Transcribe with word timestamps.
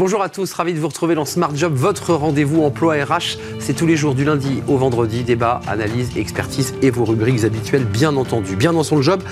Bonjour 0.00 0.22
à 0.22 0.30
tous, 0.30 0.50
ravi 0.54 0.72
de 0.72 0.80
vous 0.80 0.88
retrouver 0.88 1.14
dans 1.14 1.26
Smart 1.26 1.54
Job, 1.54 1.74
votre 1.74 2.14
rendez-vous 2.14 2.62
emploi 2.64 2.94
RH. 2.94 3.36
C'est 3.58 3.74
tous 3.74 3.86
les 3.86 3.98
jours 3.98 4.14
du 4.14 4.24
lundi 4.24 4.62
au 4.66 4.78
vendredi, 4.78 5.24
débat, 5.24 5.60
analyse, 5.68 6.16
expertise 6.16 6.72
et 6.80 6.88
vos 6.88 7.04
rubriques 7.04 7.44
habituelles, 7.44 7.84
bien 7.84 8.16
entendu. 8.16 8.56
Bien 8.56 8.72
dans 8.72 8.82
son 8.82 9.02
job, 9.02 9.22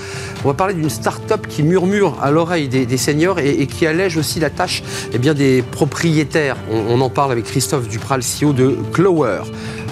on 0.44 0.48
va 0.48 0.52
parler 0.52 0.74
d'une 0.74 0.90
start-up 0.90 1.46
qui 1.48 1.62
murmure 1.62 2.18
à 2.20 2.30
l'oreille 2.30 2.68
des, 2.68 2.96
seniors 2.98 3.38
et, 3.38 3.66
qui 3.66 3.86
allège 3.86 4.18
aussi 4.18 4.40
la 4.40 4.50
tâche 4.50 4.82
eh 5.14 5.18
des 5.18 5.62
propriétaires. 5.62 6.58
On, 6.70 7.00
en 7.00 7.08
parle 7.08 7.32
avec 7.32 7.46
Christophe 7.46 7.88
Dupral, 7.88 8.20
CEO 8.20 8.52
de 8.52 8.76
Clower. 8.92 9.44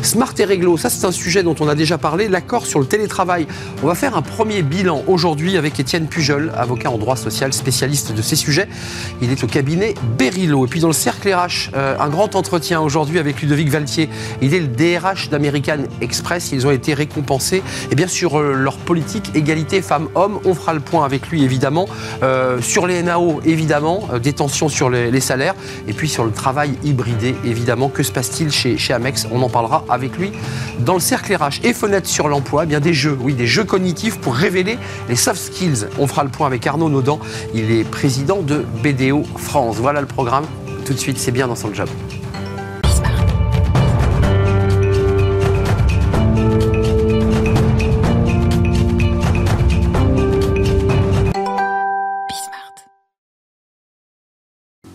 Smart 0.02 0.32
et 0.38 0.44
réglo, 0.44 0.76
ça 0.76 0.90
c'est 0.90 1.04
un 1.06 1.12
sujet 1.12 1.42
dont 1.42 1.54
on 1.60 1.68
a 1.68 1.74
déjà 1.74 1.98
parlé, 1.98 2.28
l'accord 2.28 2.66
sur 2.66 2.78
le 2.78 2.86
télétravail. 2.86 3.46
On 3.82 3.86
va 3.86 3.94
faire 3.94 4.16
un 4.16 4.22
premier 4.22 4.62
bilan 4.62 5.02
aujourd'hui 5.06 5.56
avec 5.56 5.80
Étienne 5.80 6.06
Pujol, 6.06 6.52
avocat 6.56 6.90
en 6.90 6.98
droit 6.98 7.16
social, 7.16 7.52
spécialiste 7.52 8.12
de 8.12 8.22
ces 8.22 8.36
sujets. 8.36 8.68
Il 9.22 9.30
est 9.30 9.42
au 9.42 9.46
cabinet 9.46 9.94
Berilo. 10.18 10.66
Et 10.66 10.68
puis 10.68 10.80
dans 10.80 10.88
le 10.88 10.92
cercle 10.92 11.32
RH, 11.32 11.70
euh, 11.74 11.96
un 11.98 12.08
grand 12.08 12.36
entretien 12.36 12.80
aujourd'hui 12.80 13.18
avec 13.18 13.40
Ludovic 13.40 13.68
Valtier. 13.68 14.08
Il 14.42 14.54
est 14.54 14.60
le 14.60 14.68
DRH 14.68 15.30
d'American 15.30 15.84
Express. 16.00 16.52
Ils 16.52 16.66
ont 16.66 16.70
été 16.70 16.94
récompensés 16.94 17.62
bien 17.94 18.06
sur 18.06 18.38
euh, 18.38 18.52
leur 18.52 18.76
politique 18.76 19.30
égalité 19.34 19.82
femmes-hommes. 19.82 20.38
On 20.44 20.54
fera 20.54 20.74
le 20.74 20.80
point 20.80 21.04
avec 21.04 21.28
lui 21.28 21.42
évidemment. 21.42 21.88
Euh, 22.22 22.60
sur 22.60 22.86
les 22.86 23.02
NAO 23.02 23.40
évidemment, 23.44 24.08
des 24.22 24.32
tensions 24.32 24.68
sur 24.68 24.90
les, 24.90 25.20
salaires. 25.20 25.54
Et 25.88 25.92
puis 25.92 26.08
sur 26.08 26.24
le 26.24 26.30
travail 26.30 26.74
hybridé 26.84 27.34
évidemment. 27.44 27.88
Que 27.88 28.02
se 28.02 28.12
passe-t-il 28.12 28.52
chez, 28.52 28.76
chez 28.76 28.92
Amex? 28.92 29.26
On 29.32 29.42
en 29.42 29.48
parlera 29.48 29.84
avec 29.88 30.16
lui 30.16 30.32
dans 30.80 30.94
le 30.94 31.00
cercle 31.00 31.34
RH 31.34 31.64
et 31.64 31.72
fenêtre 31.72 32.08
sur 32.08 32.28
l'emploi, 32.28 32.64
eh 32.64 32.66
bien 32.66 32.80
des 32.80 32.94
jeux, 32.94 33.16
oui, 33.20 33.34
des 33.34 33.46
jeux 33.46 33.64
cognitifs 33.64 34.18
pour 34.18 34.34
révéler 34.34 34.78
les 35.08 35.16
soft 35.16 35.40
skills. 35.40 35.86
On 35.98 36.06
fera 36.06 36.24
le 36.24 36.30
point 36.30 36.46
avec 36.46 36.66
Arnaud 36.66 36.88
Naudan, 36.88 37.20
il 37.54 37.70
est 37.70 37.84
président 37.84 38.42
de 38.42 38.64
BDO 38.82 39.22
France. 39.36 39.76
Voilà 39.76 40.00
le 40.00 40.06
programme. 40.06 40.44
Tout 40.84 40.92
de 40.92 40.98
suite, 40.98 41.18
c'est 41.18 41.32
bien 41.32 41.48
dans 41.48 41.56
son 41.56 41.74
job. 41.74 41.88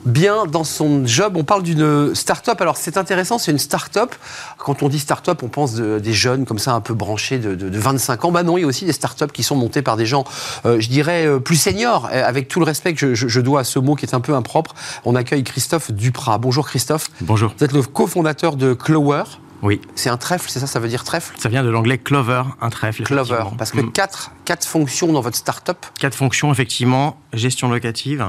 Bien 0.06 0.46
dans 0.46 0.64
son 0.64 1.06
job. 1.06 1.36
On 1.36 1.44
parle 1.44 1.64
d'une 1.64 2.14
start-up. 2.16 2.60
Alors 2.62 2.78
c'est 2.78 2.98
intéressant, 2.98 3.38
c'est 3.38 3.52
une 3.52 3.60
start-up. 3.60 4.14
Quand 4.58 4.84
on 4.84 4.90
dit 4.90 5.00
start-up, 5.00 5.42
on 5.44 5.50
pense 5.50 5.76
des 5.76 6.14
jeunes 6.14 6.46
comme 6.46 6.60
ça 6.60 6.74
un 6.74 6.82
peu 6.82 6.94
branchés 6.94 7.40
de, 7.40 7.78
25 7.78 8.26
ans. 8.26 8.32
Bah 8.32 8.44
non, 8.44 8.58
il 8.58 8.62
y 8.62 8.64
a 8.64 8.68
aussi 8.68 8.86
des 8.86 8.94
start-up 8.94 9.32
qui 9.32 9.44
sont 9.44 9.56
montées 9.56 9.82
par 9.82 9.98
des 9.98 10.06
gens, 10.06 10.26
euh, 10.66 10.80
je 10.80 10.90
dirais, 10.90 11.26
euh, 11.26 11.40
plus 11.40 11.56
seniors. 11.56 12.10
Avec 12.12 12.48
tout 12.48 12.60
le 12.60 12.66
respect 12.66 12.94
que 12.94 13.16
je, 13.16 13.40
dois 13.42 13.62
à 13.62 13.64
ce 13.64 13.80
mot 13.80 13.96
qui 13.96 14.06
est 14.06 14.14
un 14.14 14.20
peu 14.20 14.36
impropre, 14.36 14.76
on 15.06 15.16
accueille 15.16 15.44
Christophe 15.44 15.92
Duprat. 15.92 16.38
Bonjour 16.38 16.68
Christophe. 16.68 17.08
Bonjour. 17.22 17.54
Vous 17.58 17.64
êtes 17.64 17.74
le 17.74 17.82
cofondateur 17.82 18.56
de 18.56 18.74
Clower. 18.74 19.24
Oui. 19.62 19.80
C'est 19.96 20.10
un 20.10 20.18
trèfle, 20.18 20.50
c'est 20.50 20.60
ça, 20.60 20.68
ça 20.68 20.80
veut 20.80 20.88
dire 20.88 21.04
trèfle? 21.04 21.34
Ça 21.38 21.50
vient 21.50 21.64
de 21.64 21.70
l'anglais 21.70 21.98
clover, 21.98 22.44
un 22.62 22.70
trèfle. 22.70 23.04
Clover, 23.04 23.44
parce 23.58 23.72
que 23.72 23.82
mm. 23.82 23.92
quatre, 23.92 24.32
quatre 24.44 24.66
fonctions 24.66 25.14
dans 25.14 25.22
votre 25.22 25.38
start-up 25.38 25.78
Quatre 26.00 26.16
fonctions, 26.16 26.52
effectivement. 26.52 27.20
Gestion 27.34 27.70
locative, 27.70 28.26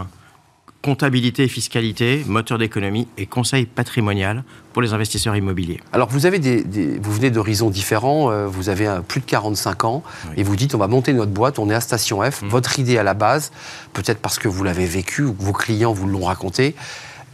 comptabilité 0.83 1.45
et 1.45 1.49
fiscalité, 1.49 2.25
moteur 2.27 2.59
d'économie 2.59 3.09
et 3.17 3.27
conseil 3.27 3.67
patrimonial 3.67 4.43
pour 4.73 4.83
les 4.83 4.93
investisseurs 4.93 5.37
immobiliers. 5.37 5.81
Alors 5.93 6.09
vous, 6.09 6.27
avez 6.27 6.39
des, 6.39 6.65
vous 6.99 7.13
venez 7.13 7.31
d'horizons 7.31 7.71
différents, 7.71 8.31
euh, 8.31 8.47
vous 8.47 8.69
avez 8.69 8.91
plus 9.07 9.21
de 9.21 9.27
45 9.27 9.85
ans 9.85 10.03
et 10.37 10.43
vous 10.43 10.57
dites 10.57 10.75
on 10.75 10.79
va 10.79 10.89
monter 10.89 11.13
notre 11.13 11.33
boîte, 11.33 11.59
on 11.59 11.71
est 11.71 11.75
à 11.75 11.81
Station 11.81 12.21
F. 12.29 12.43
Mmh. 12.43 12.49
Votre 12.49 12.79
idée 12.79 12.99
à 12.99 13.03
la 13.03 13.15
base, 13.15 13.53
peut-être 13.93 14.19
parce 14.19 14.39
que 14.39 14.49
vous 14.49 14.65
l'avez 14.65 14.87
vécu 14.87 15.23
ou 15.23 15.33
que 15.33 15.43
vos 15.43 15.53
clients 15.53 15.93
vous 15.93 16.09
l'ont 16.09 16.25
raconté, 16.25 16.75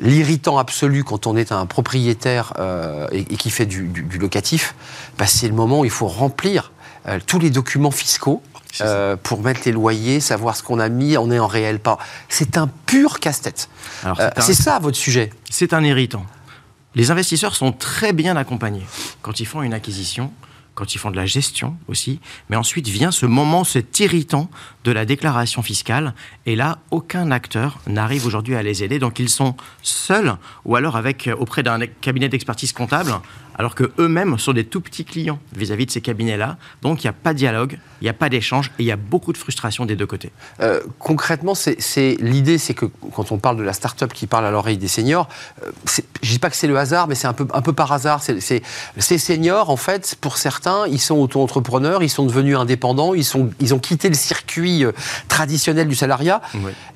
l'irritant 0.00 0.58
absolu 0.58 1.04
quand 1.04 1.26
on 1.26 1.36
est 1.36 1.52
un 1.52 1.66
propriétaire 1.66 2.54
euh, 2.58 3.06
et, 3.10 3.24
qui 3.24 3.50
fait 3.50 3.66
du, 3.66 3.90
locatif, 4.20 4.74
bah, 5.18 5.26
c'est 5.26 5.48
le 5.48 5.54
moment 5.54 5.80
où 5.80 5.84
il 5.84 5.90
faut 5.90 6.06
remplir 6.06 6.72
euh, 7.06 7.18
tous 7.26 7.38
les 7.38 7.50
documents 7.50 7.90
fiscaux 7.90 8.42
euh, 8.80 9.16
pour 9.16 9.40
mettre 9.42 9.60
les 9.64 9.72
loyers, 9.72 10.20
savoir 10.20 10.56
ce 10.56 10.62
qu'on 10.62 10.78
a 10.78 10.88
mis, 10.88 11.16
on 11.16 11.30
est 11.30 11.38
en 11.38 11.46
réel 11.46 11.80
pas. 11.80 11.98
C'est 12.28 12.56
un 12.56 12.68
pur 12.86 13.20
casse-tête. 13.20 13.68
Euh, 14.04 14.30
c'est 14.38 14.54
ça 14.54 14.78
votre 14.78 14.96
sujet. 14.96 15.30
C'est 15.50 15.72
un 15.72 15.82
irritant. 15.84 16.24
Les 16.94 17.10
investisseurs 17.10 17.54
sont 17.54 17.72
très 17.72 18.12
bien 18.12 18.36
accompagnés 18.36 18.86
quand 19.22 19.40
ils 19.40 19.46
font 19.46 19.62
une 19.62 19.74
acquisition 19.74 20.32
quand 20.78 20.94
ils 20.94 20.98
font 20.98 21.10
de 21.10 21.16
la 21.16 21.26
gestion 21.26 21.76
aussi. 21.88 22.20
Mais 22.48 22.56
ensuite 22.56 22.86
vient 22.86 23.10
ce 23.10 23.26
moment, 23.26 23.64
cet 23.64 23.98
irritant 23.98 24.48
de 24.84 24.92
la 24.92 25.04
déclaration 25.04 25.60
fiscale. 25.60 26.14
Et 26.46 26.54
là, 26.54 26.78
aucun 26.92 27.32
acteur 27.32 27.78
n'arrive 27.88 28.26
aujourd'hui 28.26 28.54
à 28.54 28.62
les 28.62 28.84
aider. 28.84 29.00
Donc 29.00 29.18
ils 29.18 29.28
sont 29.28 29.56
seuls 29.82 30.36
ou 30.64 30.76
alors 30.76 30.96
avec 30.96 31.26
euh, 31.26 31.34
auprès 31.34 31.64
d'un 31.64 31.80
cabinet 32.00 32.28
d'expertise 32.28 32.72
comptable, 32.72 33.12
alors 33.58 33.74
que 33.74 33.90
eux-mêmes 33.98 34.38
sont 34.38 34.52
des 34.52 34.64
tout 34.64 34.80
petits 34.80 35.04
clients 35.04 35.40
vis-à-vis 35.54 35.86
de 35.86 35.90
ces 35.90 36.00
cabinets-là. 36.00 36.56
Donc 36.82 37.02
il 37.02 37.06
n'y 37.06 37.10
a 37.10 37.12
pas 37.12 37.32
de 37.32 37.38
dialogue, 37.38 37.78
il 38.00 38.04
n'y 38.04 38.08
a 38.08 38.14
pas 38.14 38.28
d'échange 38.28 38.70
et 38.78 38.84
il 38.84 38.86
y 38.86 38.92
a 38.92 38.96
beaucoup 38.96 39.32
de 39.32 39.38
frustration 39.38 39.84
des 39.84 39.96
deux 39.96 40.06
côtés. 40.06 40.30
Euh, 40.60 40.80
concrètement, 41.00 41.54
c'est 41.54 42.16
l'idée, 42.20 42.58
c'est 42.58 42.74
que 42.74 42.86
quand 42.86 43.32
on 43.32 43.38
parle 43.38 43.56
de 43.56 43.64
la 43.64 43.72
start-up 43.72 44.12
qui 44.12 44.28
parle 44.28 44.46
à 44.46 44.52
l'oreille 44.52 44.78
des 44.78 44.88
seniors, 44.88 45.28
euh, 45.64 45.70
je 46.22 46.28
ne 46.28 46.32
dis 46.34 46.38
pas 46.38 46.50
que 46.50 46.56
c'est 46.56 46.68
le 46.68 46.78
hasard, 46.78 47.08
mais 47.08 47.16
c'est 47.16 47.26
un 47.26 47.32
peu, 47.32 47.72
par 47.72 47.90
hasard. 47.90 48.22
Ces 48.22 49.18
seniors, 49.18 49.70
en 49.70 49.76
fait, 49.76 50.16
pour 50.20 50.36
certains 50.38 50.67
ils 50.86 51.00
sont 51.00 51.16
auto-entrepreneurs, 51.16 52.02
ils 52.02 52.10
sont 52.10 52.26
devenus 52.26 52.56
indépendants, 52.56 53.14
ils, 53.14 53.24
sont, 53.24 53.50
ils 53.60 53.74
ont 53.74 53.78
quitté 53.78 54.08
le 54.08 54.14
circuit 54.14 54.84
euh, 54.84 54.92
traditionnel 55.28 55.88
du 55.88 55.94
salariat, 55.94 56.40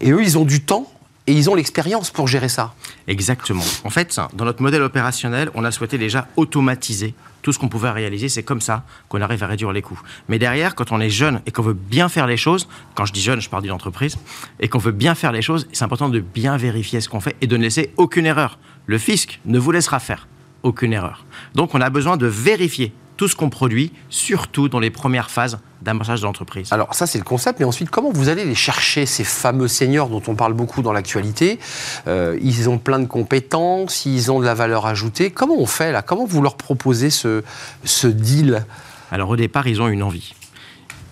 et 0.01 0.11
eux, 0.11 0.23
ils 0.23 0.39
ont 0.39 0.45
du 0.45 0.63
temps 0.63 0.87
et 1.27 1.33
ils 1.33 1.49
ont 1.49 1.55
l'expérience 1.55 2.11
pour 2.11 2.27
gérer 2.27 2.49
ça. 2.49 2.75
Exactement. 3.07 3.63
En 3.85 3.91
fait, 3.91 4.19
dans 4.35 4.45
notre 4.45 4.63
modèle 4.63 4.83
opérationnel, 4.83 5.51
on 5.55 5.65
a 5.65 5.71
souhaité 5.71 5.99
déjà 5.99 6.27
automatiser 6.37 7.15
tout 7.43 7.53
ce 7.53 7.59
qu'on 7.59 7.69
pouvait 7.69 7.91
réaliser. 7.91 8.29
C'est 8.29 8.43
comme 8.43 8.61
ça 8.61 8.85
qu'on 9.09 9.21
arrive 9.21 9.43
à 9.43 9.47
réduire 9.47 9.73
les 9.73 9.83
coûts. 9.83 10.01
Mais 10.29 10.39
derrière, 10.39 10.75
quand 10.75 10.93
on 10.93 11.01
est 11.01 11.11
jeune 11.11 11.41
et 11.47 11.51
qu'on 11.51 11.63
veut 11.63 11.75
bien 11.75 12.09
faire 12.09 12.27
les 12.27 12.37
choses, 12.37 12.69
quand 12.95 13.05
je 13.05 13.13
dis 13.13 13.21
jeune, 13.21 13.41
je 13.41 13.49
parle 13.49 13.63
d'une 13.63 13.73
entreprise, 13.73 14.17
et 14.61 14.69
qu'on 14.69 14.79
veut 14.79 14.93
bien 14.93 15.15
faire 15.15 15.33
les 15.33 15.43
choses, 15.43 15.69
c'est 15.73 15.85
important 15.85 16.09
de 16.09 16.21
bien 16.21 16.57
vérifier 16.57 17.01
ce 17.01 17.09
qu'on 17.09 17.21
fait 17.21 17.37
et 17.41 17.47
de 17.47 17.57
ne 17.57 17.63
laisser 17.63 17.93
aucune 17.97 18.27
erreur. 18.27 18.59
Le 18.87 18.99
fisc 18.99 19.41
ne 19.45 19.59
vous 19.59 19.71
laissera 19.71 20.01
faire 20.01 20.27
aucune 20.63 20.93
erreur. 20.93 21.25
Donc 21.55 21.75
on 21.75 21.81
a 21.81 21.91
besoin 21.91 22.17
de 22.17 22.27
vérifier 22.27 22.93
tout 23.23 23.29
ce 23.29 23.37
qu'on 23.37 23.51
produit, 23.51 23.93
surtout 24.11 24.69
dans 24.69 24.81
les 24.81 24.91
premières 24.91 25.31
phases 25.31 25.61
d'amorçage 25.81 26.23
de 26.23 26.27
l'entreprise. 26.27 26.73
Alors 26.73 26.93
ça 26.93 27.07
c'est 27.07 27.19
le 27.19 27.25
concept, 27.25 27.61
mais 27.61 27.65
ensuite 27.65 27.89
comment 27.89 28.11
vous 28.11 28.29
allez 28.29 28.45
les 28.45 28.57
chercher, 28.57 29.07
ces 29.07 29.23
fameux 29.23 29.69
seniors 29.69 30.09
dont 30.09 30.23
on 30.27 30.35
parle 30.35 30.55
beaucoup 30.55 30.83
dans 30.83 30.93
l'actualité? 30.93 31.61
Euh, 32.09 32.37
Ils 32.43 32.69
ont 32.69 32.79
plein 32.79 32.99
de 32.99 33.07
compétences, 33.07 34.07
ils 34.07 34.33
ont 34.33 34.41
de 34.41 34.45
la 34.45 34.55
valeur 34.55 34.87
ajoutée. 34.87 35.31
Comment 35.31 35.55
on 35.57 35.67
fait 35.67 35.93
là? 35.93 36.03
Comment 36.03 36.25
vous 36.25 36.43
leur 36.43 36.57
proposez 36.57 37.11
ce, 37.11 37.45
ce 37.85 38.09
deal? 38.09 38.67
Alors 39.13 39.29
au 39.29 39.37
départ, 39.37 39.69
ils 39.69 39.81
ont 39.81 39.87
une 39.87 40.03
envie. 40.03 40.35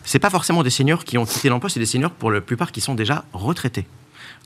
C'est 0.03 0.19
pas 0.19 0.31
forcément 0.31 0.65
des 0.65 0.71
seniors 0.71 1.04
qui 1.04 1.16
ont 1.16 1.27
quitté 1.27 1.48
l'emploi, 1.48 1.71
c'est 1.71 1.78
des 1.78 1.87
seniors 1.87 2.10
pour 2.10 2.32
la 2.32 2.41
plupart 2.41 2.72
qui 2.72 2.81
sont 2.81 2.97
déjà 2.97 3.22
retraités. 3.32 3.87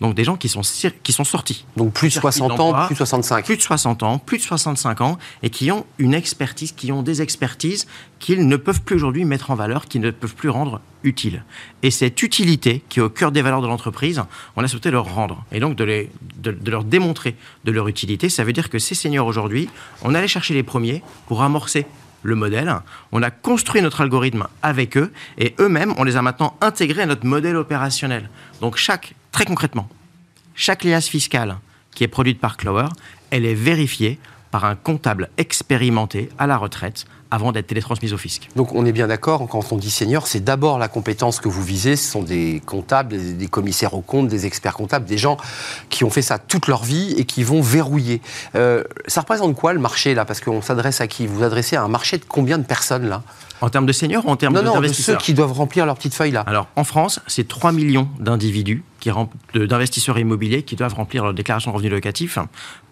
Donc 0.01 0.15
des 0.15 0.25
gens 0.25 0.37
qui 0.37 0.49
sont, 0.49 0.63
qui 1.03 1.13
sont 1.13 1.25
sortis. 1.25 1.65
Donc 1.77 1.93
plus 1.93 2.09
de 2.09 2.13
60 2.15 2.59
ans, 2.59 2.87
plus 2.87 2.95
de 2.95 2.99
65. 2.99 3.45
Plus 3.45 3.57
de 3.57 3.63
60 3.63 4.03
ans, 4.03 4.19
plus 4.19 4.39
de 4.39 4.43
65 4.43 5.01
ans, 5.01 5.19
et 5.43 5.51
qui 5.51 5.71
ont 5.71 5.87
une 5.99 6.15
expertise, 6.15 6.73
qui 6.73 6.91
ont 6.91 7.03
des 7.03 7.23
expertises 7.23 7.87
qu'ils 8.19 8.49
ne 8.49 8.57
peuvent 8.57 8.81
plus 8.81 8.97
aujourd'hui 8.97 9.25
mettre 9.25 9.51
en 9.51 9.55
valeur, 9.55 9.87
qu'ils 9.87 10.01
ne 10.01 10.11
peuvent 10.11 10.35
plus 10.35 10.49
rendre 10.49 10.81
utiles. 11.05 11.45
Et 11.83 11.91
cette 11.91 12.23
utilité, 12.23 12.83
qui 12.89 12.99
est 12.99 13.03
au 13.03 13.11
cœur 13.11 13.31
des 13.31 13.43
valeurs 13.43 13.63
de 13.63 13.67
l'entreprise, 13.67 14.23
on 14.57 14.65
a 14.65 14.69
souhaité 14.69 14.91
leur 14.91 15.15
rendre. 15.15 15.45
Et 15.53 15.61
donc 15.61 15.77
de, 15.77 15.85
les, 15.85 16.11
de, 16.39 16.71
leur 16.71 16.85
démontrer 16.85 17.37
de 17.65 17.71
leur 17.71 17.87
utilité. 17.87 18.29
Ça 18.29 18.43
veut 18.43 18.53
dire 18.53 18.71
que 18.71 18.79
ces 18.79 18.95
seniors 18.95 19.27
aujourd'hui, 19.27 19.69
on 20.03 20.15
allait 20.15 20.29
chercher 20.29 20.55
les 20.55 20.63
premiers 20.63 21.03
pour 21.27 21.43
amorcer 21.43 21.87
le 22.25 22.35
modèle, 22.35 22.75
on 23.13 23.23
a 23.23 23.31
construit 23.31 23.83
notre 23.83 24.01
algorithme 24.01 24.47
avec 24.63 24.97
eux 24.97 25.13
et 25.37 25.55
eux-mêmes, 25.61 25.93
on 25.99 26.05
les 26.05 26.17
a 26.17 26.23
maintenant 26.23 26.57
intégrés 26.63 27.03
à 27.03 27.07
notre 27.07 27.27
modèle 27.27 27.55
opérationnel. 27.55 28.31
Donc 28.63 28.77
chaque 28.77 29.15
Très 29.35 29.47
concrètement, 29.47 29.89
chaque 30.55 30.85
liasse 30.85 31.09
fiscale 31.09 31.57
qui 31.93 32.05
est 32.05 32.09
produite 32.09 32.39
par 32.39 32.57
Clower, 32.57 32.87
elle 33.33 33.45
est 33.45 33.55
vérifiée 33.55 34.21
par 34.53 34.65
un 34.65 34.77
comptable 34.77 35.29
expérimenté 35.39 36.29
à 36.39 36.47
la 36.47 36.57
retraite 36.57 37.05
avant 37.35 37.53
d'être 37.53 37.67
télétransmise 37.67 38.13
au 38.13 38.17
fisc. 38.17 38.49
Donc 38.57 38.75
on 38.75 38.87
est 38.87 38.93
bien 38.93 39.09
d'accord, 39.09 39.47
quand 39.49 39.73
on 39.73 39.77
dit 39.77 39.91
senior, 39.91 40.27
c'est 40.27 40.43
d'abord 40.43 40.79
la 40.79 40.89
compétence 40.89 41.41
que 41.41 41.49
vous 41.49 41.63
visez, 41.63 41.97
ce 41.97 42.11
sont 42.11 42.23
des 42.23 42.63
comptables, 42.65 43.37
des, 43.37 43.49
commissaires 43.49 43.95
aux 43.95 44.01
comptes, 44.01 44.29
des 44.29 44.47
experts 44.47 44.75
comptables, 44.75 45.05
des 45.05 45.19
gens 45.19 45.37
qui 45.91 46.05
ont 46.05 46.11
fait 46.11 46.23
ça 46.23 46.39
toute 46.39 46.69
leur 46.69 46.85
vie 46.85 47.15
et 47.19 47.25
qui 47.25 47.43
vont 47.43 47.61
verrouiller. 47.61 48.23
Euh, 48.55 48.85
ça 49.07 49.21
représente 49.21 49.55
quoi 49.57 49.73
le 49.73 49.81
marché 49.81 50.15
là? 50.15 50.25
Parce 50.25 50.41
qu'on 50.41 50.63
s'adresse 50.63 51.01
à 51.01 51.09
qui? 51.09 51.27
Vous 51.27 51.37
vous 51.37 51.43
adressez 51.43 51.77
à 51.77 51.83
un 51.83 51.89
marché 51.89 52.19
de 52.19 52.25
combien 52.27 52.59
de 52.59 52.65
personnes 52.65 53.09
là? 53.09 53.23
En 53.61 53.69
termes 53.69 53.87
de 53.87 53.93
seniors 53.93 54.27
ou 54.27 54.31
en 54.31 54.37
termes 54.37 54.55
non, 54.55 54.63
non, 54.63 54.81
de 54.81 54.89
ceux 54.89 55.17
qui 55.17 55.35
doivent 55.35 55.53
remplir 55.53 55.87
leur 55.87 55.97
petite 55.97 56.15
feuille 56.15 56.33
là. 56.33 56.45
Alors 56.47 56.69
en 56.77 56.85
France, 56.85 57.21
c'est 57.27 57.49
3 57.49 57.73
millions 57.73 58.09
d'individus 58.19 58.85
d'investisseurs 59.55 60.19
immobiliers 60.19 60.63
qui 60.63 60.77
doivent 60.77 60.95
remplir 60.95 61.25
leur 61.25 61.35
déclaration 61.35 61.71
de 61.71 61.77
revenus 61.77 61.93
locatifs. 61.93 62.39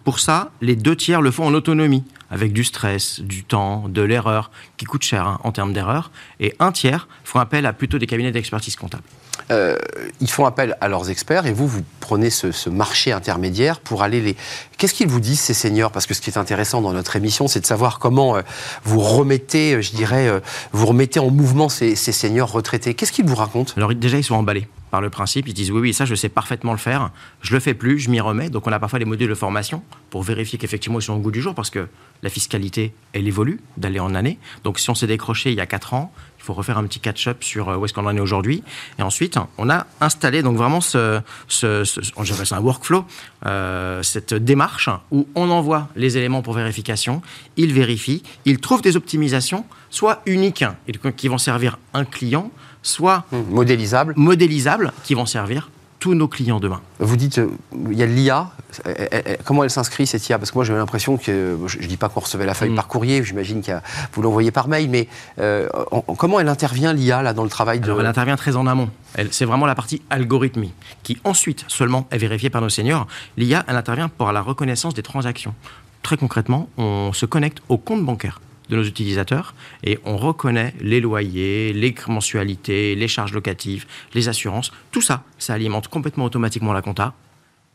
Pour 0.03 0.19
ça, 0.19 0.51
les 0.61 0.75
deux 0.75 0.95
tiers 0.95 1.21
le 1.21 1.31
font 1.31 1.45
en 1.45 1.53
autonomie, 1.53 2.03
avec 2.33 2.51
du 2.51 2.63
stress, 2.63 3.21
du 3.21 3.43
temps, 3.43 3.87
de 3.87 4.01
l'erreur, 4.01 4.49
qui 4.77 4.85
coûte 4.85 5.03
cher 5.03 5.27
hein, 5.27 5.39
en 5.43 5.51
termes 5.51 5.71
d'erreur. 5.71 6.11
Et 6.39 6.55
un 6.59 6.71
tiers 6.71 7.07
font 7.23 7.39
appel 7.39 7.67
à 7.67 7.73
plutôt 7.73 7.99
des 7.99 8.07
cabinets 8.07 8.31
d'expertise 8.31 8.75
comptable. 8.75 9.03
Euh, 9.51 9.77
ils 10.21 10.29
font 10.29 10.45
appel 10.45 10.77
à 10.79 10.87
leurs 10.87 11.09
experts 11.09 11.45
et 11.45 11.53
vous, 11.53 11.67
vous 11.67 11.81
prenez 11.99 12.29
ce, 12.29 12.69
marché 12.69 13.11
intermédiaire 13.11 13.79
pour 13.79 14.03
aller 14.03 14.21
les. 14.21 14.35
Qu'est-ce 14.77 14.93
qu'ils 14.93 15.07
vous 15.07 15.19
disent 15.19 15.39
ces 15.39 15.53
seniors? 15.53 15.91
Parce 15.91 16.05
que 16.05 16.13
ce 16.13 16.21
qui 16.21 16.29
est 16.29 16.37
intéressant 16.37 16.81
dans 16.81 16.93
notre 16.93 17.15
émission, 17.15 17.47
c'est 17.47 17.59
de 17.59 17.65
savoir 17.65 17.99
comment 17.99 18.37
vous 18.83 18.99
remettez, 18.99 19.81
je 19.81 19.91
dirais, 19.91 20.41
vous 20.71 20.85
remettez 20.85 21.19
en 21.19 21.29
mouvement 21.29 21.69
ces, 21.69 21.95
ces 21.95 22.11
seniors 22.11 22.51
retraités. 22.51 22.93
Qu'est-ce 22.93 23.11
qu'ils 23.11 23.25
vous 23.25 23.35
racontent? 23.35 23.73
Alors 23.77 23.93
déjà, 23.93 24.17
ils 24.17 24.23
sont 24.23 24.35
emballés 24.35 24.67
par 24.93 25.01
le 25.01 25.09
principe. 25.09 25.47
Ils 25.47 25.55
disent 25.55 25.71
oui, 25.71 25.81
oui, 25.81 25.91
ça, 25.91 26.05
je 26.05 26.13
sais 26.13 26.29
parfaitement 26.29 26.71
le 26.71 26.77
faire. 26.77 27.09
Je 27.41 27.55
le 27.55 27.59
fais 27.59 27.73
plus, 27.73 27.97
je 27.97 28.11
m'y 28.11 28.19
remets. 28.19 28.51
Donc, 28.51 28.67
on 28.67 28.71
a 28.71 28.77
parfois 28.77 28.99
des 28.99 29.05
modules 29.05 29.27
de 29.27 29.33
formation 29.33 29.81
pour 30.11 30.21
vérifier 30.21 30.59
qu'effectivement, 30.59 30.99
ils 30.99 31.01
sont 31.01 31.15
au 31.15 31.17
goût 31.17 31.31
du 31.31 31.41
jour 31.41 31.55
parce 31.55 31.71
que 31.71 31.87
la 32.21 32.29
fiscalité, 32.29 32.93
elle 33.11 33.27
évolue 33.27 33.59
d'année 33.75 33.99
en 33.99 34.13
année. 34.13 34.37
Donc, 34.63 34.77
si 34.77 34.91
on 34.91 34.93
s'est 34.93 35.07
décroché 35.07 35.49
il 35.49 35.57
y 35.57 35.61
a 35.61 35.65
4 35.65 35.95
ans, 35.95 36.13
il 36.43 36.45
faut 36.45 36.53
refaire 36.53 36.77
un 36.77 36.83
petit 36.83 36.99
catch-up 36.99 37.41
sur 37.41 37.69
euh, 37.69 37.77
où 37.77 37.85
est-ce 37.85 37.93
qu'on 37.93 38.05
en 38.05 38.15
est 38.15 38.19
aujourd'hui. 38.19 38.63
Et 38.99 39.01
ensuite, 39.01 39.37
on 39.57 39.69
a 39.69 39.87
installé 40.01 40.43
donc 40.43 40.57
vraiment 40.57 40.81
ce, 40.81 41.21
ce, 41.47 41.85
ce 41.85 42.01
on 42.17 42.25
ça 42.25 42.57
un 42.57 42.59
workflow, 42.59 43.05
euh, 43.45 44.03
cette 44.03 44.33
démarche 44.33 44.89
où 45.11 45.25
on 45.35 45.49
envoie 45.49 45.87
les 45.95 46.17
éléments 46.17 46.41
pour 46.41 46.53
vérification, 46.53 47.21
il 47.55 47.71
vérifie, 47.71 48.23
il 48.43 48.59
trouve 48.59 48.81
des 48.81 48.97
optimisations, 48.97 49.65
soit 49.89 50.21
uniques, 50.25 50.65
qui 51.15 51.29
vont 51.29 51.37
servir 51.37 51.77
un 51.93 52.03
client, 52.03 52.51
soit 52.81 53.23
hmm, 53.31 53.43
modélisables, 53.49 54.13
modélisables 54.17 54.91
qui 55.05 55.13
vont 55.13 55.25
servir 55.25 55.69
tous 56.03 56.15
nos 56.15 56.27
clients 56.27 56.59
demain. 56.59 56.81
Vous 56.99 57.15
dites, 57.15 57.37
euh, 57.37 57.47
il 57.89 57.97
y 57.97 58.03
a 58.03 58.05
l'IA. 58.05 58.51
Comment 59.45 59.63
elle 59.63 59.69
s'inscrit 59.69 60.05
cette 60.05 60.27
IA 60.27 60.37
Parce 60.37 60.51
que 60.51 60.57
moi 60.57 60.65
j'ai 60.65 60.73
l'impression 60.73 61.15
que, 61.15 61.57
je 61.65 61.77
ne 61.77 61.85
dis 61.85 61.95
pas 61.95 62.09
qu'on 62.09 62.19
recevait 62.19 62.45
la 62.45 62.53
feuille 62.53 62.71
hmm. 62.71 62.75
par 62.75 62.89
courrier, 62.89 63.23
j'imagine 63.23 63.61
que 63.61 63.71
vous 64.11 64.21
l'envoyez 64.21 64.51
par 64.51 64.67
mail, 64.67 64.89
mais 64.89 65.07
euh, 65.39 65.69
comment 66.17 66.41
elle 66.41 66.49
intervient 66.49 66.91
l'IA 66.91 67.21
là 67.21 67.31
dans 67.31 67.45
le 67.45 67.49
travail 67.49 67.79
de... 67.79 67.89
Elle 67.97 68.05
intervient 68.05 68.35
très 68.35 68.57
en 68.57 68.67
amont. 68.67 68.89
C'est 69.31 69.45
vraiment 69.45 69.65
la 69.65 69.75
partie 69.75 70.01
algorithmie 70.09 70.73
qui 71.03 71.21
ensuite 71.23 71.63
seulement 71.69 72.05
est 72.11 72.17
vérifiée 72.17 72.49
par 72.49 72.61
nos 72.61 72.67
seniors. 72.67 73.07
L'IA, 73.37 73.63
elle 73.69 73.77
intervient 73.77 74.09
pour 74.09 74.29
la 74.33 74.41
reconnaissance 74.41 74.93
des 74.93 75.03
transactions. 75.03 75.55
Très 76.01 76.17
concrètement, 76.17 76.67
on 76.75 77.13
se 77.13 77.25
connecte 77.25 77.59
au 77.69 77.77
compte 77.77 78.03
bancaire 78.03 78.41
de 78.69 78.75
nos 78.75 78.83
utilisateurs 78.83 79.53
et 79.83 79.99
on 80.05 80.17
reconnaît 80.17 80.73
les 80.81 81.01
loyers, 81.01 81.73
les 81.73 81.95
mensualités, 82.07 82.95
les 82.95 83.07
charges 83.07 83.33
locatives, 83.33 83.85
les 84.13 84.29
assurances. 84.29 84.71
Tout 84.91 85.01
ça, 85.01 85.23
ça 85.37 85.53
alimente 85.53 85.87
complètement 85.87 86.25
automatiquement 86.25 86.73
la 86.73 86.81
compta 86.81 87.13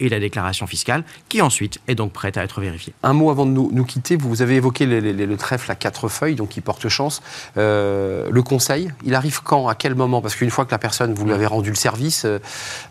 et 0.01 0.09
la 0.09 0.21
déclaration 0.21 0.67
fiscale, 0.67 1.05
qui 1.29 1.43
ensuite 1.43 1.81
est 1.89 1.95
donc 1.95 2.13
prête 2.13 2.37
à 2.37 2.45
être 2.45 2.61
vérifiée. 2.61 2.93
Un 3.03 3.13
mot 3.13 3.31
avant 3.31 3.47
de 3.47 3.51
nous, 3.51 3.85
quitter, 3.85 4.17
vous 4.17 4.43
avez 4.43 4.57
évoqué 4.57 4.87
le 4.87 5.37
trèfle 5.37 5.71
à 5.71 5.75
quatre 5.75 6.09
feuilles, 6.09 6.35
donc 6.35 6.51
qui 6.51 6.61
porte 6.61 6.89
chance. 6.89 7.23
Euh, 7.57 8.29
le 8.31 8.43
conseil, 8.43 8.91
il 9.05 9.15
arrive 9.15 9.43
quand 9.43 9.69
À 9.69 9.75
quel 9.75 9.95
moment? 9.95 10.21
Parce 10.23 10.37
qu'une 10.37 10.51
fois 10.51 10.65
que 10.65 10.71
la 10.71 10.79
personne, 10.79 11.15
vous 11.15 11.25
lui 11.25 11.33
avez 11.33 11.47
rendu 11.47 11.71
le 11.71 11.77
service, 11.77 12.25
euh, 12.25 12.39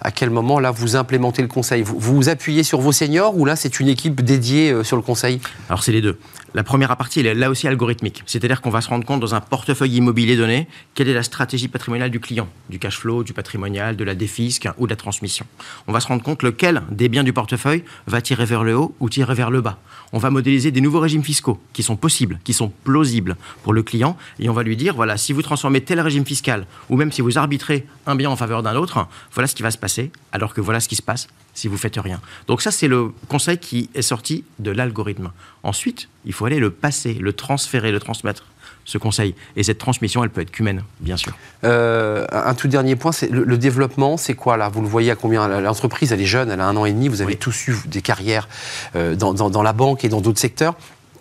à 0.02 0.12
quel 0.12 0.30
moment, 0.30 0.60
là, 0.60 0.72
vous 0.72 0.96
implémentez 0.96 1.42
le 1.42 1.48
conseil? 1.48 1.82
Vous, 1.82 1.98
vous 1.98 2.30
appuyez 2.30 2.64
sur 2.64 2.82
vos 2.82 2.92
seniors 2.92 3.38
ou 3.38 3.46
là, 3.46 3.56
c'est 3.56 3.80
une 3.80 3.88
équipe 3.88 4.22
dédiée 4.22 4.72
euh, 4.72 4.84
sur 4.84 4.98
le 4.98 5.02
conseil? 5.02 5.40
Alors, 5.70 5.84
c'est 5.84 5.92
les 5.92 6.02
deux. 6.02 6.20
La 6.54 6.64
première 6.64 6.96
partie, 6.96 7.20
elle 7.20 7.26
est 7.26 7.36
là 7.36 7.50
aussi 7.50 7.68
algorithmique. 7.68 8.24
C'est-à-dire 8.26 8.62
qu'on 8.62 8.70
va 8.70 8.82
se 8.82 8.90
rendre 8.90 9.06
compte 9.06 9.20
dans 9.20 9.36
un 9.36 9.42
portefeuille 9.42 9.98
immobilier 9.98 10.38
donné, 10.38 10.68
quelle 10.96 11.10
est 11.10 11.14
la 11.14 11.24
stratégie 11.24 11.68
patrimoniale 11.68 12.10
du 12.10 12.20
client, 12.20 12.48
du 12.70 12.80
cash 12.80 12.98
flow, 12.98 13.24
du 13.24 13.34
patrimonial, 13.34 13.96
de 13.96 14.04
la 14.04 14.16
défisque 14.16 14.68
ou 14.78 14.88
de 14.88 14.92
la 14.92 14.96
transmission. 14.96 15.46
On 15.88 15.92
va 15.92 16.00
se 16.00 16.08
rendre 16.08 16.24
compte 16.24 16.44
lequel 16.44 16.84
des 16.90 17.10
biens 17.10 17.24
du 17.24 17.34
portefeuille 17.34 17.84
va 18.08 18.22
tirer 18.22 18.46
vers 18.46 18.64
le 18.64 18.78
haut 18.78 18.96
ou 19.00 19.10
tirer 19.10 19.34
vers 19.34 19.52
le 19.52 19.62
bas. 19.62 19.78
On 20.14 20.20
va 20.20 20.30
modéliser 20.30 20.72
des 20.72 20.82
nouveaux 20.82 21.02
régimes 21.02 21.24
fiscaux 21.24 21.60
qui 21.74 21.84
sont 21.84 21.98
possibles, 21.98 22.40
qui 22.46 22.54
sont 22.54 22.72
plausibles 22.84 23.36
pour 23.64 23.74
le 23.74 23.84
client, 23.84 24.18
et 24.40 24.50
on 24.50 24.54
va 24.54 24.64
lui 24.64 24.78
dire, 24.78 24.96
voilà, 24.96 25.18
si 25.18 25.34
vous 25.34 25.42
transformez 25.42 25.82
tel 25.82 26.00
régime 26.00 26.26
fiscal, 26.26 26.66
ou 26.90 26.96
même 26.96 27.12
si 27.12 27.22
vous 27.22 27.38
arbitrez 27.38 27.86
un 28.06 28.16
bien 28.16 28.30
en 28.30 28.36
faveur 28.38 28.64
d'un 28.64 28.76
autre, 28.76 29.08
voilà 29.34 29.48
ce 29.48 29.56
qui 29.56 29.64
va 29.64 29.72
se 29.72 29.78
passer, 29.78 30.12
alors 30.32 30.54
que 30.54 30.62
voilà 30.62 30.80
ce 30.80 30.88
qui 30.88 30.96
se 30.96 31.02
passe 31.02 31.28
si 31.58 31.68
vous 31.68 31.78
faites 31.78 31.98
rien. 31.98 32.22
Donc 32.48 32.62
ça, 32.62 32.72
c'est 32.72 32.88
le 32.88 33.12
conseil 33.28 33.58
qui 33.58 33.90
est 33.96 34.04
sorti 34.04 34.44
de 34.60 34.70
l'algorithme. 34.70 35.32
Ensuite, 35.68 36.08
il 36.24 36.32
faut 36.32 36.46
aller 36.46 36.60
le 36.60 36.72
passer, 36.72 37.14
le 37.16 37.34
transférer, 37.34 37.92
le 37.92 38.00
transmettre 38.00 38.46
ce 38.86 38.98
conseil. 38.98 39.36
Et 39.58 39.64
cette 39.64 39.80
transmission, 39.80 40.24
elle 40.24 40.30
peut 40.30 40.40
être 40.40 40.50
qu'humaine, 40.50 40.82
bien 41.02 41.18
sûr. 41.18 41.34
Euh, 41.66 42.26
un 42.32 42.54
tout 42.54 42.70
dernier 42.70 42.96
point, 42.96 43.12
c'est 43.12 43.30
le, 43.30 43.58
développement, 43.58 44.16
c'est 44.16 44.34
quoi 44.34 44.56
là? 44.56 44.70
Vous 44.70 44.82
le 44.82 44.88
voyez 44.88 45.12
à 45.12 45.16
combien? 45.16 45.46
L'entreprise, 45.60 46.14
elle 46.14 46.22
est 46.22 46.26
jeune, 46.26 46.50
elle 46.50 46.62
a 46.62 46.66
un 46.66 46.78
an 46.78 46.86
et 46.86 46.94
demi, 46.94 47.10
vous 47.10 47.22
avez 47.22 47.36
tous 47.36 47.68
eu 47.68 47.76
des 47.86 48.02
carrières 48.02 48.48
euh, 48.96 49.16
dans, 49.16 49.34
dans, 49.34 49.62
la 49.62 49.74
banque 49.74 50.06
et 50.06 50.10
dans 50.10 50.22
d'autres 50.22 50.40
secteurs. 50.40 50.76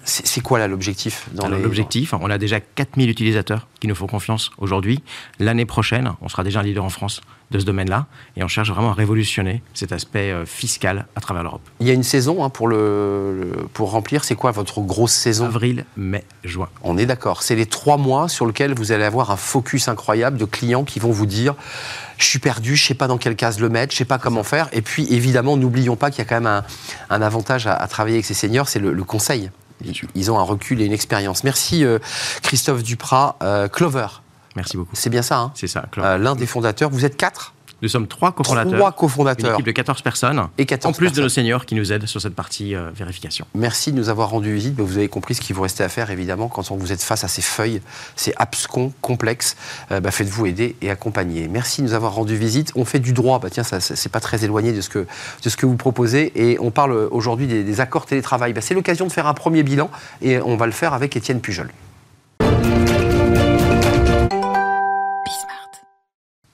C'est 0.08 0.40
quoi 0.40 0.58
là 0.60 0.68
l'objectif 0.68 1.28
L'objectif, 1.34 2.14
on 2.14 2.30
a 2.30 2.38
déjà 2.38 2.60
4000 2.60 3.10
utilisateurs 3.10 3.66
qui 3.80 3.88
nous 3.88 3.94
font 3.94 4.06
confiance 4.06 4.50
aujourd'hui. 4.58 5.02
L'année 5.40 5.66
prochaine, 5.66 6.12
on 6.20 6.28
sera 6.28 6.44
déjà 6.44 6.60
un 6.60 6.62
leader 6.62 6.84
en 6.84 6.90
France 6.90 7.20
de 7.50 7.58
ce 7.58 7.64
domaine-là 7.64 8.06
et 8.36 8.42
on 8.42 8.48
cherche 8.48 8.70
vraiment 8.70 8.90
à 8.90 8.94
révolutionner 8.94 9.62
cet 9.74 9.92
aspect 9.92 10.32
euh, 10.32 10.46
fiscal 10.46 11.06
à 11.14 11.20
travers 11.20 11.42
l'Europe. 11.42 11.60
Il 11.80 11.86
y 11.86 11.90
a 11.90 11.92
une 11.92 12.02
saison 12.02 12.42
hein, 12.42 12.50
pour, 12.50 12.66
le, 12.66 13.52
pour 13.72 13.90
remplir. 13.90 14.24
C'est 14.24 14.34
quoi 14.34 14.50
votre 14.50 14.80
grosse 14.80 15.12
saison? 15.12 15.46
Avril, 15.46 15.84
mai, 15.96 16.24
juin. 16.44 16.68
On 16.82 16.98
est 16.98 17.06
d'accord. 17.06 17.42
C'est 17.42 17.54
les 17.54 17.66
trois 17.66 17.98
mois 17.98 18.28
sur 18.28 18.46
lesquels 18.46 18.74
vous 18.74 18.92
allez 18.92 19.04
avoir 19.04 19.30
un 19.30 19.36
focus 19.36 19.88
incroyable 19.88 20.38
de 20.38 20.44
clients 20.44 20.84
qui 20.84 20.98
vont 20.98 21.12
vous 21.12 21.26
dire 21.26 21.54
je 22.18 22.24
suis 22.24 22.38
perdu, 22.38 22.76
je 22.76 22.84
ne 22.84 22.88
sais 22.88 22.94
pas 22.94 23.08
dans 23.08 23.18
quelle 23.18 23.36
case 23.36 23.60
le 23.60 23.68
mettre, 23.68 23.92
je 23.92 23.96
ne 23.96 23.98
sais 23.98 24.04
pas 24.04 24.18
comment 24.18 24.42
faire. 24.42 24.68
Et 24.72 24.82
puis 24.82 25.06
évidemment, 25.12 25.56
n'oublions 25.56 25.96
pas 25.96 26.10
qu'il 26.10 26.18
y 26.18 26.22
a 26.22 26.24
quand 26.24 26.40
même 26.40 26.62
un, 27.10 27.22
avantage 27.22 27.66
à, 27.66 27.86
travailler 27.88 28.16
avec 28.16 28.24
ces 28.24 28.34
seniors, 28.34 28.68
c'est 28.68 28.78
le, 28.78 29.04
conseil. 29.04 29.50
Ils 30.14 30.30
ont 30.30 30.38
un 30.38 30.42
recul 30.42 30.80
et 30.80 30.84
une 30.84 30.92
expérience. 30.92 31.44
Merci 31.44 31.84
euh, 31.84 31.98
Christophe 32.42 32.82
Duprat. 32.82 33.36
Euh, 33.42 33.68
Clover, 33.68 34.08
Merci 34.56 34.78
beaucoup. 34.78 34.96
C'est 34.96 35.10
bien 35.10 35.22
ça, 35.22 35.38
hein? 35.38 35.52
C'est 35.54 35.66
ça. 35.66 35.84
Euh, 35.98 36.16
L'un 36.16 36.34
des 36.34 36.46
fondateurs. 36.46 36.90
Vous 36.90 37.04
êtes 37.04 37.16
quatre? 37.16 37.52
Nous 37.82 37.88
sommes 37.88 38.06
trois 38.06 38.32
cofondateurs. 38.32 38.72
Trois 38.72 38.92
cofondateurs. 38.92 39.50
Une 39.50 39.54
équipe 39.54 39.66
de 39.66 39.72
14 39.72 40.00
personnes. 40.02 40.48
Et 40.56 40.64
14 40.64 40.94
en 40.94 40.96
plus 40.96 41.12
de 41.12 41.20
nos 41.20 41.28
seniors 41.28 41.66
qui 41.66 41.74
nous 41.74 41.92
aident 41.92 42.06
sur 42.06 42.20
cette 42.20 42.34
partie 42.34 42.74
euh, 42.74 42.90
vérification. 42.94 43.46
Merci 43.54 43.92
de 43.92 43.96
nous 43.96 44.08
avoir 44.08 44.30
rendu 44.30 44.54
visite. 44.54 44.74
Vous 44.78 44.96
avez 44.96 45.08
compris 45.08 45.34
ce 45.34 45.40
qu'il 45.40 45.54
vous 45.54 45.62
restait 45.62 45.84
à 45.84 45.88
faire, 45.88 46.10
évidemment, 46.10 46.48
quand 46.48 46.70
vous 46.72 46.92
êtes 46.92 47.02
face 47.02 47.24
à 47.24 47.28
ces 47.28 47.42
feuilles, 47.42 47.82
ces 48.16 48.32
abscons 48.36 48.92
complexes. 49.02 49.56
Euh, 49.90 50.00
bah, 50.00 50.10
faites-vous 50.10 50.46
aider 50.46 50.76
et 50.80 50.90
accompagner. 50.90 51.48
Merci 51.48 51.82
de 51.82 51.88
nous 51.88 51.94
avoir 51.94 52.14
rendu 52.14 52.36
visite. 52.36 52.72
On 52.76 52.84
fait 52.84 53.00
du 53.00 53.12
droit. 53.12 53.38
Bah, 53.38 53.50
tiens, 53.50 53.64
ça, 53.64 53.80
c'est 53.80 54.10
pas 54.10 54.20
très 54.20 54.44
éloigné 54.44 54.72
de 54.72 54.80
ce, 54.80 54.88
que, 54.88 55.06
de 55.42 55.48
ce 55.48 55.56
que 55.56 55.66
vous 55.66 55.76
proposez. 55.76 56.32
Et 56.34 56.58
on 56.60 56.70
parle 56.70 56.92
aujourd'hui 57.10 57.46
des, 57.46 57.62
des, 57.62 57.80
accords 57.80 58.06
télétravail. 58.06 58.54
Bah, 58.54 58.62
c'est 58.62 58.74
l'occasion 58.74 59.06
de 59.06 59.12
faire 59.12 59.26
un 59.26 59.34
premier 59.34 59.62
bilan 59.62 59.90
et 60.22 60.40
on 60.40 60.56
va 60.56 60.66
le 60.66 60.72
faire 60.72 60.94
avec 60.94 61.14
Étienne 61.16 61.40
Pujol. 61.40 61.70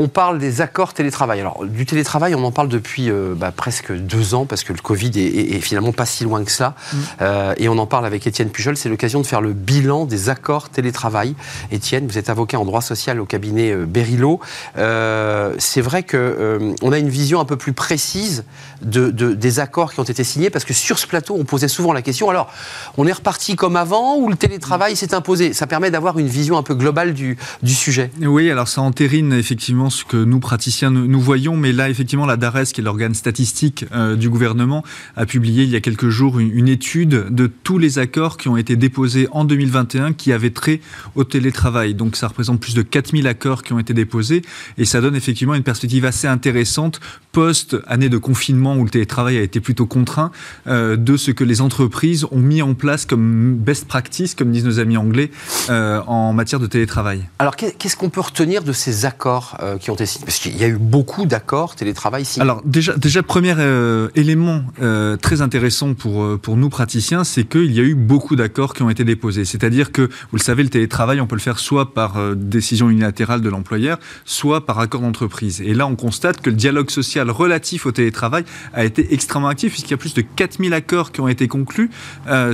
On 0.02 0.08
parle 0.08 0.40
des 0.40 0.61
accords 0.61 0.94
télétravail. 0.94 1.38
Alors, 1.38 1.64
du 1.64 1.87
télétravail, 1.87 2.35
on 2.35 2.42
en 2.42 2.50
parle 2.50 2.68
depuis 2.68 3.09
euh, 3.09 3.35
bah, 3.37 3.52
presque 3.52 3.92
deux 3.92 4.35
ans, 4.35 4.47
parce 4.47 4.64
que 4.64 4.73
le 4.73 4.80
Covid 4.80 5.12
est, 5.14 5.61
finalement 5.61 5.92
pas 5.92 6.06
si 6.06 6.25
loin 6.25 6.42
que 6.42 6.50
ça. 6.50 6.75
Mm. 6.92 6.97
Euh, 7.21 7.54
et 7.56 7.68
on 7.68 7.78
en 7.78 7.87
parle 7.87 8.04
avec 8.04 8.26
Étienne 8.26 8.50
Pujol. 8.50 8.76
C'est 8.76 8.88
l'occasion 8.88 9.21
de 9.21 9.26
faire 9.26 9.40
le 9.40 9.52
bilan 9.52 10.04
des 10.04 10.28
accords 10.28 10.71
télétravail. 10.71 11.37
Étienne, 11.71 12.09
vous 12.09 12.18
êtes 12.18 12.30
avocat 12.30 12.59
en 12.59 12.64
droit 12.64 12.80
social 12.80 13.21
au 13.21 13.26
cabinet 13.26 13.71
euh, 13.71 13.87
Berilo. 13.87 14.40
c'est 14.75 15.80
vrai 15.80 16.02
qu'on 16.02 16.92
a 16.92 16.99
une 16.99 17.09
vision 17.09 17.38
un 17.38 17.44
peu 17.44 17.56
plus 17.56 17.73
précise 17.73 18.42
de, 18.82 19.11
des 19.11 19.61
accords 19.61 19.92
qui 19.92 20.00
ont 20.00 20.04
été 20.04 20.25
signés, 20.25 20.50
parce 20.50 20.64
que 20.64 20.75
sur 20.75 20.99
ce 20.99 21.06
plateau, 21.06 21.37
on 21.38 21.44
posait 21.44 21.68
souvent 21.68 21.92
la 21.92 22.02
question 22.02 22.28
alors, 22.28 22.52
on 22.97 23.06
est 23.06 23.12
reparti 23.12 23.54
comme 23.54 23.76
avant 23.76 24.16
ou 24.16 24.28
le 24.28 24.35
télétravail 24.35 24.97
s'est 24.97 25.14
imposé? 25.14 25.52
Ça 25.52 25.68
permet 25.68 25.92
d'avoir 25.92 26.18
une 26.18 26.26
vision 26.26 26.59
un 26.59 26.64
peu 26.64 26.75
globale 26.75 27.14
du, 27.14 27.38
du 27.62 27.75
sujet. 27.75 28.11
Oui, 28.21 28.50
alors 28.50 28.66
ça 28.66 28.80
entérine 28.80 29.32
effectivement 29.32 29.91
que 30.08 30.16
nous, 30.16 30.40
praticiens, 30.40 30.90
nous, 30.90 31.20
voyons. 31.20 31.56
Mais 31.56 31.72
là, 31.72 31.90
effectivement, 31.90 32.26
la 32.26 32.37
DARES, 32.37 32.66
qui 32.72 32.80
est 32.80 32.84
l'organe 32.84 33.14
statistique 33.14 33.84
euh, 33.92 34.16
du 34.16 34.28
gouvernement, 34.28 34.84
a 35.16 35.26
publié 35.26 35.64
il 35.64 35.70
y 35.70 35.76
a 35.76 35.80
quelques 35.80 36.08
jours 36.08 36.38
une, 36.38 36.68
étude 36.68 37.26
de 37.28 37.46
tous 37.46 37.78
les 37.78 37.99
accords 37.99 38.37
qui 38.37 38.49
ont 38.49 38.56
été 38.56 38.76
déposés 38.76 39.28
en 39.32 39.44
2021 39.44 40.12
qui 40.12 40.32
avaient 40.32 40.50
trait 40.50 40.80
au 41.16 41.25
télétravail. 41.25 41.94
Donc, 41.94 42.16
ça 42.16 42.28
représente 42.28 42.61
plus 42.61 42.75
de 42.75 42.82
4000 42.82 43.26
accords 43.26 43.62
qui 43.62 43.72
ont 43.72 43.78
été 43.78 43.94
déposés. 43.94 44.42
Et 44.78 44.84
ça 44.84 45.00
donne 45.00 45.16
effectivement 45.16 45.54
une 45.54 45.62
perspective 45.62 46.04
assez 46.04 46.26
intéressante 46.26 47.00
post-année 47.32 48.08
de 48.08 48.18
confinement 48.18 48.76
où 48.76 48.84
le 48.84 48.90
télétravail 48.90 49.38
a 49.38 49.42
été 49.42 49.61
plutôt 49.61 49.87
contraint, 49.87 50.30
euh, 50.66 50.96
de 50.96 51.16
ce 51.16 51.30
que 51.30 51.44
les 51.44 51.61
entreprises 51.61 52.26
ont 52.30 52.38
mis 52.38 52.62
en 52.62 52.75
place 52.75 53.06
comme 53.06 53.54
best 53.56 53.87
practice, 53.87 54.34
comme 54.34 54.52
disent 54.52 54.64
nos 54.64 54.78
amis 54.78 54.96
anglais, 54.96 55.30
euh, 55.70 56.00
en 56.06 56.32
matière 56.32 56.61
de 56.61 56.66
télétravail. 56.66 57.25
Alors, 57.38 57.56
qu'est-ce 57.56 57.96
qu'on 57.96 58.11
peut 58.11 58.20
retenir 58.20 58.62
de 58.62 58.72
ces 58.72 59.04
accords 59.06 59.56
qui 59.83 59.91
ont 59.91 59.95
été 59.95 60.07
signés 60.07 60.25
Parce 60.25 60.39
qu'il 60.39 60.57
y 60.57 60.65
a 60.65 60.69
eu 60.69 60.79
beaucoup 60.79 61.27
d'accords 61.27 61.75
télétravail 61.75 62.25
signés. 62.25 62.43
Alors 62.43 62.62
déjà, 62.65 62.97
déjà 62.97 63.23
premier 63.23 63.55
euh, 63.59 64.09
élément 64.15 64.62
euh, 64.81 65.17
très 65.17 65.43
intéressant 65.43 65.95
pour, 65.95 66.23
euh, 66.23 66.39
pour 66.41 66.57
nous 66.57 66.69
praticiens, 66.69 67.25
c'est 67.25 67.45
qu'il 67.45 67.73
y 67.73 67.81
a 67.81 67.83
eu 67.83 67.95
beaucoup 67.95 68.37
d'accords 68.37 68.75
qui 68.75 68.83
ont 68.83 68.91
été 68.91 69.05
déposés. 69.05 69.45
C'est-à-dire 69.45 69.91
que, 69.91 70.03
vous 70.03 70.37
le 70.37 70.43
savez, 70.43 70.62
le 70.62 70.69
télétravail, 70.69 71.21
on 71.21 71.27
peut 71.27 71.35
le 71.35 71.41
faire 71.41 71.59
soit 71.59 71.93
par 71.95 72.15
décision 72.37 72.91
unilatérale 72.91 73.41
de 73.41 73.49
l'employeur, 73.49 73.99
soit 74.25 74.65
par 74.65 74.79
accord 74.79 75.01
d'entreprise. 75.01 75.61
Et 75.61 75.75
là, 75.75 75.87
on 75.87 75.97
constate 75.97 76.41
que 76.41 76.51
le 76.51 76.57
dialogue 76.57 76.91
social 76.91 77.31
relatif 77.31 77.87
au 77.87 77.93
télétravail 77.93 78.45
a 78.73 78.85
été 78.85 79.12
extrêmement 79.12 79.49
actif, 79.49 79.73
puisqu'il 79.73 79.91
y 79.91 79.95
a 79.95 79.99
plus 79.99 80.15
de 80.15 80.23
4000 80.23 80.73
accords 80.75 81.11
qui 81.11 81.21
ont 81.21 81.29
été 81.29 81.49
conclus 81.49 81.91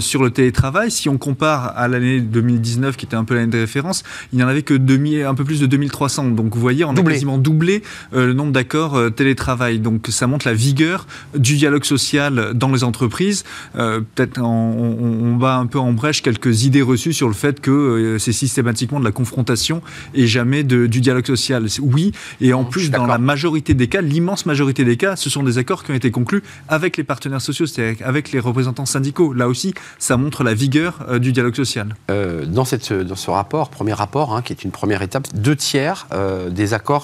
sur 0.01 0.23
le 0.23 0.31
télétravail. 0.31 0.91
Si 0.91 1.09
on 1.09 1.19
compare 1.19 1.77
à 1.77 1.89
l'année 1.89 2.21
2019, 2.21 2.97
qui 2.97 3.05
était 3.05 3.17
un 3.17 3.25
peu 3.25 3.35
l'année 3.35 3.53
de 3.53 3.59
référence, 3.59 4.03
il 4.33 4.39
n'y 4.39 4.45
en 4.45 4.49
avait 4.49 4.63
que 4.63 4.75
demi, 4.75 5.21
un 5.21 5.35
peu 5.35 5.45
plus 5.45 5.61
de 5.61 5.67
2300. 5.67 6.31
Donc 6.31 6.55
vous 6.55 6.61
voyez, 6.61 6.85
on 6.85 6.95
a 6.97 7.03
quasiment 7.19 7.39
doublé 7.39 7.83
le 8.13 8.33
nombre 8.33 8.53
d'accords 8.53 9.13
télétravail. 9.15 9.79
Donc 9.79 10.07
ça 10.11 10.27
montre 10.27 10.47
la 10.47 10.55
vigueur 10.55 11.07
du 11.35 11.57
dialogue 11.57 11.85
social 11.85 12.53
dans 12.55 12.71
les 12.71 12.85
entreprises. 12.85 13.45
Peut-être 13.75 14.41
on, 14.41 15.37
bat 15.37 15.57
un 15.57 15.67
peu 15.67 15.79
en 15.79 15.93
brèche 15.93 16.23
quelques 16.23 16.65
idées 16.65 16.83
reçues 16.83 17.13
sur 17.13 17.29
le 17.29 17.35
fait 17.35 17.61
que 17.61 18.17
c'est 18.19 18.33
systématiquement 18.33 19.01
de 19.01 19.05
la 19.05 19.13
confrontation 19.13 19.83
et 20.15 20.27
jamais 20.27 20.65
de, 20.65 20.87
du 20.87 21.01
dialogue 21.01 21.27
social. 21.27 21.67
Oui, 21.81 22.13
et 22.41 22.53
en 22.53 22.65
plus, 22.65 22.91
dans 22.91 23.07
la 23.07 23.19
majorité 23.19 23.75
des 23.75 23.89
cas, 23.89 24.01
l'immense 24.01 24.47
majorité 24.47 24.85
des 24.85 24.97
cas, 24.97 25.17
ce 25.17 25.31
sont 25.31 25.43
des 25.43 25.59
accords 25.59 25.85
qui 25.85 25.91
ont 25.91 25.95
été 25.95 26.11
conclus 26.11 26.43
avec 26.69 26.97
les 26.97 27.05
partenaires 27.05 27.41
sociaux, 27.41 27.67
c'est-à-dire 27.67 28.07
avec 28.07 28.33
les 28.33 28.41
représentants 28.41 28.87
syndicaux. 28.87 29.33
Là 29.33 29.49
aussi, 29.49 29.75
ça 29.99 30.17
montre 30.17 30.45
la 30.45 30.55
vigueur 30.55 31.01
euh, 31.09 31.19
du 31.19 31.33
dialogue 31.33 31.55
social. 31.55 31.95
Euh, 32.11 32.45
dans, 32.45 32.65
cette, 32.65 32.93
dans 32.93 33.17
ce 33.17 33.31
rapport, 33.31 33.71
premier 33.71 33.93
rapport, 33.93 34.35
hein, 34.35 34.43
qui 34.43 34.53
est 34.53 34.65
une 34.65 34.71
première 34.71 35.03
étape, 35.03 35.27
deux 35.35 35.57
tiers 35.57 36.07
euh, 36.13 36.51
des 36.51 36.75
accords 36.75 36.98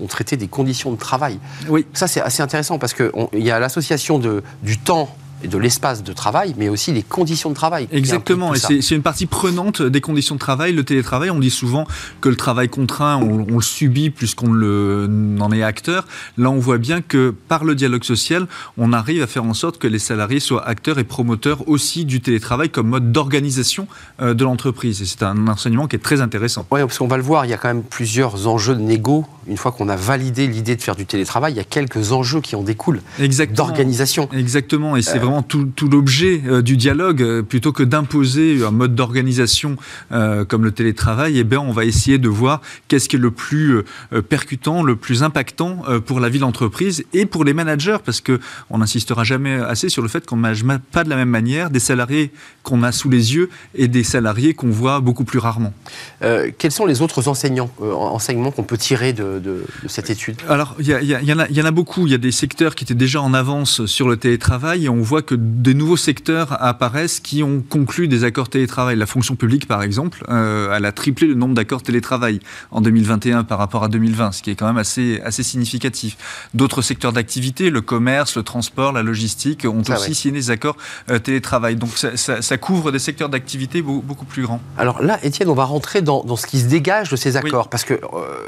ont, 0.00 0.06
traité 0.06 0.36
des 0.36 0.48
conditions 0.48 0.92
de 0.92 0.96
travail. 0.96 1.38
Oui. 1.68 1.86
Ça, 1.92 2.06
c'est 2.06 2.20
assez 2.20 2.42
intéressant 2.42 2.78
parce 2.78 2.94
qu'il 2.94 3.10
y 3.34 3.50
a 3.50 3.58
l'association 3.58 4.18
du 4.18 4.78
temps 4.78 5.14
de 5.48 5.58
l'espace 5.58 6.02
de 6.02 6.12
travail, 6.12 6.54
mais 6.58 6.68
aussi 6.68 6.92
les 6.92 7.02
conditions 7.02 7.50
de 7.50 7.54
travail. 7.54 7.88
Exactement, 7.92 8.54
et 8.54 8.58
c'est 8.58 8.94
une 8.94 9.02
partie 9.02 9.26
prenante 9.26 9.82
des 9.82 10.00
conditions 10.00 10.34
de 10.34 10.40
travail. 10.40 10.72
Le 10.72 10.84
télétravail, 10.84 11.30
on 11.30 11.38
dit 11.38 11.50
souvent 11.50 11.86
que 12.20 12.28
le 12.28 12.36
travail 12.36 12.68
contraint, 12.68 13.16
on, 13.16 13.44
le 13.44 13.60
subit 13.60 14.10
plus 14.10 14.34
qu'on 14.34 15.40
en 15.40 15.52
est 15.52 15.62
acteur. 15.62 16.06
Là, 16.36 16.50
on 16.50 16.58
voit 16.58 16.78
bien 16.78 17.00
que 17.00 17.34
par 17.48 17.64
le 17.64 17.74
dialogue 17.74 18.04
social, 18.04 18.46
on 18.78 18.92
arrive 18.92 19.22
à 19.22 19.26
faire 19.26 19.44
en 19.44 19.54
sorte 19.54 19.78
que 19.78 19.86
les 19.86 19.98
salariés 19.98 20.40
soient 20.40 20.66
acteurs 20.66 20.98
et 20.98 21.04
promoteurs 21.04 21.68
aussi 21.68 22.04
du 22.04 22.20
télétravail 22.20 22.70
comme 22.70 22.88
mode 22.88 23.12
d'organisation 23.12 23.86
euh, 24.20 24.34
de 24.34 24.44
l'entreprise. 24.44 25.02
Et 25.02 25.06
c'est 25.06 25.22
un 25.22 25.48
enseignement 25.48 25.86
qui 25.86 25.96
est 25.96 26.00
très 26.00 26.20
intéressant. 26.20 26.66
Oui, 26.70 26.80
parce 26.80 26.98
qu'on 26.98 27.08
va 27.08 27.16
le 27.16 27.22
voir, 27.22 27.44
il 27.44 27.50
y 27.50 27.54
a 27.54 27.56
quand 27.56 27.68
même 27.68 27.82
plusieurs 27.82 28.46
enjeux 28.46 28.74
de 28.74 28.80
négo. 28.80 29.24
Une 29.46 29.56
fois 29.56 29.72
qu'on 29.72 29.88
a 29.88 29.96
validé 29.96 30.46
l'idée 30.46 30.76
de 30.76 30.82
faire 30.82 30.96
du 30.96 31.06
télétravail, 31.06 31.52
il 31.52 31.56
y 31.56 31.60
a 31.60 31.64
quelques 31.64 32.12
enjeux 32.12 32.40
qui 32.40 32.56
en 32.56 32.62
découlent 32.62 33.02
d'organisation. 33.54 34.28
Exactement, 34.32 34.96
et 34.96 35.02
c'est 35.02 35.18
vraiment 35.18 35.33
tout, 35.42 35.88
l'objet 35.90 36.42
euh, 36.46 36.62
du 36.62 36.76
dialogue, 36.76 37.22
euh, 37.22 37.42
plutôt 37.42 37.72
que 37.72 37.82
d'imposer 37.82 38.64
un 38.64 38.70
mode 38.70 38.94
d'organisation 38.94 39.76
euh, 40.12 40.44
comme 40.44 40.64
le 40.64 40.72
télétravail, 40.72 41.38
eh 41.38 41.44
bien, 41.44 41.60
on 41.60 41.72
va 41.72 41.84
essayer 41.84 42.18
de 42.18 42.28
voir 42.28 42.60
qu'est-ce 42.88 43.08
qui 43.08 43.16
est 43.16 43.18
le 43.18 43.30
plus 43.30 43.82
percutant, 44.28 44.82
le 44.82 44.96
plus 44.96 45.22
impactant 45.22 45.82
pour 46.06 46.20
la 46.20 46.28
vie 46.28 46.38
d'entreprise 46.38 47.04
et 47.12 47.26
pour 47.26 47.44
les 47.44 47.54
managers, 47.54 47.98
parce 48.04 48.20
que 48.20 48.40
on 48.70 48.78
n'insistera 48.78 49.24
jamais 49.24 49.54
assez 49.54 49.88
sur 49.88 50.02
le 50.02 50.08
fait 50.08 50.26
qu'on 50.26 50.36
ne 50.36 50.42
manage 50.42 50.64
pas 50.92 51.04
de 51.04 51.10
la 51.10 51.16
même 51.16 51.28
manière 51.28 51.70
des 51.70 51.80
salariés 51.80 52.32
qu'on 52.62 52.82
a 52.82 52.92
sous 52.92 53.10
les 53.10 53.34
yeux 53.34 53.50
et 53.74 53.88
des 53.88 54.04
salariés 54.04 54.54
qu'on 54.54 54.70
voit 54.70 55.00
beaucoup 55.00 55.24
plus 55.24 55.38
rarement. 55.38 55.72
quels 56.58 56.72
sont 56.72 56.86
les 56.86 57.02
autres 57.02 57.28
enseignants, 57.28 57.70
enseignements 57.80 58.50
qu'on 58.50 58.62
peut 58.62 58.78
tirer 58.78 59.12
de, 59.12 59.64
cette 59.86 60.10
étude? 60.10 60.36
Alors, 60.48 60.74
il 60.78 60.86
y, 60.86 60.90
y, 60.90 61.62
en 61.62 61.66
a 61.66 61.70
beaucoup. 61.70 62.06
Il 62.06 62.12
y 62.12 62.14
a 62.14 62.18
des 62.18 62.32
secteurs 62.32 62.74
qui 62.74 62.84
étaient 62.84 62.94
déjà 62.94 63.20
en 63.20 63.34
avance 63.34 63.86
sur 63.86 64.08
le 64.08 64.16
télétravail 64.16 64.84
et 64.84 64.88
on 64.88 65.00
voit 65.00 65.22
que 65.24 65.34
des 65.34 65.74
nouveaux 65.74 65.96
secteurs 65.96 66.62
apparaissent 66.62 67.20
qui 67.20 67.42
ont 67.42 67.62
conclu 67.68 68.08
des 68.08 68.24
accords 68.24 68.48
télétravail. 68.48 68.96
La 68.96 69.06
fonction 69.06 69.36
publique, 69.36 69.66
par 69.66 69.82
exemple, 69.82 70.24
euh, 70.28 70.74
elle 70.76 70.84
a 70.84 70.92
triplé 70.92 71.26
le 71.26 71.34
nombre 71.34 71.54
d'accords 71.54 71.82
télétravail 71.82 72.40
en 72.70 72.80
2021 72.80 73.44
par 73.44 73.58
rapport 73.58 73.84
à 73.84 73.88
2020, 73.88 74.32
ce 74.32 74.42
qui 74.42 74.50
est 74.50 74.54
quand 74.54 74.66
même 74.66 74.78
assez, 74.78 75.20
assez 75.24 75.42
significatif. 75.42 76.16
D'autres 76.54 76.82
secteurs 76.82 77.12
d'activité, 77.12 77.70
le 77.70 77.80
commerce, 77.80 78.36
le 78.36 78.42
transport, 78.42 78.92
la 78.92 79.02
logistique, 79.02 79.64
ont 79.64 79.82
aussi 79.88 80.14
signé 80.14 80.38
des 80.38 80.50
accords 80.50 80.76
euh, 81.10 81.18
télétravail. 81.18 81.76
Donc 81.76 81.90
ça, 81.96 82.58
couvre 82.58 82.92
des 82.92 82.98
secteurs 82.98 83.28
d'activité 83.28 83.82
beaucoup, 83.82 84.24
plus 84.24 84.42
grands. 84.42 84.60
Alors 84.78 85.02
là, 85.02 85.18
Étienne, 85.22 85.48
on 85.48 85.54
va 85.54 85.64
rentrer 85.64 86.02
dans, 86.02 86.36
ce 86.36 86.46
qui 86.46 86.60
se 86.60 86.66
dégage 86.66 87.10
de 87.10 87.16
ces 87.16 87.36
accords, 87.36 87.68
parce 87.68 87.84
que 87.84 87.94
euh, 87.94 87.98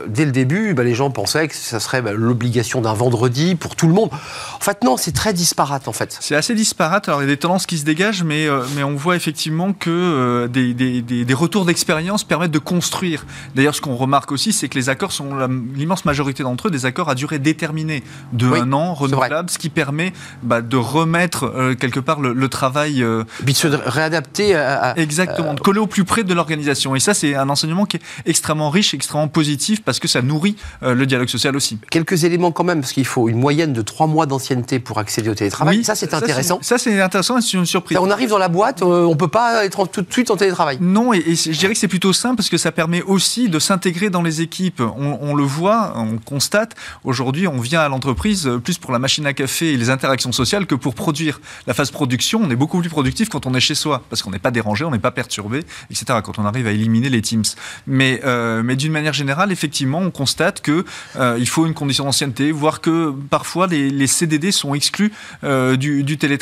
dès 0.06 0.25
le 0.25 0.33
début, 0.33 0.75
bah, 0.75 0.85
les 0.85 0.95
gens 0.95 1.11
pensaient 1.11 1.49
que 1.49 1.54
ça 1.54 1.80
serait 1.80 2.02
bah, 2.02 2.12
l'obligation 2.12 2.80
d'un 2.80 2.95
vendredi 2.95 3.54
pour 3.54 3.76
tout 3.76 3.88
le 3.88 3.95
monde. 3.95 4.11
En 4.12 4.61
fait, 4.61 4.85
non, 4.85 4.97
c'est 4.97 5.12
très 5.12 5.33
disparate, 5.33 5.88
en 5.88 5.92
fait. 5.92 6.16
C'est 6.21 6.35
assez 6.35 6.54
disparate 6.54 6.65
alors 6.78 7.23
il 7.23 7.25
y 7.25 7.28
a 7.28 7.35
des 7.35 7.37
tendances 7.37 7.66
qui 7.66 7.78
se 7.78 7.85
dégagent, 7.85 8.23
mais, 8.23 8.46
euh, 8.46 8.62
mais 8.75 8.82
on 8.82 8.94
voit 8.94 9.16
effectivement 9.16 9.73
que 9.73 9.90
euh, 9.90 10.49
des, 10.49 10.75
des, 10.75 11.02
des, 11.02 11.35
retours 11.35 11.64
d'expérience 11.64 12.25
permettent 12.25 12.50
de 12.50 12.58
construire. 12.58 13.26
D'ailleurs, 13.54 13.75
ce 13.75 13.80
qu'on 13.80 13.96
remarque 13.96 14.32
aussi, 14.32 14.52
c'est 14.52 14.68
que 14.68 14.78
les 14.78 14.88
accords 14.88 15.12
sont 15.12 15.37
l'immense 15.75 16.04
majorité 16.04 16.42
d'entre 16.42 16.68
eux 16.68 16.70
des 16.70 16.87
accords 16.87 17.08
à 17.08 17.14
durée 17.14 17.38
déterminée, 17.38 18.02
de 18.32 18.46
un 18.46 18.73
an, 18.73 18.94
renouvelable, 18.94 19.50
ce 19.50 19.58
qui 19.58 19.68
permet 19.68 20.12
bah, 20.42 20.62
de 20.62 20.76
remettre 20.76 21.44
euh, 21.44 21.75
quelque 21.75 22.00
part 22.00 22.20
le, 22.20 22.46
travail. 22.49 23.04
Puis 23.44 23.54
de 23.54 23.58
se 23.58 23.66
réadapter 23.66 24.54
à. 24.54 24.96
Exactement, 24.96 25.54
de 25.54 25.61
coller 25.61 25.80
au 25.80 25.87
plus 25.87 26.04
près 26.04 26.23
de 26.23 26.32
l'organisation. 26.32 26.94
Et 26.94 27.00
ça, 27.00 27.12
c'est 27.12 27.35
un 27.35 27.49
enseignement 27.49 27.87
qui 27.87 27.96
est 27.96 28.02
extrêmement 28.25 28.70
riche, 28.70 28.94
extrêmement 28.94 29.28
positif, 29.28 29.82
parce 29.82 29.99
que 29.99 30.08
ça 30.08 30.23
nourrit 30.23 30.56
le 30.82 31.06
dialogue 31.06 31.28
social 31.28 31.56
aussi. 31.56 31.78
Quelques 31.90 32.25
éléments 32.25 32.52
quand 32.52 32.64
même, 32.64 32.80
parce 32.80 32.92
qu'il 32.92 33.04
faut 33.04 33.28
une 33.28 33.38
moyenne 33.38 33.73
de 33.73 33.82
trois 33.82 34.06
mois 34.06 34.26
d'ancienneté 34.26 34.78
pour 34.78 34.99
accéder 34.99 35.28
au 35.28 35.35
télétravail. 35.35 35.78
Oui, 35.78 35.85
ça, 35.85 35.94
c'est 35.94 36.14
intéressant 36.14 36.45
ça 36.60 36.78
c'est 36.78 37.00
intéressant, 37.00 37.40
c'est 37.40 37.56
une 37.56 37.66
surprise. 37.66 37.98
On 38.00 38.10
arrive 38.10 38.30
dans 38.30 38.38
la 38.38 38.48
boîte, 38.48 38.82
euh, 38.82 39.04
on 39.04 39.16
peut 39.16 39.28
pas 39.28 39.64
être 39.64 39.86
tout 39.86 40.02
de 40.02 40.12
suite 40.12 40.30
en 40.30 40.36
télétravail. 40.36 40.78
Non, 40.80 41.12
et, 41.12 41.22
je 41.34 41.50
dirais 41.50 41.72
que 41.72 41.78
c'est 41.78 41.88
plutôt 41.88 42.12
simple 42.12 42.36
parce 42.36 42.48
que 42.48 42.58
ça 42.58 42.72
permet 42.72 43.02
aussi 43.02 43.48
de 43.48 43.58
s'intégrer 43.58 44.10
dans 44.10 44.22
les 44.22 44.40
équipes. 44.40 44.80
On, 44.80 45.34
le 45.34 45.42
voit, 45.42 45.94
on 45.96 46.18
constate. 46.18 46.74
Aujourd'hui, 47.04 47.46
on 47.48 47.60
vient 47.60 47.80
à 47.80 47.88
l'entreprise 47.88 48.50
plus 48.64 48.78
pour 48.78 48.92
la 48.92 48.98
machine 48.98 49.26
à 49.26 49.32
café 49.32 49.72
et 49.72 49.76
les 49.76 49.90
interactions 49.90 50.32
sociales 50.32 50.66
que 50.66 50.74
pour 50.74 50.94
produire. 50.94 51.40
La 51.66 51.74
phase 51.74 51.90
production, 51.90 52.40
on 52.42 52.50
est 52.50 52.56
beaucoup 52.56 52.80
plus 52.80 52.88
productif 52.88 53.28
quand 53.28 53.46
on 53.46 53.54
est 53.54 53.60
chez 53.60 53.74
soi 53.74 54.02
parce 54.08 54.22
qu'on 54.22 54.30
n'est 54.30 54.38
pas 54.38 54.50
dérangé, 54.50 54.84
on 54.84 54.90
n'est 54.90 54.98
pas 54.98 55.10
perturbé, 55.10 55.60
etc. 55.90 56.20
Quand 56.24 56.38
on 56.38 56.44
arrive 56.44 56.66
à 56.66 56.72
éliminer 56.72 57.08
les 57.08 57.22
Teams. 57.22 57.44
Mais, 57.86 58.20
euh, 58.24 58.62
mais 58.62 58.76
d'une 58.76 58.92
manière 58.92 59.12
générale, 59.12 59.52
effectivement, 59.52 59.98
on 59.98 60.10
constate 60.10 60.60
que 60.60 60.84
euh, 61.16 61.36
il 61.38 61.48
faut 61.48 61.66
une 61.66 61.74
condition 61.74 62.04
d'ancienneté, 62.04 62.52
voire 62.52 62.80
que 62.80 63.12
parfois 63.30 63.66
les, 63.66 64.06
CDD 64.06 64.52
sont 64.52 64.74
exclus 64.74 65.12
du, 65.42 66.04
du 66.04 66.16
télétravail 66.16 66.35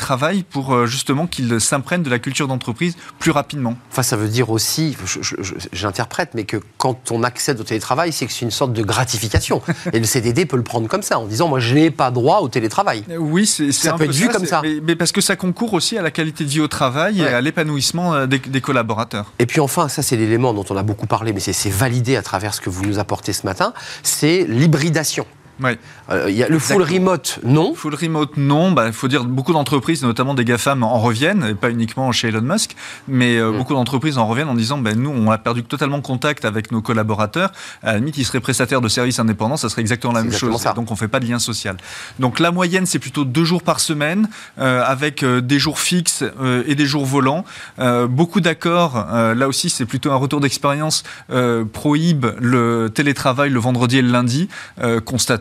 pour 0.49 0.73
euh, 0.73 0.85
justement 0.85 1.27
qu'ils 1.27 1.59
s'imprègnent 1.59 2.03
de 2.03 2.09
la 2.09 2.19
culture 2.19 2.47
d'entreprise 2.47 2.95
plus 3.19 3.31
rapidement. 3.31 3.75
Enfin, 3.91 4.03
ça 4.03 4.15
veut 4.15 4.27
dire 4.27 4.49
aussi, 4.49 4.95
j'interprète, 5.71 6.31
mais 6.33 6.43
que 6.43 6.57
quand 6.77 7.11
on 7.11 7.23
accède 7.23 7.59
au 7.59 7.63
télétravail, 7.63 8.11
c'est 8.11 8.25
que 8.25 8.31
c'est 8.31 8.45
une 8.45 8.51
sorte 8.51 8.73
de 8.73 8.83
gratification. 8.83 9.61
Et 9.93 9.99
le 9.99 10.05
CDD 10.05 10.45
peut 10.45 10.57
le 10.57 10.63
prendre 10.63 10.87
comme 10.87 11.01
ça, 11.01 11.19
en 11.19 11.25
disant, 11.25 11.47
moi, 11.47 11.59
je 11.59 11.73
n'ai 11.73 11.91
pas 11.91 12.11
droit 12.11 12.39
au 12.39 12.47
télétravail. 12.47 13.03
Euh, 13.09 13.17
oui, 13.17 13.45
c'est 13.45 13.71
ça 13.71 13.93
peut 13.93 14.05
être 14.05 14.11
vu 14.11 14.29
comme 14.29 14.45
ça. 14.45 14.61
Mais, 14.83 14.95
parce 14.95 15.11
que 15.11 15.21
ça 15.21 15.35
concourt 15.35 15.73
aussi 15.73 15.97
à 15.97 16.01
la 16.01 16.11
qualité 16.11 16.43
de 16.43 16.49
vie 16.49 16.61
au 16.61 16.67
travail 16.67 17.21
et 17.21 17.27
à 17.27 17.41
l'épanouissement 17.41 18.13
euh, 18.13 18.25
des, 18.25 18.39
des, 18.39 18.61
collaborateurs. 18.61 19.31
Et 19.39 19.45
puis 19.45 19.59
enfin, 19.59 19.87
ça 19.89 20.01
c'est 20.01 20.15
l'élément 20.15 20.53
dont 20.53 20.65
on 20.69 20.77
a 20.77 20.83
beaucoup 20.83 21.07
parlé, 21.07 21.33
mais 21.33 21.39
c'est 21.39 21.69
validé 21.69 22.15
à 22.15 22.21
travers 22.21 22.53
ce 22.53 22.61
que 22.61 22.69
vous 22.69 22.85
nous 22.85 22.99
apportez 22.99 23.33
ce 23.33 23.45
matin, 23.45 23.73
c'est 24.03 24.45
l'hybridation. 24.47 25.25
Ouais. 25.61 25.79
Euh, 26.09 26.29
y 26.29 26.43
a 26.43 26.49
le 26.49 26.59
full 26.59 26.81
remote, 26.81 27.39
non? 27.43 27.73
Full 27.73 27.95
remote, 27.95 28.37
non. 28.37 28.69
Il 28.69 28.75
bah, 28.75 28.91
faut 28.91 29.07
dire 29.07 29.23
beaucoup 29.23 29.53
d'entreprises, 29.53 30.03
notamment 30.03 30.33
des 30.33 30.45
GAFAM, 30.45 30.83
en 30.83 30.99
reviennent, 30.99 31.43
et 31.43 31.53
pas 31.53 31.69
uniquement 31.69 32.11
chez 32.11 32.27
Elon 32.27 32.41
Musk, 32.41 32.75
mais 33.07 33.37
euh, 33.37 33.51
mm. 33.51 33.57
beaucoup 33.57 33.73
d'entreprises 33.73 34.17
en 34.17 34.27
reviennent 34.27 34.49
en 34.49 34.55
disant 34.55 34.77
ben, 34.77 34.99
nous, 34.99 35.09
on 35.09 35.31
a 35.31 35.37
perdu 35.37 35.63
totalement 35.63 36.01
contact 36.01 36.45
avec 36.45 36.71
nos 36.71 36.81
collaborateurs. 36.81 37.51
À 37.83 37.93
la 37.93 37.97
limite, 37.99 38.17
ils 38.17 38.25
seraient 38.25 38.41
prestataires 38.41 38.81
de 38.81 38.89
services 38.89 39.19
indépendants, 39.19 39.57
ça 39.57 39.69
serait 39.69 39.81
exactement 39.81 40.13
la 40.13 40.23
même 40.23 40.33
chose. 40.33 40.63
Donc, 40.75 40.91
on 40.91 40.95
fait 40.95 41.07
pas 41.07 41.19
de 41.19 41.25
lien 41.25 41.39
social. 41.39 41.77
Donc, 42.19 42.39
la 42.39 42.51
moyenne, 42.51 42.85
c'est 42.85 42.99
plutôt 42.99 43.23
deux 43.23 43.45
jours 43.45 43.63
par 43.63 43.79
semaine, 43.79 44.29
euh, 44.59 44.83
avec 44.85 45.23
des 45.23 45.59
jours 45.59 45.79
fixes 45.79 46.23
et 46.67 46.75
des 46.75 46.85
jours 46.85 47.05
volants. 47.05 47.45
beaucoup 48.09 48.41
d'accords, 48.41 49.07
là 49.35 49.47
aussi, 49.47 49.69
c'est 49.69 49.85
plutôt 49.85 50.11
un 50.11 50.15
retour 50.15 50.39
d'expérience, 50.39 51.03
prohibe 51.73 52.25
le 52.39 52.89
télétravail 52.93 53.49
le 53.49 53.59
vendredi 53.59 53.97
et 53.97 54.01
le 54.01 54.11
lundi, 54.11 54.49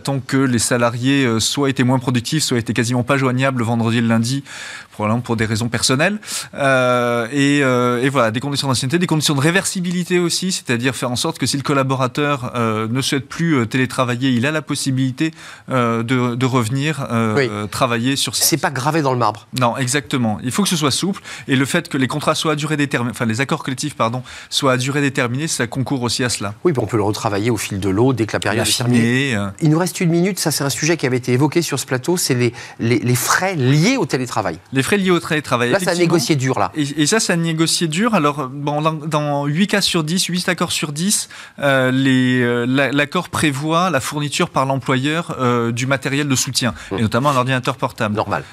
constatant 0.05 0.21
que 0.27 0.37
les 0.37 0.59
salariés 0.59 1.25
euh, 1.25 1.41
soit 1.41 1.71
étaient 1.71 1.85
moins 1.85 1.99
productifs, 1.99 2.43
soit 2.43 2.59
étaient 2.59 2.73
quasiment 2.73 3.03
pas 3.03 3.17
joignables 3.17 3.61
le 3.61 3.65
vendredi 3.65 3.99
et 3.99 4.01
le 4.01 4.09
lundi, 4.09 4.45
probablement 4.93 5.21
pour 5.21 5.37
des 5.37 5.47
raisons 5.47 5.69
personnelles. 5.69 6.19
Euh, 6.55 7.27
euh, 7.33 8.03
et, 8.03 8.09
voilà, 8.09 8.31
des 8.31 8.41
conditions 8.41 8.69
d'ancienneté, 8.69 8.99
des 8.99 9.07
conditions 9.07 9.35
de 9.35 9.41
réversibilité 9.41 10.19
aussi, 10.19 10.53
c'est-à-dire 10.53 10.95
faire 10.95 11.11
en 11.11 11.17
sorte 11.17 11.39
que 11.39 11.47
si 11.47 11.57
le 11.57 11.63
collaborateur 11.63 12.53
ne 12.55 13.01
souhaite 13.01 13.29
plus 13.29 13.67
télétravailler, 13.67 14.31
il 14.31 14.47
a 14.47 14.51
la 14.51 14.63
possibilité 14.63 15.33
de, 15.69 16.45
revenir 16.45 17.07
travailler 17.71 18.17
sur. 18.17 18.35
C'est 18.37 18.57
pas 18.57 18.71
gravé 18.71 19.03
dans 19.03 19.13
le 19.13 19.19
marbre. 19.19 19.47
Non, 19.59 19.77
exactement. 19.77 20.39
Il 20.43 20.51
faut 20.51 20.63
que 20.63 20.69
ce 20.69 20.77
soit 20.77 20.91
souple 20.91 21.23
et 21.49 21.57
le 21.57 21.65
fait 21.65 21.89
que 21.89 21.97
les 21.97 22.09
contrats 22.09 22.35
soient 22.35 22.53
à 22.53 22.57
durée 22.57 22.77
déterminée, 22.77 23.13
enfin 23.13 23.27
les 23.27 23.41
accords 23.41 23.63
collectifs, 23.63 23.95
pardon, 23.97 24.23
soient 24.51 24.73
à 24.73 24.77
durée 24.77 25.01
déterminée, 25.01 25.49
ça 25.49 25.67
concourt 25.67 26.03
aussi 26.03 26.25
à 26.25 26.29
cela. 26.29 26.55
Oui, 26.65 26.73
on 26.77 26.87
peut 26.87 26.97
le 26.97 27.03
retravailler 27.03 27.51
au 27.51 27.57
fil 27.57 27.81
de 27.81 27.89
l'eau 27.89 28.13
dès 28.13 28.27
que 28.27 28.33
la 28.35 28.41
période 28.41 28.67
est 28.67 28.77
terminée. 28.77 29.37
Il 29.61 29.71
nous 29.71 29.79
reste 29.79 29.94
reste 29.95 30.01
une 30.01 30.11
minute, 30.11 30.39
ça 30.41 30.51
c'est 30.51 30.65
un 30.65 30.71
sujet 30.71 30.97
qui 30.97 31.07
avait 31.07 31.19
été 31.19 31.33
évoqué 31.33 31.63
sur 31.63 31.79
ce 31.79 31.87
plateau, 31.87 32.17
c'est 32.17 32.35
les, 32.35 32.53
les, 32.81 33.15
frais 33.15 33.55
liés 33.55 33.97
au 33.97 34.07
télétravail. 34.07 34.59
Les 34.73 34.83
frais 34.83 34.97
liés 34.97 35.11
au 35.11 35.21
télétravail. 35.21 35.71
Là, 35.71 35.79
ça 35.79 35.93
a 35.93 35.95
négocié 35.95 36.35
dur, 36.35 36.59
là. 36.59 36.73
Et, 36.75 37.07
ça, 37.07 37.21
ça 37.21 37.35
a 37.35 37.37
négocié 37.37 37.87
dur. 37.87 38.15
Alors, 38.15 38.49
bon, 38.49 38.83
dans, 39.07 39.47
8 39.47 39.67
cas 39.69 39.81
sur 39.81 40.03
10, 40.03 40.25
8 40.25 40.49
accords 40.49 40.73
sur 40.73 40.93
10, 40.93 41.29
euh, 41.61 41.93
euh, 41.93 42.91
l'accord 42.93 43.29
prévoit 43.29 43.91
la 43.91 44.01
fourniture 44.01 44.51
par 44.51 44.67
l'employeur 44.67 45.37
euh, 45.39 45.71
du 45.71 45.87
matériel 45.87 46.27
de 46.27 46.35
soutien, 46.35 46.75
et 46.91 46.97
mmh. 46.97 47.01
notamment 47.01 47.31
un 47.31 47.37
ordinateur 47.37 47.77
portable. 47.77 48.17
Normal. 48.17 48.45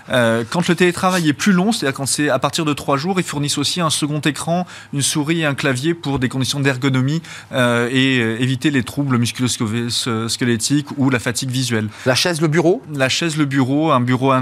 quand 0.49 0.67
le 0.67 0.75
télétravail 0.75 1.27
est 1.29 1.33
plus 1.33 1.53
long, 1.53 1.71
c'est-à-dire 1.71 1.95
quand 1.95 2.05
c'est 2.05 2.29
à 2.29 2.39
partir 2.39 2.65
de 2.65 2.73
3 2.73 2.97
jours, 2.97 3.19
ils 3.19 3.25
fournissent 3.25 3.57
aussi 3.57 3.81
un 3.81 3.89
second 3.89 4.19
écran, 4.19 4.67
une 4.93 5.01
souris 5.01 5.41
et 5.41 5.45
un 5.45 5.55
clavier 5.55 5.93
pour 5.93 6.19
des 6.19 6.29
conditions 6.29 6.59
d'ergonomie 6.59 7.21
et 7.53 8.17
éviter 8.39 8.71
les 8.71 8.83
troubles 8.83 9.17
musculo-squelettiques 9.17 10.87
ou 10.97 11.09
la 11.09 11.19
fatigue 11.19 11.30
visuelle. 11.43 11.89
La 12.05 12.15
chaise, 12.15 12.41
le 12.41 12.47
bureau? 12.47 12.81
La 12.93 13.09
chaise, 13.09 13.37
le 13.37 13.45
bureau, 13.45 13.91
un 13.91 13.99
bureau 13.99 14.33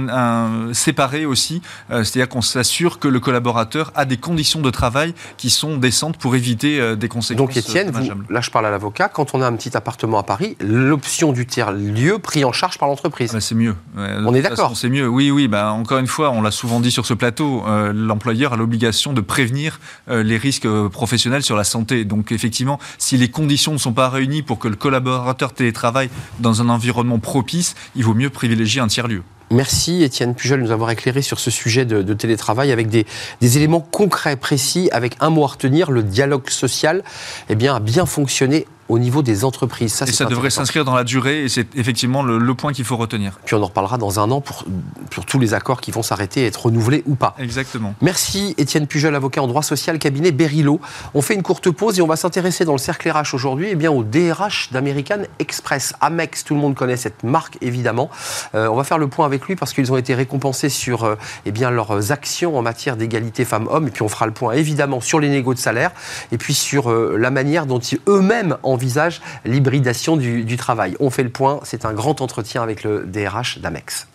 séparé 0.73 1.25
aussi, 1.25 1.61
c'est-à-dire 1.89 2.29
qu'on 2.29 2.41
s'assure 2.41 2.99
que 2.99 3.07
le 3.07 3.19
collaborateur 3.19 3.91
a 3.95 4.05
des 4.05 4.17
conditions 4.17 4.61
de 4.61 4.69
travail 4.69 5.13
qui 5.37 5.49
sont 5.49 5.77
décentes 5.77 6.17
pour 6.17 6.35
éviter 6.35 6.95
des 6.95 7.07
conséquences. 7.07 7.47
Donc 7.47 7.57
Étienne, 7.57 7.91
là 8.29 8.41
je 8.41 8.49
parle 8.49 8.65
à 8.65 8.71
l'avocat, 8.71 9.09
quand 9.09 9.33
on 9.33 9.41
a 9.41 9.47
un 9.47 9.53
petit 9.53 9.75
appartement 9.75 10.19
à 10.19 10.23
Paris, 10.23 10.57
l'option 10.59 11.31
du 11.31 11.45
tiers-lieu 11.45 12.19
pris 12.19 12.43
en 12.43 12.51
charge 12.51 12.77
par 12.77 12.87
l'entreprise. 12.87 13.33
Bah, 13.33 13.41
c'est 13.41 13.55
mieux. 13.55 13.75
on 13.95 14.33
est 14.33 14.41
d'accord. 14.41 14.75
C'est 14.75 14.89
mieux. 14.89 15.07
Oui, 15.07 15.31
oui. 15.31 15.47
Bah, 15.47 15.71
encore 15.71 15.97
une 15.97 16.07
fois, 16.07 16.31
on 16.31 16.41
l'a 16.41 16.51
souvent 16.51 16.79
dit 16.79 16.91
sur 16.91 17.05
ce 17.05 17.13
plateau, 17.13 17.63
euh, 17.67 17.93
l'employeur 17.93 18.53
a 18.53 18.57
l'obligation 18.57 19.13
de 19.13 19.21
prévenir 19.21 19.79
euh, 20.09 20.23
les 20.23 20.37
risques 20.37 20.65
euh, 20.65 20.89
professionnels 20.89 21.43
sur 21.43 21.55
la 21.55 21.63
santé. 21.63 22.05
Donc 22.05 22.31
effectivement, 22.31 22.79
si 22.97 23.17
les 23.17 23.29
conditions 23.29 23.73
ne 23.73 23.77
sont 23.77 23.93
pas 23.93 24.09
réunies 24.09 24.41
pour 24.41 24.59
que 24.59 24.67
le 24.67 24.75
collaborateur 24.75 25.53
télétravaille 25.53 26.09
dans 26.39 26.61
un 26.61 26.69
environnement 26.69 26.78
propice, 27.21 27.75
il 27.95 28.03
vaut 28.03 28.13
mieux 28.13 28.29
privilégier 28.29 28.81
un 28.81 28.87
tiers-lieu. 28.87 29.23
Merci 29.51 30.03
Étienne 30.03 30.35
Pujol 30.35 30.59
de 30.59 30.65
nous 30.65 30.71
avoir 30.71 30.91
éclairé 30.91 31.23
sur 31.23 31.39
ce 31.39 31.49
sujet 31.49 31.83
de, 31.83 32.13
télétravail 32.13 32.71
avec 32.71 32.87
des, 32.87 33.05
éléments 33.41 33.81
concrets, 33.81 34.35
précis, 34.35 34.89
avec 34.91 35.15
un 35.21 35.31
mot 35.31 35.43
à 35.43 35.47
retenir, 35.47 35.89
le 35.89 36.03
dialogue 36.03 36.49
social 36.49 37.03
eh 37.49 37.55
bien, 37.55 37.75
a 37.75 37.79
bien 37.79 38.05
fonctionné 38.05 38.67
au 38.89 38.99
niveau 38.99 39.21
des 39.21 39.45
entreprises. 39.45 39.93
Ça, 39.93 40.05
et 40.05 40.11
ça 40.11 40.25
devrait 40.25 40.49
s'inscrire 40.49 40.83
dans 40.83 40.95
la 40.95 41.03
durée, 41.03 41.43
et 41.43 41.49
c'est 41.49 41.75
effectivement 41.75 42.23
le, 42.23 42.53
point 42.55 42.73
qu'il 42.73 42.83
faut 42.83 42.97
retenir. 42.97 43.39
Puis 43.45 43.55
on 43.55 43.61
en 43.61 43.67
reparlera 43.67 43.97
dans 43.97 44.19
un 44.19 44.31
an 44.31 44.41
pour, 44.41 44.65
pour 45.11 45.25
tous 45.25 45.39
les 45.39 45.53
accords 45.53 45.79
qui 45.79 45.91
vont 45.91 46.01
s'arrêter, 46.01 46.45
être 46.45 46.65
renouvelés 46.65 47.03
ou 47.05 47.15
pas. 47.15 47.35
Exactement. 47.37 47.93
Merci 48.01 48.55
Étienne 48.57 48.87
Pujol, 48.87 49.15
avocat 49.15 49.41
en 49.41 49.47
droit 49.47 49.61
social, 49.61 49.99
cabinet 49.99 50.31
Berilo. 50.31 50.81
On 51.13 51.21
fait 51.21 51.35
une 51.35 51.43
courte 51.43 51.69
pause 51.69 51.99
et 51.99 52.01
on 52.01 52.07
va 52.07 52.15
s'intéresser 52.15 52.65
dans 52.65 52.73
le 52.73 52.79
cercle 52.79 53.09
RH 53.09 53.33
aujourd'hui 53.33 53.67
eh 53.71 53.75
bien, 53.75 53.91
au 53.91 54.03
DRH 54.03 54.71
d'American 54.71 55.21
Express. 55.37 55.93
Amex, 56.01 56.43
tout 56.43 56.55
le 56.55 56.59
monde 56.59 56.75
connaît 56.75 56.97
cette 56.97 57.23
marque 57.23 57.57
évidemment. 57.61 58.09
Euh, 58.55 58.67
on 58.67 58.75
va 58.75 58.83
faire 58.83 58.97
le 58.97 59.07
point 59.07 59.25
avec 59.25 59.45
lui 59.45 59.55
parce 59.55 59.73
qu'ils 59.73 59.91
ont 59.93 59.97
été 59.97 60.15
récompensés 60.15 60.69
sur 60.69 61.03
euh, 61.03 61.15
eh 61.45 61.51
bien, 61.51 61.69
leurs 61.69 62.11
actions 62.11 62.57
en 62.57 62.61
matière 62.61 62.97
d'égalité 62.97 63.45
femmes-hommes. 63.45 63.87
Et 63.87 63.91
puis 63.91 64.01
on 64.01 64.09
fera 64.09 64.25
le 64.25 64.33
point 64.33 64.53
évidemment 64.53 65.01
sur 65.01 65.19
les 65.19 65.29
négos 65.29 65.53
de 65.53 65.59
salaire 65.59 65.91
et 66.31 66.37
puis 66.37 66.53
sur 66.53 66.89
euh, 66.89 67.15
la 67.17 67.29
manière 67.29 67.65
dont 67.65 67.79
ils 67.79 67.99
eux-mêmes 68.07 68.57
en 68.63 68.75
envisage 68.79 69.21
l'hybridation 69.43 70.15
du, 70.15 70.55
travail. 70.55 70.95
On 71.01 71.09
fait 71.09 71.23
le 71.23 71.29
point, 71.29 71.59
c'est 71.63 71.83
un 71.83 71.91
grand 71.91 72.21
entretien 72.21 72.63
avec 72.63 72.85
le 72.85 73.05
DRH 73.05 73.59
d'Amex. 73.59 74.07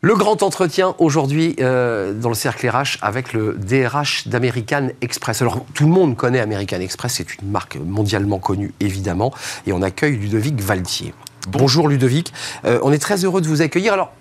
Le 0.00 0.14
grand 0.14 0.42
entretien 0.42 0.96
aujourd'hui 0.98 1.54
euh, 1.60 2.14
dans 2.14 2.30
le 2.30 2.34
cercle 2.34 2.68
RH 2.68 2.98
avec 3.00 3.32
le 3.32 3.54
DRH 3.54 4.26
d'American 4.26 4.88
Express. 5.00 5.42
Alors 5.42 5.64
tout 5.74 5.84
le 5.84 5.90
monde 5.90 6.16
connaît 6.16 6.40
American 6.40 6.80
Express, 6.80 7.14
c'est 7.14 7.34
une 7.40 7.50
marque 7.50 7.76
mondialement 7.76 8.38
connue 8.38 8.72
évidemment, 8.80 9.32
et 9.66 9.72
on 9.72 9.82
accueille 9.82 10.16
Ludovic 10.16 10.60
Valtier. 10.60 11.14
Bonjour 11.50 11.88
Ludovic, 11.88 12.32
euh, 12.64 12.78
on 12.82 12.92
est 12.92 12.98
très 12.98 13.24
heureux 13.24 13.40
de 13.40 13.48
vous 13.48 13.62
accueillir. 13.62 13.92
Alors 13.92 14.12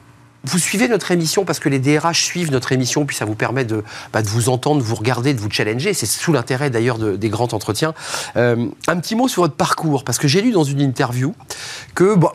vous 0.44 0.60
suivez 0.60 0.88
notre 0.88 1.12
émission 1.12 1.44
parce 1.44 1.60
que 1.60 1.68
les 1.68 1.80
DRH 1.80 2.24
suivent 2.24 2.52
notre 2.52 2.72
émission, 2.72 3.06
puis 3.06 3.18
ça 3.18 3.26
vous 3.26 3.36
permet 3.36 3.66
de, 3.66 3.84
bah, 4.14 4.22
de 4.22 4.28
vous 4.28 4.48
entendre, 4.48 4.82
de 4.82 4.86
vous 4.86 4.96
regarder, 4.96 5.34
de 5.34 5.42
vous 5.42 5.50
challenger. 5.50 5.94
C'est 5.94 6.06
sous 6.06 6.32
l'intérêt 6.32 6.70
d'ailleurs 6.70 6.98
des 6.98 7.30
grands 7.30 7.52
entretiens. 7.52 7.94
Euh, 8.38 8.68
un 8.88 8.98
petit 8.98 9.16
mot 9.16 9.28
sur 9.28 9.42
votre 9.42 9.56
parcours, 9.56 10.06
parce 10.06 10.18
que 10.18 10.28
j'ai 10.28 10.42
lu 10.42 10.52
dans 10.52 10.64
une 10.64 10.80
interview 10.80 11.36
que 11.96 12.16
bah, 12.16 12.34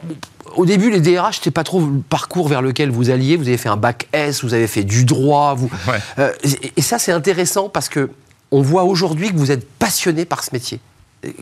au 0.57 0.67
début, 0.67 0.91
les 0.91 1.01
DRH, 1.01 1.37
c'était 1.37 1.51
pas 1.51 1.65
trop 1.65 1.81
le 1.81 2.01
parcours 2.01 2.49
vers 2.49 2.61
lequel 2.61 2.91
vous 2.91 3.09
alliez. 3.09 3.37
Vous 3.37 3.49
avez 3.49 3.57
fait 3.57 3.71
un 3.71 3.79
bac 3.79 4.09
S, 4.13 4.45
vous 4.45 4.53
avez 4.53 4.67
fait 4.67 4.85
du 4.85 5.05
droit. 5.07 5.55
Vous... 5.55 5.71
Euh, 6.19 6.33
et, 6.77 6.83
ça, 6.83 6.99
c'est 6.99 7.13
intéressant 7.13 7.71
parce 7.71 7.89
que 7.89 8.11
on 8.51 8.61
voit 8.61 8.85
aujourd'hui 8.85 9.31
que 9.31 9.37
vous 9.37 9.51
êtes 9.51 9.67
passionné 9.67 10.27
par 10.27 10.45
ce 10.45 10.51
métier. 10.53 10.81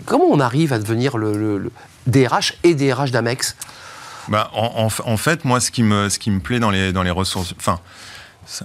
Comment 0.05 0.27
on 0.31 0.39
arrive 0.39 0.73
à 0.73 0.79
devenir 0.79 1.19
le, 1.19 1.73
DRH 2.07 2.55
et 2.65 2.75
DRH 2.75 3.11
d'Amex 3.11 3.57
bah, 4.29 4.51
en, 4.55 4.89
en, 5.05 5.17
fait, 5.17 5.45
moi, 5.45 5.61
ce 5.61 5.71
qui 5.71 5.83
me, 5.83 6.09
ce 6.09 6.19
qui 6.19 6.31
me 6.31 6.41
plaît 6.41 6.61
dans 6.61 6.71
les, 6.71 6.93
dans 6.93 7.03
les 7.03 7.11
ressources, 7.11 7.55
enfin, 7.59 7.81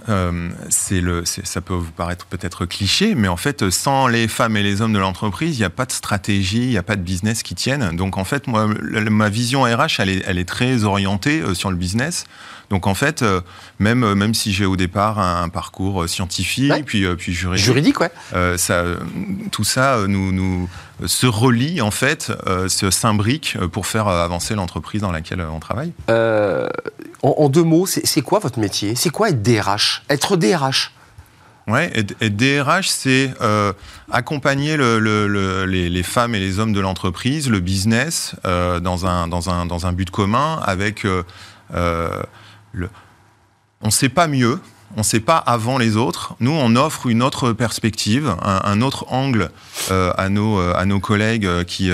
euh, 0.08 0.50
c'est 0.68 1.00
le, 1.00 1.24
ça 1.24 1.60
peut 1.60 1.74
vous 1.74 1.90
paraître 1.90 2.26
peut-être 2.26 2.66
cliché, 2.66 3.14
mais 3.14 3.28
en 3.28 3.36
fait, 3.36 3.70
sans 3.70 4.08
les 4.08 4.26
femmes 4.26 4.56
et 4.56 4.62
les 4.62 4.80
hommes 4.80 4.92
de 4.92 4.98
l'entreprise, 4.98 5.56
il 5.56 5.60
n'y 5.60 5.64
a 5.64 5.70
pas 5.70 5.86
de 5.86 5.92
stratégie, 5.92 6.62
il 6.62 6.70
n'y 6.70 6.78
a 6.78 6.82
pas 6.82 6.96
de 6.96 7.02
business 7.02 7.42
qui 7.42 7.54
tienne. 7.54 7.96
Donc 7.96 8.16
en 8.16 8.24
fait, 8.24 8.46
moi, 8.46 8.66
ma 8.66 9.28
vision 9.28 9.62
RH, 9.62 10.00
elle 10.00 10.08
est, 10.08 10.22
elle 10.26 10.38
est 10.38 10.48
très 10.48 10.84
orientée 10.84 11.40
euh, 11.40 11.54
sur 11.54 11.70
le 11.70 11.76
business. 11.76 12.24
Donc 12.70 12.88
en 12.88 12.94
fait, 12.94 13.22
euh, 13.22 13.40
même, 13.78 14.14
même 14.14 14.34
si 14.34 14.52
j'ai 14.52 14.66
au 14.66 14.76
départ 14.76 15.20
un, 15.20 15.48
parcours 15.48 16.08
scientifique, 16.08 16.84
puis, 16.84 17.06
puis 17.16 17.32
juridique, 17.32 17.64
juridique 17.64 18.00
ouais. 18.00 18.10
ça, 18.56 18.84
tout 19.52 19.64
ça 19.64 20.00
nous, 20.08 20.32
nous 20.32 20.68
se 21.04 21.26
relie 21.26 21.80
en 21.80 21.90
fait, 21.90 22.32
se 22.68 22.90
s'imbrique 22.90 23.58
pour 23.72 23.86
faire 23.86 24.08
avancer 24.08 24.54
l'entreprise 24.54 25.02
dans 25.02 25.12
laquelle 25.12 25.40
on 25.40 25.60
travaille? 25.60 25.92
En, 27.22 27.48
deux 27.48 27.62
mots, 27.62 27.86
c'est 27.86 28.22
quoi 28.22 28.38
votre 28.38 28.58
métier? 28.58 28.94
C'est 28.94 29.10
quoi 29.10 29.30
être 29.30 29.42
DRH 29.42 30.02
Être 30.08 30.36
DRH 30.36 30.92
Ouais, 31.66 31.92
et, 32.20 32.30
DRH, 32.30 32.88
c'est 32.88 33.30
accompagner 34.10 34.76
le, 34.76 35.64
les, 35.66 36.02
femmes 36.02 36.34
et 36.34 36.40
les 36.40 36.58
hommes 36.58 36.72
de 36.72 36.80
l'entreprise, 36.80 37.50
le 37.50 37.60
business, 37.60 38.34
dans, 38.44 39.06
un, 39.06 39.28
dans, 39.28 39.50
un, 39.50 39.66
dans 39.66 39.86
un 39.86 39.92
but 39.92 40.10
commun 40.10 40.60
avec 40.64 41.06
on 43.80 43.86
ne 43.86 43.92
sait 43.92 44.08
pas 44.08 44.26
mieux, 44.26 44.60
on 44.96 45.00
ne 45.00 45.04
sait 45.04 45.20
pas 45.20 45.36
avant 45.36 45.76
les 45.76 45.96
autres. 45.96 46.34
Nous, 46.40 46.50
on 46.50 46.74
offre 46.74 47.06
une 47.06 47.22
autre 47.22 47.52
perspective, 47.52 48.34
un, 48.42 48.80
autre 48.80 49.04
angle 49.10 49.50
euh, 49.90 50.10
à, 50.16 50.30
nos, 50.30 50.58
euh, 50.58 50.72
à 50.74 50.86
nos 50.86 51.00
collègues 51.00 51.44
euh, 51.44 51.64
qui, 51.64 51.90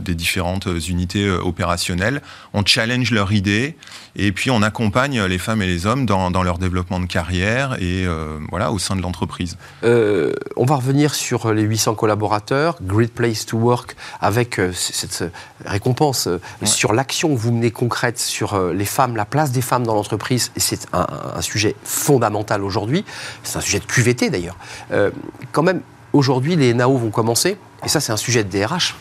des 0.00 0.14
différentes 0.16 0.66
unités 0.88 1.30
opérationnelles. 1.30 2.20
On 2.52 2.64
challenge 2.64 3.12
leur 3.12 3.32
idée 3.32 3.76
et 4.16 4.32
puis 4.32 4.50
on 4.50 4.62
accompagne 4.62 5.22
les 5.22 5.38
femmes 5.38 5.62
et 5.62 5.66
les 5.66 5.86
hommes 5.86 6.04
dans, 6.04 6.42
leur 6.42 6.58
développement 6.58 6.98
de 6.98 7.06
carrière 7.06 7.76
et 7.80 8.06
voilà 8.50 8.72
au 8.72 8.78
sein 8.78 8.96
de 8.96 9.02
l'entreprise. 9.02 9.56
on 9.82 10.64
va 10.64 10.76
revenir 10.76 11.14
sur 11.14 11.52
les 11.52 11.62
800 11.62 11.94
collaborateurs, 11.94 12.76
Great 12.82 13.12
Place 13.12 13.44
to 13.44 13.58
Work, 13.58 13.94
avec 14.20 14.58
cette 14.72 15.24
récompense 15.66 16.28
sur 16.64 16.94
l'action 16.94 17.34
que 17.34 17.38
vous 17.38 17.52
menez 17.52 17.70
concrète 17.70 18.18
sur 18.18 18.58
les 18.72 18.86
femmes, 18.86 19.16
la 19.16 19.26
place 19.26 19.52
des 19.52 19.60
femmes 19.60 19.84
dans 19.84 19.94
l'entreprise. 19.94 20.50
C'est 20.56 20.86
un, 20.94 21.06
un 21.34 21.42
sujet 21.42 21.76
fondamental 21.84 22.15
aujourd'hui. 22.62 23.04
C'est 23.42 23.58
un 23.58 23.60
sujet 23.60 23.80
de 23.80 23.84
QVT 23.84 24.30
d'ailleurs. 24.30 24.56
Euh, 24.92 25.10
quand 25.52 25.62
même, 25.62 25.80
aujourd'hui, 26.12 26.56
les 26.56 26.74
NAO 26.74 26.96
vont 26.96 27.10
commencer. 27.10 27.56
Et 27.84 27.88
ça, 27.88 28.00
c'est 28.00 28.12
un 28.12 28.16
sujet 28.16 28.42
de 28.42 28.48
DRH. 28.48 28.96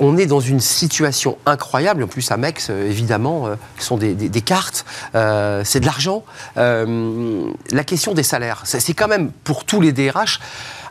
On 0.00 0.18
est 0.18 0.26
dans 0.26 0.40
une 0.40 0.60
situation 0.60 1.38
incroyable. 1.46 2.04
En 2.04 2.06
plus, 2.06 2.30
Amex, 2.30 2.68
euh, 2.68 2.88
évidemment, 2.88 3.46
euh, 3.46 3.54
sont 3.78 3.96
des, 3.96 4.14
cartes, 4.42 4.84
c'est 5.14 5.80
de 5.80 5.86
l'argent. 5.86 6.22
la 6.56 7.84
question 7.84 8.14
des 8.14 8.22
salaires, 8.22 8.62
c'est 8.64 8.94
quand 8.94 9.08
même 9.08 9.30
pour 9.44 9.64
tous 9.64 9.80
les 9.80 9.92
DRH 9.92 10.40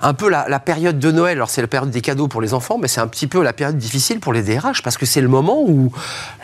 un 0.02 0.14
peu 0.14 0.30
la, 0.30 0.60
période 0.60 1.00
de 1.00 1.12
Noël. 1.12 1.38
Alors 1.38 1.50
c'est 1.50 1.62
la 1.62 1.68
période 1.68 1.92
des 1.92 2.02
cadeaux 2.02 2.28
pour 2.28 2.42
les 2.42 2.54
enfants, 2.54 2.78
mais 2.80 2.88
c'est 2.88 3.02
un 3.02 3.08
petit 3.08 3.28
peu 3.28 3.44
la 3.44 3.54
période 3.54 3.78
difficile 3.78 4.20
pour 4.20 4.34
les 4.34 4.44
DRH 4.44 4.82
parce 4.82 4.98
que 4.98 5.06
c'est 5.06 5.22
le 5.22 5.28
moment 5.28 5.62
où 5.62 5.92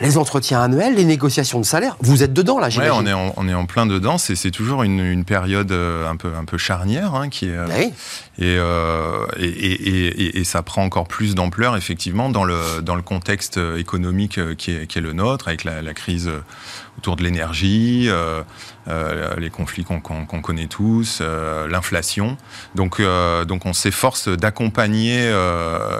les 0.00 0.18
entretiens 0.18 0.60
annuels, 0.62 0.94
les 0.94 1.04
négociations 1.04 1.60
de 1.60 1.64
salaire, 1.64 1.96
vous 2.00 2.22
êtes 2.22 2.32
dedans 2.32 2.58
là, 2.58 2.68
j'imagine. 2.68 2.94
on, 2.94 3.06
est 3.06 3.12
en, 3.12 3.32
on 3.36 3.48
est 3.48 3.54
en 3.54 3.66
plein 3.66 3.86
dedans. 3.86 4.18
C'est 4.18 4.50
toujours 4.50 4.82
une, 4.82 5.24
période 5.24 5.70
euh, 5.72 6.10
un 6.10 6.16
peu, 6.16 6.32
un 6.36 6.44
peu 6.44 6.58
charnière 6.58 7.14
hein, 7.14 7.28
qui 7.28 7.46
est. 7.46 7.56
Euh. 7.56 7.66
Euh, 8.40 9.26
et, 9.36 9.46
et, 9.46 10.38
et, 10.38 10.44
ça 10.44 10.62
prend 10.62 10.82
encore 10.82 11.06
plus 11.06 11.34
d'ampleur 11.34 11.76
effectivement 11.76 12.30
dans 12.30 12.44
le, 12.44 12.80
dans 12.82 12.96
le 12.96 13.02
contexte 13.02 13.60
économique 13.76 14.40
qui 14.56 14.72
est, 14.72 14.86
qui 14.86 14.98
est 14.98 15.02
le 15.02 15.12
nôtre 15.12 15.48
avec 15.48 15.64
la, 15.64 15.82
la 15.82 15.94
crise 15.94 16.30
autour 16.98 17.16
de 17.16 17.22
l'énergie, 17.22 18.06
euh, 18.08 18.42
euh, 18.88 19.34
les 19.38 19.50
conflits 19.50 19.84
qu'on 19.84 20.00
connaît 20.42 20.66
tous, 20.66 21.18
euh, 21.20 21.68
l'inflation. 21.68 22.36
Donc 22.74 23.00
donc 23.46 23.66
on 23.66 23.72
s'efforce 23.72 24.28
d'accompagner 24.28 25.32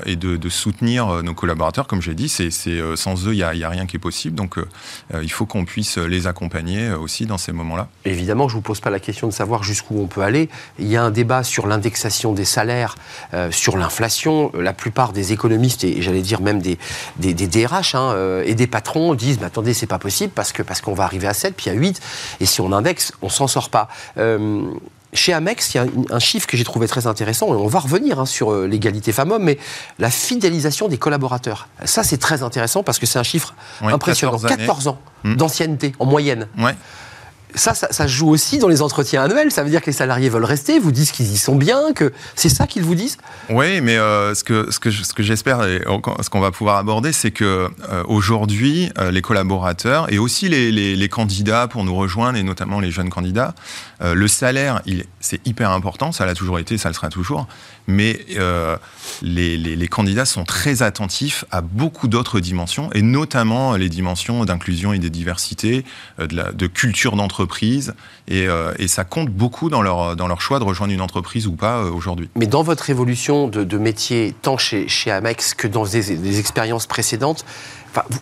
et 0.06 0.16
de, 0.16 0.48
soutenir 0.48 1.22
nos 1.22 1.34
collaborateurs. 1.34 1.86
Comme 1.86 2.02
j'ai 2.02 2.14
dit, 2.14 2.28
c'est, 2.28 2.50
sans 2.50 3.26
eux, 3.26 3.34
il 3.34 3.36
n'y 3.36 3.64
a, 3.64 3.68
rien 3.68 3.86
qui 3.86 3.96
est 3.96 4.00
possible. 4.00 4.36
Donc 4.36 4.56
il 5.20 5.32
faut 5.32 5.46
qu'on 5.46 5.64
puisse 5.64 5.96
les 5.96 6.26
accompagner 6.26 6.90
aussi 6.92 7.26
dans 7.26 7.38
ces 7.38 7.52
moments-là. 7.52 7.88
Évidemment, 8.04 8.48
je 8.48 8.54
ne 8.54 8.58
vous 8.58 8.62
pose 8.62 8.80
pas 8.80 8.90
la 8.90 9.00
question 9.00 9.26
de 9.26 9.32
savoir 9.32 9.62
jusqu'où 9.62 9.98
on 9.98 10.06
peut 10.06 10.22
aller. 10.22 10.48
Il 10.78 10.86
y 10.86 10.96
a 10.96 11.02
un 11.02 11.10
débat 11.10 11.42
sur 11.42 11.66
l'indexation 11.66 12.32
des 12.32 12.44
salaires, 12.44 12.96
sur 13.50 13.76
l'inflation. 13.76 14.52
La 14.54 14.72
plupart 14.72 15.12
des 15.12 15.32
économistes, 15.32 15.84
et 15.84 16.02
j'allais 16.02 16.22
dire 16.22 16.40
même 16.40 16.60
des, 16.60 16.78
des, 17.18 17.34
DRH 17.34 17.94
hein, 17.94 18.42
et 18.44 18.54
des 18.54 18.66
patrons 18.66 19.14
disent, 19.14 19.38
mais 19.40 19.46
attendez, 19.46 19.74
c'est 19.74 19.86
pas 19.86 19.98
possible 19.98 20.32
parce 20.34 20.52
que 20.52 20.62
parce 20.62 20.81
qu'on 20.82 20.94
va 20.94 21.04
arriver 21.04 21.26
à 21.26 21.34
7, 21.34 21.54
puis 21.56 21.70
à 21.70 21.72
8, 21.72 22.00
et 22.40 22.46
si 22.46 22.60
on 22.60 22.72
indexe, 22.72 23.12
on 23.22 23.28
s'en 23.28 23.46
sort 23.46 23.70
pas. 23.70 23.88
Euh, 24.18 24.62
chez 25.14 25.34
Amex, 25.34 25.74
il 25.74 25.76
y 25.76 25.80
a 25.80 25.86
un 26.10 26.18
chiffre 26.18 26.46
que 26.46 26.56
j'ai 26.56 26.64
trouvé 26.64 26.88
très 26.88 27.06
intéressant, 27.06 27.48
et 27.48 27.56
on 27.56 27.66
va 27.66 27.80
revenir 27.80 28.18
hein, 28.18 28.26
sur 28.26 28.52
euh, 28.52 28.66
l'égalité 28.66 29.12
femmes-hommes, 29.12 29.44
mais 29.44 29.58
la 29.98 30.10
fidélisation 30.10 30.88
des 30.88 30.96
collaborateurs. 30.96 31.68
Ça, 31.84 32.02
c'est 32.02 32.16
très 32.16 32.42
intéressant 32.42 32.82
parce 32.82 32.98
que 32.98 33.06
c'est 33.06 33.18
un 33.18 33.22
chiffre 33.22 33.54
impressionnant. 33.82 34.38
14, 34.38 34.88
ans 34.88 34.98
hmm. 35.24 35.36
d'ancienneté 35.36 35.92
en 35.98 36.06
moyenne. 36.06 36.48
Ouais 36.58 36.74
ça, 37.54 37.74
ça, 37.74 38.06
joue 38.06 38.28
aussi 38.28 38.58
dans 38.58 38.68
les 38.68 38.82
entretiens 38.82 39.22
annuels. 39.22 39.50
Ça 39.50 39.62
veut 39.62 39.70
dire 39.70 39.80
que 39.80 39.86
les 39.86 39.92
salariés 39.92 40.28
veulent 40.28 40.44
rester, 40.44 40.78
vous 40.78 40.92
disent 40.92 41.12
qu'ils 41.12 41.30
y 41.32 41.36
sont 41.36 41.56
bien, 41.56 41.92
que 41.94 42.12
c'est 42.34 42.48
ça 42.48 42.66
qu'ils 42.66 42.82
vous 42.82 42.94
disent 42.94 43.16
Oui, 43.50 43.80
mais 43.80 43.96
euh, 43.96 44.34
ce 44.34 44.44
que, 44.44 44.70
ce 44.70 44.78
que, 44.78 45.22
j'espère 45.22 45.64
et 45.64 45.82
ce 46.20 46.30
qu'on 46.30 46.40
va 46.40 46.50
pouvoir 46.50 46.76
aborder, 46.76 47.12
c'est 47.12 47.30
que 47.30 47.68
euh, 47.90 48.04
aujourd'hui, 48.06 48.90
euh, 48.98 49.10
les 49.10 49.22
collaborateurs 49.22 50.12
et 50.12 50.18
aussi 50.18 50.48
les, 50.48 51.08
candidats 51.08 51.68
pour 51.68 51.84
nous 51.84 51.94
rejoindre, 51.94 52.38
et 52.38 52.42
notamment 52.42 52.80
les 52.80 52.90
jeunes 52.90 53.10
candidats, 53.10 53.54
le 54.02 54.28
salaire, 54.28 54.82
c'est 55.20 55.46
hyper 55.46 55.70
important, 55.70 56.12
ça 56.12 56.26
l'a 56.26 56.34
toujours 56.34 56.58
été, 56.58 56.76
ça 56.76 56.88
le 56.88 56.94
sera 56.94 57.08
toujours, 57.08 57.46
mais 57.86 58.20
les, 59.22 59.56
les, 59.56 59.88
candidats 59.88 60.24
sont 60.24 60.44
très 60.44 60.82
attentifs 60.82 61.44
à 61.50 61.60
beaucoup 61.60 62.08
d'autres 62.08 62.40
dimensions, 62.40 62.90
et 62.92 63.02
notamment 63.02 63.76
les 63.76 63.88
dimensions 63.88 64.44
d'inclusion 64.44 64.92
et 64.92 64.98
de 64.98 65.08
diversité, 65.08 65.84
de, 66.18 66.34
la, 66.34 66.52
de 66.52 66.66
culture 66.66 67.16
d'entreprise 67.16 67.94
euh, 68.30 68.72
et, 68.78 68.88
ça 68.88 69.04
compte 69.04 69.30
beaucoup 69.30 69.68
dans 69.68 69.82
leur, 69.82 70.16
dans 70.16 70.28
leur 70.28 70.40
choix 70.40 70.58
de 70.58 70.64
rejoindre 70.64 70.92
une 70.92 71.00
entreprise 71.00 71.46
ou 71.46 71.52
pas 71.52 71.78
euh, 71.78 71.90
aujourd'hui. 71.90 72.28
Mais 72.36 72.46
dans 72.46 72.62
votre 72.62 72.88
évolution 72.90 73.48
de, 73.48 73.78
métier, 73.78 74.34
tant 74.42 74.56
chez, 74.56 74.88
chez 74.88 75.10
Amex 75.10 75.54
que 75.54 75.66
dans 75.66 75.84
des, 75.84 76.38
expériences 76.38 76.86
précédentes, 76.86 77.44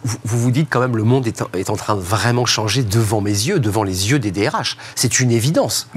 vous, 0.04 0.18
vous, 0.24 0.50
dites 0.50 0.68
quand 0.70 0.80
même 0.80 0.96
le 0.96 1.04
monde 1.04 1.26
est, 1.26 1.42
est 1.54 1.70
en 1.70 1.76
train 1.76 1.94
de 1.94 2.00
vraiment 2.00 2.46
changer 2.46 2.82
devant 2.82 3.20
mes 3.20 3.30
yeux, 3.30 3.60
devant 3.60 3.82
les 3.82 4.10
yeux 4.10 4.18
des 4.18 4.30
DRH. 4.30 4.76
C'est 4.94 5.20
une 5.20 5.30
évidence. 5.30 5.88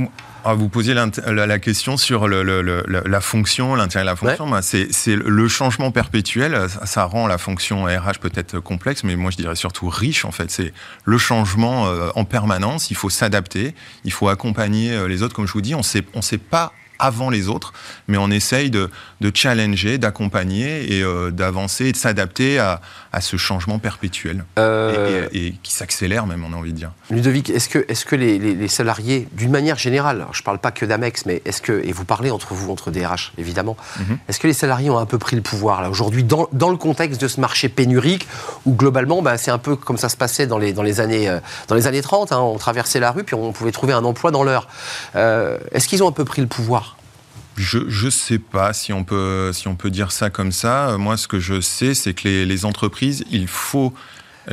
Ah, 0.46 0.56
vous 0.56 0.68
posiez 0.68 0.94
la, 0.94 1.60
question 1.60 1.96
sur 1.96 2.28
la 2.28 3.22
fonction, 3.22 3.76
l'intérêt 3.76 4.04
de 4.04 4.10
la 4.10 4.16
fonction. 4.18 4.50
Bah, 4.50 4.62
c'est 4.62 5.16
le 5.16 5.48
changement 5.48 5.92
perpétuel. 5.92 6.68
Ça, 6.84 7.06
rend 7.06 7.28
la 7.28 7.38
fonction 7.38 7.86
RH 7.86 8.20
peut-être 8.20 8.60
complexe, 8.60 9.04
mais 9.04 9.16
moi 9.16 9.32
je 9.32 9.38
dirais 9.38 9.56
surtout 9.56 9.88
riche 9.88 10.26
en 10.26 10.32
fait. 10.32 10.52
C'est 10.52 10.74
le 11.06 11.18
changement 11.18 11.88
euh, 11.88 12.10
en 12.16 12.26
permanence. 12.26 12.92
Il 12.92 12.98
faut 12.98 13.10
s'adapter. 13.10 13.74
Il 14.04 14.12
faut 14.12 14.28
accompagner 14.28 14.92
euh, 14.92 15.08
les 15.08 15.24
autres. 15.24 15.34
Comme 15.34 15.48
je 15.48 15.54
vous 15.54 15.62
dis, 15.62 15.76
on 15.76 15.84
sait, 15.84 16.04
on 16.14 16.22
sait 16.22 16.38
pas 16.38 16.74
avant 17.00 17.30
les 17.30 17.50
autres, 17.50 17.74
mais 18.08 18.18
on 18.18 18.30
essaye 18.32 18.70
de, 18.70 18.90
challenger, 19.34 19.98
d'accompagner 19.98 20.98
et 20.98 21.04
euh, 21.04 21.32
d'avancer 21.32 21.86
et 21.88 21.92
de 21.92 21.98
s'adapter 21.98 22.60
à, 22.60 22.82
ce 23.20 23.38
changement 23.38 23.78
perpétuel 23.78 24.44
euh, 24.58 25.28
et, 25.34 25.54
qui 25.62 25.72
s'accélère 25.72 26.26
même, 26.26 26.44
on 26.44 26.54
a 26.54 26.58
envie 26.58 26.74
de 26.74 26.78
dire. 26.78 26.92
Ludovic, 27.12 27.50
est-ce 27.50 27.70
que, 27.70 27.80
est 27.80 27.94
-ce 27.94 28.06
que 28.06 28.16
les, 28.16 28.68
salariés, 28.68 29.28
d'une 29.34 29.52
manière 29.52 29.78
générale, 29.78 30.26
je 30.32 30.42
ne 30.42 30.44
parle 30.44 30.58
pas 30.58 30.72
que 30.72 30.86
d'Amex, 30.86 31.26
mais 31.26 31.42
est-ce 31.46 31.62
que, 31.62 31.86
et 31.86 31.92
vous 31.92 32.06
parlez 32.06 32.32
entre 32.32 32.54
vous, 32.54 32.72
entre 32.72 32.90
DRH 32.90 33.34
évidemment, 33.38 33.78
mhm. 34.00 34.18
est-ce 34.28 34.40
que 34.40 34.48
les 34.48 34.54
salariés 34.54 34.90
ont 34.90 34.98
un 34.98 35.06
peu 35.06 35.20
pris 35.20 35.36
le 35.36 35.42
pouvoir 35.42 35.82
là 35.82 35.90
aujourd'hui 35.90 36.24
dans, 36.24 36.48
le 36.70 36.78
contexte 36.78 37.22
de 37.22 37.28
ce 37.28 37.40
marché 37.40 37.70
pénurique 37.70 38.28
où 38.66 38.74
globalement 38.74 39.22
bah, 39.22 39.38
c'est 39.38 39.52
un 39.52 39.60
peu 39.60 39.76
comme 39.76 39.98
ça 39.98 40.10
se 40.10 40.18
passait 40.18 40.48
dans 40.48 40.58
les, 40.58 40.74
dans 40.74 40.84
les, 40.84 41.00
années, 41.00 41.30
euh, 41.30 41.40
dans 41.68 41.76
les 41.76 41.86
années 41.88 42.02
30, 42.02 42.32
hein, 42.32 42.40
on 42.40 42.58
traversait 42.58 43.00
la 43.00 43.12
rue 43.12 43.24
puis 43.24 43.36
on 43.36 43.52
pouvait 43.52 43.72
trouver 43.72 43.94
un 43.94 44.04
emploi 44.04 44.32
dans 44.32 44.44
l'heure. 44.44 44.68
est-ce 45.14 45.88
qu'ils 45.88 46.02
ont 46.04 46.08
un 46.08 46.14
peu 46.14 46.26
pris 46.26 46.42
le 46.42 46.48
pouvoir? 46.48 46.93
Je 47.56 48.06
ne 48.06 48.10
sais 48.10 48.39
pas 48.39 48.74
si 48.74 48.94
on, 48.94 49.04
peut, 49.04 49.52
si 49.54 49.68
on 49.68 49.76
peut 49.76 49.92
dire 49.92 50.12
ça 50.12 50.30
comme 50.30 50.52
ça. 50.52 50.98
Moi, 50.98 51.18
ce 51.18 51.28
que 51.28 51.39
je 51.39 51.62
sais, 51.62 51.94
c'est 51.94 52.13
que 52.13 52.28
les, 52.28 52.46
les, 52.46 52.66
entreprises, 52.66 53.24
il 53.32 53.48
faut 53.48 53.94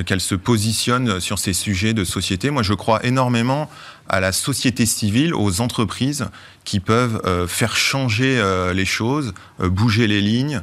qu'elles 0.06 0.20
se 0.20 0.34
positionnent 0.34 1.20
sur 1.20 1.38
ces 1.38 1.52
sujets 1.52 1.94
de 1.94 2.04
société. 2.04 2.50
Moi, 2.50 2.62
je 2.62 2.74
crois 2.74 3.04
énormément 3.04 3.68
à 4.08 4.20
la 4.20 4.32
société 4.32 4.86
civile, 4.86 5.34
aux 5.34 5.60
entreprises 5.60 6.26
qui 6.64 6.80
peuvent 6.80 7.22
euh, 7.24 7.46
faire 7.46 7.76
changer 7.76 8.38
euh, 8.38 8.74
les 8.74 8.84
choses, 8.84 9.32
euh, 9.60 9.68
bouger 9.68 10.06
les 10.06 10.20
lignes. 10.20 10.60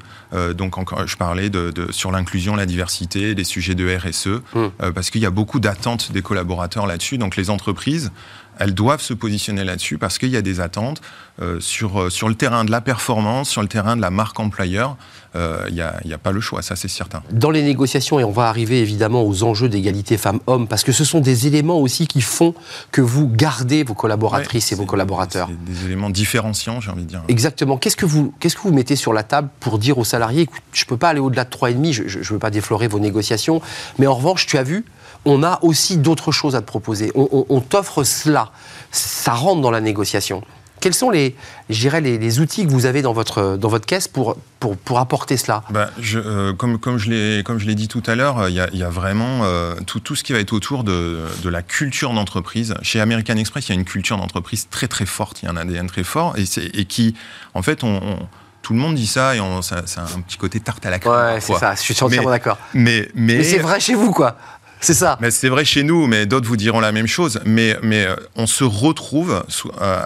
donc, 0.56 0.78
encore, 0.78 1.08
je 1.08 1.15
parlais 1.15 1.50
de, 1.50 1.71
de 1.71 1.91
sur 1.93 2.12
l'inclusion, 2.12 2.56
la 2.56 2.65
diversité, 2.65 3.34
des 3.34 3.45
sujets 3.45 3.76
de 3.76 3.95
RSE, 3.95 4.41
mmh. 4.54 4.91
parce 4.93 5.10
qu'il 5.10 5.21
y 5.21 5.26
a 5.26 5.30
beaucoup 5.30 5.62
d'attentes 5.62 6.12
des 6.12 6.21
collaborateurs 6.21 6.86
là-dessus. 6.86 7.17
Donc, 7.17 7.38
les 7.38 7.50
entreprises 7.50 8.12
elles 8.60 8.74
doivent 8.74 9.02
se 9.02 9.13
positionner 9.13 9.63
là-dessus 9.63 9.98
parce 9.98 10.17
qu'il 10.17 10.30
y 10.30 10.38
a 10.38 10.41
des 10.41 10.60
attentes 10.60 11.02
euh, 11.39 11.60
sur, 11.60 12.02
euh, 12.02 12.10
sur 12.10 12.30
le 12.30 12.36
terrain 12.36 12.65
de 12.65 12.72
la 12.72 12.82
performance, 12.82 13.50
sur 13.50 13.62
le 13.62 13.67
terrain 13.67 13.96
de 13.96 14.02
la 14.02 14.10
marque 14.10 14.39
employeur. 14.39 14.98
Euh, 15.36 15.65
il 15.67 15.76
n'y 15.76 15.82
a, 15.82 16.00
a, 16.12 16.17
pas 16.17 16.32
le 16.32 16.41
choix, 16.41 16.63
ça 16.63 16.76
c'est 16.76 16.88
certain. 16.88 17.22
Dans 17.32 17.52
les 17.52 17.62
négociations, 17.62 18.20
et 18.20 18.24
on 18.24 18.32
va 18.32 18.50
arriver 18.50 18.82
évidemment 18.82 19.24
aux 19.24 19.43
enjeux 19.43 19.70
d'égalité 19.70 20.17
femmes-hommes, 20.17 20.67
parce 20.67 20.84
que 20.84 20.91
ce 20.91 21.04
sont 21.04 21.20
des 21.20 21.46
éléments 21.46 21.80
aussi 21.80 22.08
qui 22.08 22.22
font 22.22 22.56
que 22.91 23.02
vous 23.02 23.28
gardez 23.28 23.84
vos 23.84 23.93
collaboratrices 23.93 24.72
et 24.72 24.76
vos 24.76 24.86
collaborateurs. 24.86 25.48
Des 25.67 25.86
éléments 25.86 26.10
différenciants, 26.10 26.82
j'ai 26.82 26.89
envie 26.89 27.04
de 27.04 27.10
dire. 27.10 27.22
Exactement. 27.28 27.78
Qu'est-ce 27.78 27.98
que 27.98 28.08
vous, 28.08 28.34
qu'est-ce 28.39 28.56
que 28.56 28.62
vous 28.62 28.74
mettez 28.74 28.96
sur 28.96 29.13
la 29.13 29.22
table 29.22 29.50
pour 29.60 29.78
dire 29.78 30.00
aux 30.00 30.06
salariés, 30.06 30.50
je 30.74 30.86
ne 30.86 30.88
peux 30.88 30.98
pas 30.98 31.10
aller 31.10 31.20
au-delà 31.20 31.43
de 31.43 31.52
3,5, 31.52 32.08
je 32.08 32.17
ne 32.17 32.24
veux 32.24 32.39
pas 32.39 32.50
déflorer 32.50 32.88
vos 32.88 33.00
négociations, 33.00 33.62
mais 34.00 34.08
en 34.08 34.15
revanche, 34.15 34.48
tu 34.48 34.58
as 34.58 34.63
vu, 34.63 34.86
on 35.28 35.44
a 35.44 35.60
aussi 35.62 35.98
d'autres 35.98 36.32
choses 36.32 36.56
à 36.56 36.62
te 36.62 36.66
proposer. 36.66 37.12
On, 37.16 37.62
t'offre 37.62 38.04
cela. 38.04 38.52
Ça 38.92 39.34
rentre 39.34 39.62
dans 39.62 39.72
la 39.72 39.82
négociation. 39.82 40.42
Quels 40.80 40.94
sont 40.94 41.10
les, 41.10 41.36
les, 41.70 42.18
les, 42.20 42.40
outils 42.40 42.66
que 42.66 42.72
vous 42.72 42.86
avez 42.86 43.02
dans 43.02 43.12
votre, 43.12 43.58
dans 43.58 43.68
votre 43.68 43.88
caisse 43.88 44.08
pour, 44.08 44.38
pour, 44.60 44.78
pour 44.78 45.00
apporter 45.00 45.36
cela? 45.36 45.63
Ben, 45.72 45.90
je, 46.00 46.20
euh, 46.20 46.54
comme, 46.54 46.78
comme 46.78 47.00
je 47.00 47.10
l'ai 47.10 47.76
dit 47.76 47.88
tout 47.88 48.04
à 48.06 48.13
l'heure, 48.13 48.48
il 48.48 48.54
y, 48.54 48.78
y, 48.78 48.84
a 48.84 48.90
vraiment 48.90 49.40
euh, 49.44 49.74
tout, 49.88 50.00
tout, 50.00 50.16
ce 50.16 50.24
qui 50.24 50.34
va 50.34 50.40
être 50.40 50.54
autour 50.54 50.84
de, 50.84 51.26
de 51.44 51.50
la 51.50 51.63
culture 51.63 52.13
d'entreprise. 52.13 52.76
Chez 52.84 53.02
American 53.02 53.38
Express, 53.38 53.68
il 53.68 53.70
y 53.70 53.72
a 53.72 53.80
une 53.80 53.86
culture 53.86 54.18
d'entreprise 54.18 54.70
très 54.70 54.88
très 54.88 55.08
forte, 55.08 55.42
il 55.42 55.46
y 55.46 55.48
a 55.48 55.52
un 55.52 55.58
ADN 55.58 55.88
très 55.88 56.04
fort 56.04 56.36
et, 56.38 56.44
et 56.80 56.86
qui, 56.86 57.16
en 57.56 57.63
fait, 57.63 57.84
on, 57.84 58.20
tout 58.68 58.74
le 58.74 58.80
monde 58.80 58.96
dit 58.96 59.08
ça 59.08 59.34
et 59.34 59.40
c'est 59.62 60.00
un 60.00 60.22
petit 60.28 60.36
côté 60.36 60.60
tarte 60.60 60.86
à 60.86 60.90
la 60.90 61.00
crème. 61.00 61.13
Ouais, 61.13 61.40
c'est 61.40 61.56
ça, 61.56 61.74
je 61.74 61.80
suis 61.80 62.04
entièrement 62.04 62.30
d'accord. 62.30 62.58
Mais, 62.74 63.08
mais, 63.16 63.38
mais 63.38 63.44
c'est 63.44 63.60
vrai 63.60 63.80
chez 63.80 63.96
vous, 63.96 64.12
quoi. 64.12 64.36
C'est 64.80 64.94
ça. 64.94 65.18
Mais 65.22 65.32
c'est 65.32 65.50
vrai 65.50 65.66
chez 65.66 65.84
nous, 65.84 66.08
mais 66.08 66.26
d'autres 66.26 66.48
vous 66.48 66.58
diront 66.58 66.80
la 66.80 66.92
même 66.92 67.08
chose. 67.08 67.40
Mais, 67.46 67.76
mais 67.82 68.06
euh, 68.06 68.16
on 68.36 68.46
se 68.46 68.63
retrouve 68.63 69.44
sous, 69.48 69.72
euh, 69.82 70.02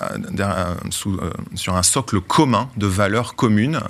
sous, 0.90 1.16
euh, 1.16 1.32
sur 1.56 1.76
un 1.76 1.84
socle 1.84 2.22
commun 2.22 2.70
de 2.78 2.88
valeurs 2.88 3.36
communes 3.36 3.82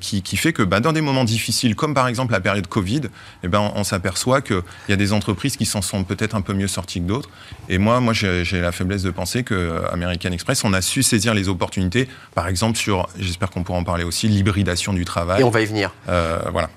qui, 0.00 0.22
qui, 0.22 0.36
fait 0.36 0.52
que 0.52 0.62
bah, 0.62 0.80
dans 0.80 0.92
des 0.92 1.00
moments 1.00 1.24
difficiles, 1.24 1.74
comme 1.74 1.94
par 1.94 2.08
exemple 2.08 2.32
la 2.32 2.40
période 2.40 2.66
Covid, 2.66 3.02
eh 3.42 3.48
ben, 3.48 3.72
on, 3.74 3.84
s'aperçoit 3.84 4.40
qu'il 4.40 4.62
y 4.88 4.92
a 4.92 4.96
des 4.96 5.12
entreprises 5.12 5.56
qui 5.56 5.66
s'en 5.66 5.82
sont 5.82 6.04
peut-être 6.04 6.34
un 6.34 6.40
peu 6.40 6.52
mieux 6.52 6.68
sorties 6.68 7.00
que 7.00 7.06
d'autres. 7.06 7.30
Et 7.68 7.78
moi, 7.78 8.00
moi 8.00 8.12
j'ai 8.12 8.60
la 8.60 8.72
faiblesse 8.72 9.02
de 9.02 9.10
penser 9.10 9.42
que 9.42 9.82
American 9.92 10.30
Express, 10.30 10.64
on 10.64 10.72
a 10.72 10.82
su 10.82 11.02
saisir 11.02 11.34
les 11.34 11.48
opportunités, 11.48 12.08
par 12.34 12.48
exemple 12.48 12.76
sur, 12.76 13.08
j'espère 13.18 13.50
qu'on 13.50 13.62
pourra 13.62 13.78
en 13.78 13.84
parler 13.84 14.04
aussi, 14.04 14.28
l'hybridation 14.28 14.92
du 14.92 15.04
travail. 15.04 15.40
Et 15.40 15.44
on 15.44 15.50
va 15.50 15.60
y 15.60 15.66
venir. 15.66 15.92
voilà. 16.06 16.70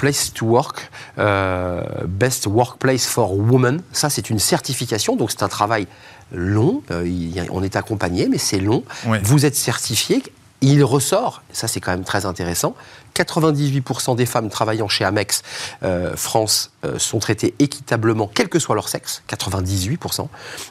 Place 0.00 0.32
to 0.32 0.46
Work, 0.46 0.90
euh, 1.18 1.82
Best 2.08 2.46
Workplace 2.46 3.04
for 3.04 3.34
Women. 3.36 3.82
Ça, 3.92 4.08
c'est 4.08 4.30
une 4.30 4.38
certification, 4.38 5.14
donc 5.14 5.30
c'est 5.30 5.42
un 5.42 5.48
travail 5.48 5.86
long. 6.32 6.82
Euh, 6.90 7.06
on 7.50 7.62
est 7.62 7.76
accompagné, 7.76 8.26
mais 8.26 8.38
c'est 8.38 8.60
long. 8.60 8.82
Vous 9.22 9.44
êtes 9.44 9.56
certifié. 9.56 10.22
Il 10.62 10.82
ressort, 10.84 11.42
ça 11.52 11.68
c'est 11.68 11.80
quand 11.80 11.90
même 11.90 12.04
très 12.04 12.24
intéressant, 12.24 12.74
98% 13.14 14.14
des 14.14 14.26
femmes 14.26 14.50
travaillant 14.50 14.88
chez 14.88 15.04
Amex 15.04 15.42
euh, 15.82 16.14
France 16.16 16.70
sont 16.98 17.18
traitées 17.18 17.54
équitablement, 17.58 18.30
quel 18.32 18.48
que 18.48 18.58
soit 18.58 18.74
leur 18.74 18.88
sexe, 18.88 19.22
98%. 19.28 20.28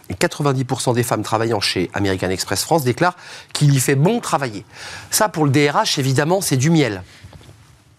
Et 0.10 0.14
90% 0.14 0.94
des 0.94 1.02
femmes 1.02 1.24
travaillant 1.24 1.60
chez 1.60 1.90
American 1.94 2.30
Express 2.30 2.64
France 2.64 2.84
déclarent 2.84 3.18
qu'il 3.54 3.74
y 3.74 3.80
fait 3.80 3.96
bon 3.96 4.20
travailler. 4.20 4.64
Ça, 5.10 5.28
pour 5.28 5.46
le 5.46 5.52
DRH, 5.52 5.98
évidemment, 5.98 6.42
c'est 6.42 6.58
du 6.58 6.70
miel. 6.70 7.04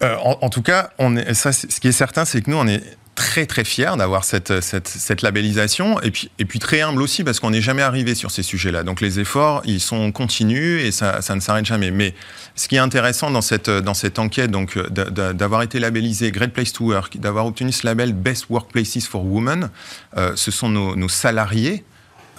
Euh, 0.03 0.15
en, 0.17 0.49
tout 0.49 0.61
cas, 0.61 0.91
ce 0.99 1.79
qui 1.79 1.87
est 1.87 1.91
certain, 1.91 2.25
c'est 2.25 2.41
que 2.41 2.49
nous, 2.49 2.57
on 2.57 2.67
est 2.67 2.81
très 3.13 3.45
très 3.45 3.63
fiers 3.63 3.91
d'avoir 3.97 4.23
cette, 4.23 4.61
cette, 4.61 4.87
cette, 4.87 5.21
labellisation 5.21 6.01
et 6.01 6.11
puis, 6.11 6.31
et 6.39 6.45
puis 6.45 6.59
très 6.59 6.81
humble 6.81 7.01
aussi 7.01 7.23
parce 7.23 7.39
qu'on 7.39 7.51
n'est 7.51 7.61
jamais 7.61 7.81
arrivé 7.81 8.15
sur 8.15 8.31
ces 8.31 8.41
sujets-là. 8.41 8.83
Donc 8.83 9.01
les 9.01 9.19
efforts, 9.19 9.61
ils 9.65 9.81
sont 9.81 10.11
continus 10.11 10.81
et 10.81 10.91
ça, 10.91 11.19
ne 11.35 11.39
s'arrête 11.39 11.65
jamais. 11.65 11.91
Mais 11.91 12.15
ce 12.55 12.67
qui 12.67 12.77
est 12.77 12.79
intéressant 12.79 13.29
dans 13.29 13.41
cette, 13.41 13.69
dans 13.69 13.93
cette 13.93 14.17
enquête, 14.17 14.49
donc 14.49 14.77
d'avoir 14.89 15.61
été 15.61 15.79
labellisé 15.79 16.31
Great 16.31 16.53
Place 16.53 16.73
to 16.73 16.85
Work, 16.85 17.17
d'avoir 17.17 17.45
obtenu 17.45 17.71
ce 17.71 17.85
label 17.85 18.13
Best 18.13 18.45
Workplaces 18.49 19.05
for 19.07 19.25
Women, 19.25 19.69
euh, 20.17 20.31
ce 20.35 20.49
sont 20.49 20.69
nos, 20.69 20.95
nos 20.95 21.09
salariés 21.09 21.83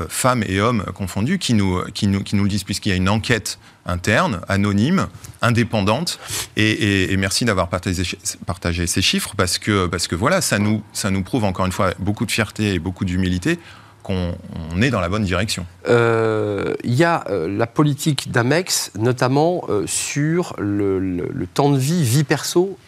femmes 0.09 0.45
et 0.47 0.61
hommes 0.61 0.85
confondus, 0.95 1.39
qui 1.39 1.55
nous, 1.55 1.83
qui 1.93 2.07
nous, 2.07 2.23
qui 2.23 2.37
nous 2.37 2.45
le 2.45 2.49
disent, 2.49 2.65
puisqu'il 2.65 2.91
y 2.91 2.93
a 2.93 2.97
une 2.97 3.09
enquête 3.09 3.59
interne, 3.87 4.41
anonyme, 4.49 5.09
indépendante. 5.41 6.19
Et, 6.57 7.15
merci 7.17 7.45
d'avoir 7.45 7.69
partagé, 7.69 8.03
partagé, 8.47 8.87
ces 8.87 9.03
chiffres 9.03 9.35
parce 9.37 9.59
que, 9.59 9.87
parce 9.87 10.09
que 10.09 10.15
voilà, 10.15 10.41
ça 10.41 10.59
nous, 10.59 10.83
ça 10.93 11.11
nous 11.11 11.23
prouve 11.23 11.45
encore 11.45 11.67
une 11.67 11.73
fois 11.73 11.93
beaucoup 11.99 12.27
de 12.27 12.33
fierté 12.33 12.75
et 12.75 12.79
beaucoup 12.79 13.05
d'humilité 13.05 13.59
qu'on 14.03 14.35
est 14.81 14.91
dans 14.91 15.01
la 15.01 15.09
bonne 15.09 15.25
direction. 15.25 15.67
Euh, 15.89 16.75
il 16.85 16.95
y 16.95 17.05
a 17.05 17.25
euh, 17.29 17.49
la 17.49 17.67
politique 17.67 18.31
d'Amex, 18.31 18.93
notamment 18.99 19.65
euh, 19.69 19.85
sur 19.87 20.55
le, 20.59 21.29
temps 21.55 21.71
de 21.71 21.79
vie, 21.79 22.03
vie 22.03 22.25
perso 22.25 22.79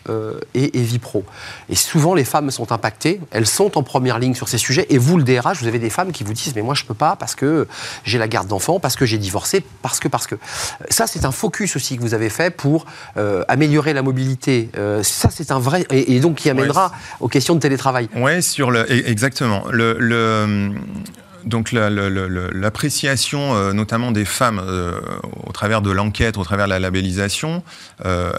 et, 0.55 0.70
vie 0.81 0.98
pro. 0.98 1.24
Et 1.68 1.74
souvent, 1.74 2.14
les 2.14 2.24
femmes 2.24 2.50
sont 2.50 2.72
impactées, 2.72 3.20
elles 3.31 3.46
sont 3.46 3.77
en 3.79 3.83
première 3.83 4.18
ligne 4.18 4.35
sur 4.35 4.48
ces 4.48 4.59
sujets. 4.59 4.87
Et 4.90 4.98
vous, 4.98 5.16
le 5.16 5.24
DRH, 5.24 5.61
vous 5.61 5.66
avez 5.66 5.79
des 5.79 5.90
femmes 5.90 6.12
qui 6.12 6.24
vous 6.24 6.33
disent 6.33 6.55
Mais 6.55 6.62
moi, 6.62 6.74
je 6.74 6.83
ne 6.83 6.88
peux 6.88 6.94
pas 6.94 7.16
parce 7.16 7.35
que 7.35 7.66
j'ai 8.05 8.18
la 8.18 8.29
garde 8.29 8.48
d'enfants, 8.48 8.81
parce 8.81 8.96
que 8.96 9.07
j'ai 9.07 9.18
divorcé, 9.18 9.64
parce 9.83 10.00
que, 10.00 10.09
parce 10.09 10.27
que. 10.27 10.37
Ça, 10.88 11.07
c'est 11.07 11.24
un 11.24 11.33
focus 11.33 11.77
aussi 11.77 11.96
que 11.96 12.03
vous 12.03 12.14
avez 12.14 12.31
fait 12.31 12.50
pour 12.50 12.87
améliorer 13.48 13.92
la 13.92 14.03
mobilité. 14.03 14.70
ça, 15.03 15.31
c'est 15.31 15.50
un 15.50 15.59
vrai. 15.59 15.87
Et, 15.90 16.20
donc, 16.20 16.37
qui 16.37 16.50
amènera 16.50 16.92
aux 17.20 17.29
questions 17.29 17.55
de 17.55 17.61
télétravail. 17.61 18.09
Oui, 18.16 18.42
sur 18.42 18.70
le. 18.70 18.81
E, 18.81 19.09
exactement. 19.09 19.64
le, 19.70 19.96
le 19.98 20.70
donc 21.44 21.72
l'appréciation 21.72 23.54
euh, 23.54 23.72
notamment 23.72 24.12
des 24.12 24.24
femmes 24.24 24.61
euh, 24.64 25.00
au 25.46 25.52
travers 25.52 25.83
de 25.83 25.90
l'enquête, 25.90 26.38
au 26.38 26.44
travers 26.44 26.66
de 26.66 26.70
la 26.70 26.78
labellisation, 26.78 27.62
euh, 28.04 28.33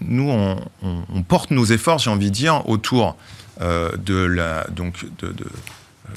nous 0.00 0.30
on, 0.30 1.22
porte 1.22 1.50
nos 1.50 1.64
efforts, 1.64 1.98
j'ai 1.98 2.10
envie 2.10 2.30
de 2.30 2.34
dire, 2.34 2.68
autour 2.68 3.16
de 3.60 4.24
la 4.24 4.66
donc 4.70 5.06
de, 5.20 5.32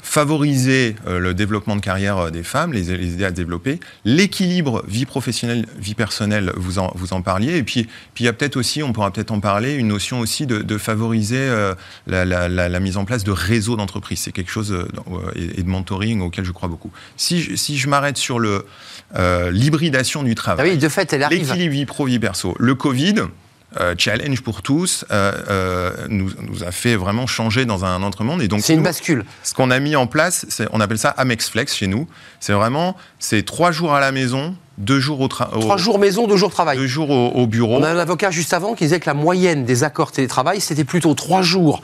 favoriser 0.02 0.96
euh, 1.06 1.18
le 1.18 1.34
développement 1.34 1.76
de 1.76 1.80
carrière 1.80 2.18
euh, 2.18 2.30
des 2.30 2.42
femmes, 2.42 2.72
les, 2.72 2.92
aider 2.92 3.24
à 3.24 3.30
développer, 3.30 3.80
l'équilibre 4.04 4.84
vie 4.86 5.06
professionnelle, 5.06 5.66
vie 5.78 5.94
personnelle, 5.94 6.52
vous 6.56 6.78
en, 6.78 6.92
vous 6.94 7.12
en 7.12 7.22
parliez, 7.22 7.56
et 7.56 7.62
puis, 7.62 7.88
puis 8.14 8.24
il 8.24 8.26
y 8.26 8.28
a 8.28 8.32
peut-être 8.32 8.56
aussi, 8.56 8.82
on 8.82 8.92
pourra 8.92 9.10
peut-être 9.10 9.30
en 9.30 9.40
parler, 9.40 9.74
une 9.74 9.88
notion 9.88 10.20
aussi 10.20 10.46
de, 10.46 10.78
favoriser 10.78 11.36
euh, 11.38 11.74
la, 12.06 12.80
mise 12.80 12.96
en 12.96 13.04
place 13.04 13.24
de 13.24 13.32
réseaux 13.32 13.76
d'entreprises. 13.76 14.20
C'est 14.20 14.32
quelque 14.32 14.50
chose, 14.50 14.74
et, 15.34 15.62
de 15.62 15.68
mentoring 15.68 16.20
auquel 16.20 16.44
je 16.44 16.52
crois 16.52 16.68
beaucoup. 16.68 16.92
Si 17.16 17.40
je, 17.40 17.56
si 17.56 17.78
je 17.78 17.88
m'arrête 17.88 18.16
sur 18.16 18.38
le 18.38 18.64
l'hybridation 19.50 20.22
du 20.22 20.34
travail, 20.34 20.68
ah 20.68 20.72
oui, 20.72 20.78
de 20.78 20.88
fait, 20.88 21.12
elle 21.12 21.22
arrive. 21.22 21.40
L'équilibre 21.40 21.72
vie 21.72 21.86
pro, 21.86 22.04
vie 22.04 22.18
perso, 22.18 22.54
le 22.58 22.74
Covid, 22.74 23.22
euh, 23.76 23.94
challenge 23.98 24.40
pour 24.40 24.62
tous 24.62 25.04
euh, 25.10 25.32
euh, 25.50 26.06
nous, 26.08 26.32
nous, 26.40 26.64
a 26.64 26.72
fait 26.72 26.96
vraiment 26.96 27.26
changer 27.26 27.66
dans 27.66 27.84
un 27.84 28.02
autre 28.02 28.24
monde. 28.24 28.40
Et 28.40 28.48
donc 28.48 28.62
c'est 28.62 28.72
une 28.72 28.82
bascule. 28.82 29.26
Ce 29.42 29.52
qu'on 29.52 29.70
a 29.70 29.78
mis 29.78 29.94
en 29.94 30.06
place, 30.06 30.46
on 30.72 30.80
appelle 30.80 30.98
ça 30.98 31.10
Amex 31.10 31.50
Flex 31.50 31.74
chez 31.74 31.86
nous. 31.86 32.08
C'est 32.40 32.54
vraiment 32.54 32.96
c'est 33.18 33.44
trois 33.44 33.70
jours 33.70 33.94
à 33.94 34.00
la 34.00 34.10
maison, 34.10 34.56
deux 34.78 35.00
jours 35.00 35.20
au 35.20 35.28
travail. 35.28 35.60
Trois 35.60 35.76
jours 35.76 35.98
maison, 35.98 36.26
deux 36.26 36.36
jours 36.36 36.50
travail. 36.50 36.78
Deux 36.78 36.86
jours 36.86 37.10
au, 37.10 37.46
bureau. 37.46 37.76
On 37.76 37.82
a 37.82 37.90
un 37.90 37.98
avocat 37.98 38.30
juste 38.30 38.54
avant 38.54 38.74
qui 38.74 38.84
disait 38.84 39.00
que 39.00 39.06
la 39.06 39.14
moyenne 39.14 39.64
des 39.64 39.84
accords 39.84 40.12
télétravail, 40.12 40.60
c'était 40.60 40.84
plutôt 40.84 41.14
trois 41.14 41.42
jours 41.42 41.82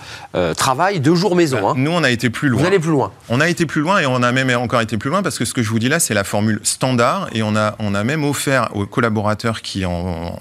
travail, 0.57 1.01
deux 1.01 1.15
jours 1.15 1.37
maison. 1.37 1.61
Ben, 1.61 1.69
hein. 1.69 1.75
Nous, 1.77 1.91
on 1.91 2.03
a 2.03 2.11
été 2.11 2.31
plus 2.31 2.49
loin. 2.49 2.61
Vous 2.61 2.67
allez 2.67 2.79
plus 2.79 2.91
loin. 2.91 3.13
On 3.29 3.41
a 3.41 3.49
été 3.49 3.67
plus 3.67 3.81
loin 3.81 3.99
et 4.01 4.07
on 4.07 4.23
a 4.23 4.33
même 4.33 4.51
encore 4.57 4.81
été 4.81 4.97
plus 4.97 5.11
loin 5.11 5.23
parce 5.23 5.39
que 5.39 5.45
ce 5.45 5.53
que 5.53 5.63
je 5.63 5.71
vous 5.71 5.79
dis 5.79 5.89
là, 5.89 5.99
c'est 5.99 6.15
la 6.15 6.25
formule 6.25 6.61
standard 6.63 7.29
et 7.33 7.43
on 7.43 7.57
a, 7.57 7.75
on 7.79 7.95
a 7.95 8.05
même 8.05 8.25
offert 8.25 8.71
aux 8.75 8.87
collaborateurs 8.87 9.63
qui 9.63 9.85
en 9.85 10.37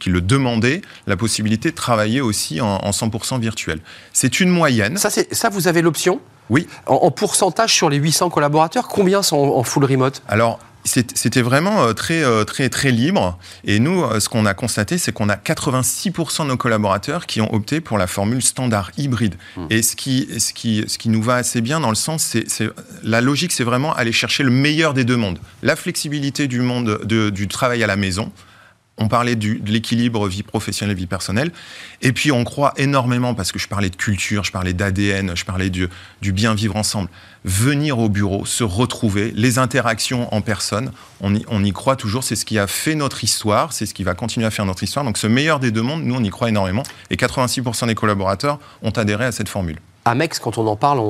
qui 0.00 0.10
le 0.10 0.20
demandaient 0.20 0.80
la 1.06 1.16
possibilité 1.16 1.70
de 1.70 1.76
travailler 1.76 2.20
aussi 2.20 2.60
en, 2.60 2.78
100% 2.78 3.38
virtuel. 3.38 3.80
C'est 4.12 4.40
une 4.40 4.48
moyenne. 4.48 4.96
Ça, 4.96 5.10
ça 5.10 5.48
vous 5.48 5.68
avez 5.68 5.82
l'option 5.82 6.20
Oui. 6.48 6.66
En, 6.86 7.10
pourcentage 7.12 7.72
sur 7.72 7.88
les 7.88 7.98
800 7.98 8.30
collaborateurs, 8.30 8.88
combien 8.88 9.22
sont 9.22 9.36
en, 9.36 9.62
full 9.62 9.84
remote? 9.84 10.22
Alors, 10.26 10.58
c'était 10.84 11.42
vraiment 11.42 11.82
euh, 11.82 11.92
très, 11.92 12.22
euh, 12.22 12.44
très, 12.44 12.68
très 12.68 12.90
libre. 12.90 13.38
Et 13.64 13.78
nous, 13.80 14.02
euh, 14.02 14.20
ce 14.20 14.28
qu'on 14.28 14.46
a 14.46 14.54
constaté, 14.54 14.98
c'est 14.98 15.12
qu'on 15.12 15.28
a 15.28 15.36
86% 15.36 16.44
de 16.44 16.48
nos 16.48 16.56
collaborateurs 16.56 17.26
qui 17.26 17.40
ont 17.40 17.52
opté 17.52 17.80
pour 17.80 17.98
la 17.98 18.06
formule 18.06 18.42
standard 18.42 18.90
hybride. 18.96 19.34
Hmm. 19.56 19.66
Et 19.70 19.82
ce 19.82 19.94
qui, 19.96 20.28
ce, 20.38 20.52
qui, 20.52 20.84
ce 20.86 20.98
qui 20.98 21.08
nous 21.08 21.22
va 21.22 21.36
assez 21.36 21.60
bien 21.60 21.80
dans 21.80 21.90
le 21.90 21.94
sens, 21.94 22.36
c'est 22.46 22.70
la 23.02 23.20
logique, 23.20 23.52
c'est 23.52 23.64
vraiment 23.64 23.94
aller 23.94 24.12
chercher 24.12 24.42
le 24.42 24.50
meilleur 24.50 24.94
des 24.94 25.04
deux 25.04 25.16
mondes. 25.16 25.38
La 25.62 25.76
flexibilité 25.76 26.48
du 26.48 26.60
monde 26.60 27.04
du 27.04 27.48
travail 27.48 27.82
à 27.84 27.86
la 27.86 27.96
maison, 27.96 28.32
on 29.00 29.08
parlait 29.08 29.34
de 29.34 29.58
l'équilibre 29.66 30.28
vie 30.28 30.42
professionnelle, 30.42 30.96
vie 30.96 31.06
personnelle. 31.06 31.50
Et 32.02 32.12
puis 32.12 32.30
on 32.30 32.44
croit 32.44 32.74
énormément, 32.76 33.34
parce 33.34 33.50
que 33.50 33.58
je 33.58 33.66
parlais 33.66 33.90
de 33.90 33.96
culture, 33.96 34.44
je 34.44 34.52
parlais 34.52 34.74
d'ADN, 34.74 35.34
je 35.34 35.44
parlais 35.44 35.70
du, 35.70 35.88
bien 36.22 36.54
vivre 36.54 36.76
ensemble. 36.76 37.08
Venir 37.44 37.98
au 37.98 38.10
bureau, 38.10 38.44
se 38.44 38.62
retrouver, 38.62 39.32
les 39.34 39.58
interactions 39.58 40.32
en 40.34 40.42
personne, 40.42 40.92
on 41.22 41.34
y, 41.34 41.44
on 41.48 41.64
y 41.64 41.72
croit 41.72 41.96
toujours. 41.96 42.22
C'est 42.22 42.36
ce 42.36 42.44
qui 42.44 42.58
a 42.58 42.66
fait 42.66 42.94
notre 42.94 43.24
histoire, 43.24 43.72
c'est 43.72 43.86
ce 43.86 43.94
qui 43.94 44.04
va 44.04 44.14
continuer 44.14 44.46
à 44.46 44.50
faire 44.50 44.66
notre 44.66 44.82
histoire. 44.82 45.04
Donc 45.04 45.16
ce 45.16 45.26
meilleur 45.26 45.58
des 45.58 45.70
deux 45.70 45.82
mondes, 45.82 46.04
nous 46.04 46.14
on 46.14 46.22
y 46.22 46.30
croit 46.30 46.50
énormément. 46.50 46.82
Et 47.08 47.16
86% 47.16 47.86
des 47.86 47.94
collaborateurs 47.94 48.60
ont 48.82 48.90
adhéré 48.90 49.24
à 49.24 49.32
cette 49.32 49.48
formule. 49.48 49.78
Amex, 50.10 50.38
quand 50.38 50.58
on 50.58 50.66
en 50.66 50.76
parle, 50.76 51.00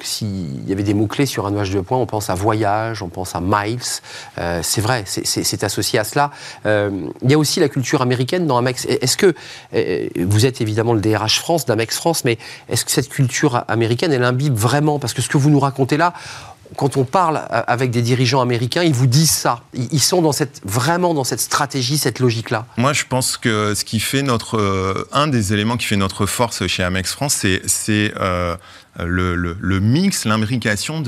s'il 0.00 0.68
y 0.68 0.72
avait 0.72 0.82
des 0.82 0.94
mots-clés 0.94 1.26
sur 1.26 1.46
un 1.46 1.50
nuage 1.50 1.70
de 1.70 1.80
points, 1.80 1.98
on 1.98 2.06
pense 2.06 2.30
à 2.30 2.34
voyage, 2.34 3.02
on 3.02 3.08
pense 3.08 3.34
à 3.34 3.40
miles. 3.40 3.80
Euh, 4.38 4.60
c'est 4.62 4.80
vrai, 4.80 5.04
c'est 5.06 5.64
associé 5.64 5.98
à 5.98 6.04
cela. 6.04 6.30
Euh, 6.64 6.90
il 7.22 7.30
y 7.30 7.34
a 7.34 7.38
aussi 7.38 7.60
la 7.60 7.68
culture 7.68 8.02
américaine 8.02 8.46
dans 8.46 8.56
Amex. 8.56 8.86
Est-ce 8.86 9.16
que, 9.16 9.34
euh, 9.74 10.08
vous 10.18 10.46
êtes 10.46 10.60
évidemment 10.60 10.92
le 10.92 11.00
DRH 11.00 11.40
France, 11.40 11.66
d'Amex 11.66 11.96
France, 11.96 12.24
mais 12.24 12.38
est-ce 12.68 12.84
que 12.84 12.90
cette 12.90 13.08
culture 13.08 13.64
américaine, 13.68 14.12
elle 14.12 14.24
imbibe 14.24 14.54
vraiment? 14.54 14.98
Parce 14.98 15.14
que 15.14 15.22
ce 15.22 15.28
que 15.28 15.38
vous 15.38 15.50
nous 15.50 15.60
racontez 15.60 15.96
là, 15.96 16.12
quand 16.74 16.96
on 16.96 17.04
parle 17.04 17.40
avec 17.50 17.90
des 17.90 18.02
dirigeants 18.02 18.40
américains, 18.40 18.82
ils 18.82 18.94
vous 18.94 19.06
disent 19.06 19.30
ça. 19.30 19.62
Ils 19.74 20.00
sont 20.00 20.22
vraiment 20.64 21.14
dans 21.14 21.24
cette 21.24 21.40
stratégie, 21.40 21.98
cette 21.98 22.18
logique-là. 22.18 22.66
Moi, 22.76 22.92
je 22.92 23.04
pense 23.08 23.36
que 23.36 23.74
ce 23.74 23.84
qui 23.84 24.00
fait 24.00 24.22
notre, 24.22 24.58
euh, 24.58 25.08
un 25.12 25.28
des 25.28 25.52
éléments 25.52 25.76
qui 25.76 25.86
fait 25.86 25.96
notre 25.96 26.26
force 26.26 26.66
chez 26.66 26.82
Amex 26.82 27.12
France, 27.12 27.44
c'est 27.66 28.12
euh, 28.18 28.56
le, 28.98 29.80
mix, 29.80 30.24
l'imbrication 30.24 31.00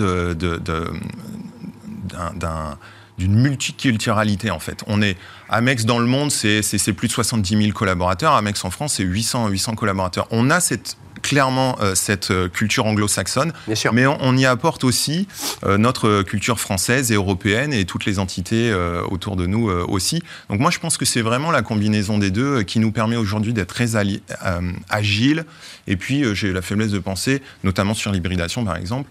d'une 3.19 3.35
multiculturalité 3.35 4.51
en 4.51 4.61
fait. 4.61 4.85
On 4.87 5.03
est 5.03 5.17
Amex 5.49 5.85
dans 5.85 5.99
le 5.99 6.07
monde, 6.07 6.31
c'est 6.31 6.93
plus 6.93 7.09
de 7.09 7.13
70 7.13 7.59
000 7.59 7.73
collaborateurs. 7.73 8.35
Amex 8.35 8.65
en 8.65 8.71
France, 8.71 8.95
c'est 8.95 9.05
800 9.05 9.49
800 9.49 9.75
collaborateurs. 9.75 10.29
On 10.31 10.51
a 10.51 10.61
cette 10.61 10.97
clairement 11.23 11.77
euh, 11.81 11.95
cette 11.95 12.31
euh, 12.31 12.49
culture 12.49 12.87
anglo-saxonne, 12.87 13.53
mais 13.93 14.07
on, 14.07 14.37
y 14.37 14.47
apporte 14.47 14.85
aussi 14.85 15.29
euh, 15.65 15.79
notre 15.79 16.23
culture 16.23 16.61
française 16.61 17.11
et 17.13 17.15
européenne 17.15 17.73
et 17.73 17.85
toutes 17.85 18.05
les 18.05 18.19
entités 18.19 18.73
autour 19.11 19.37
de 19.37 19.47
nous 19.47 19.69
aussi. 19.69 20.23
Donc 20.49 20.61
moi, 20.61 20.71
je 20.71 20.79
pense 20.79 20.97
que 20.97 21.05
c'est 21.05 21.23
vraiment 21.23 21.51
la 21.51 21.63
combinaison 21.63 22.19
des 22.19 22.31
deux 22.31 22.63
qui 22.63 22.79
nous 22.79 22.93
permet 22.93 23.17
aujourd'hui 23.17 23.53
d'être 23.53 23.69
très 23.69 23.97
agile. 24.89 25.45
Et 25.87 25.97
puis, 25.97 26.25
j'ai 26.35 26.53
la 26.53 26.63
faiblesse 26.63 26.91
de 26.91 26.99
penser, 26.99 27.43
notamment 27.65 27.95
sur 27.95 28.13
l'hybridation 28.13 28.65
par 28.65 28.77
exemple, 28.77 29.11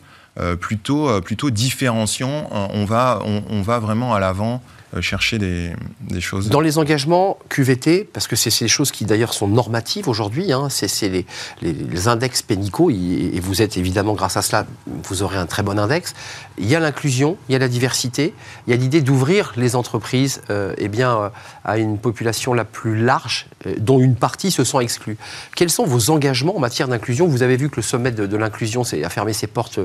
plutôt, 0.60 1.22
plutôt 1.22 1.50
différenciant. 1.50 2.50
On 2.52 2.86
va, 2.86 3.22
on 3.26 3.62
va 3.62 3.80
vraiment 3.80 4.13
à 4.13 4.20
l'avant 4.20 4.62
chercher 5.02 5.38
des, 5.38 5.73
choses. 6.19 6.50
Dans 6.50 6.62
les 6.62 6.78
engagements 6.78 7.38
QVT, 7.50 8.10
parce 8.12 8.28
que 8.28 8.36
c'est 8.36 8.50
ces 8.50 8.67
choses 8.67 8.91
qui 8.91 9.06
d'ailleurs 9.06 9.34
sont 9.34 9.47
normatives 9.47 10.08
aujourd'hui, 10.08 10.52
hein, 10.52 10.69
c'est 10.69 11.10
les, 11.10 11.26
les, 11.62 12.08
index 12.08 12.41
pénicaux, 12.41 12.89
et 12.89 13.39
vous 13.41 13.62
êtes 13.62 13.78
évidemment, 13.78 14.13
grâce 14.13 14.38
à 14.38 14.41
cela, 14.41 14.65
vous 15.04 15.23
aurez 15.23 15.38
un 15.38 15.45
très 15.45 15.63
bon 15.63 15.78
index. 15.78 16.13
Il 16.58 16.67
y 16.67 16.76
a 16.76 16.80
l'inclusion, 16.80 17.38
il 17.50 17.54
y 17.54 17.56
a 17.56 17.60
la 17.60 17.67
diversité, 17.67 18.34
il 18.65 18.71
y 18.71 18.73
a 18.73 18.78
l'idée 18.78 19.02
d'ouvrir 19.02 19.54
les 19.58 19.76
entreprises 19.76 20.41
euh, 20.50 20.73
eh 20.78 20.88
bien, 20.88 21.17
euh, 21.17 21.30
à 21.65 21.78
une 21.78 21.97
population 21.97 22.54
la 22.54 22.65
plus 22.65 22.97
large, 22.97 23.47
dont 23.78 24.00
une 24.00 24.15
partie 24.15 24.52
se 24.52 24.63
sent 24.63 24.80
exclue. 24.80 25.17
Quels 25.56 25.69
sont 25.69 25.86
vos 25.86 26.10
engagements 26.10 26.56
en 26.56 26.60
matière 26.60 26.88
d'inclusion? 26.88 27.28
Vous 27.28 27.43
avez 27.43 27.58
vu 27.58 27.69
que 27.69 27.76
le 27.78 27.82
sommet 27.82 28.12
de 28.12 28.38
l'inclusion 28.38 28.84
a 28.84 29.10
fermé 29.10 29.34
ses 29.34 29.47
portes 29.47 29.80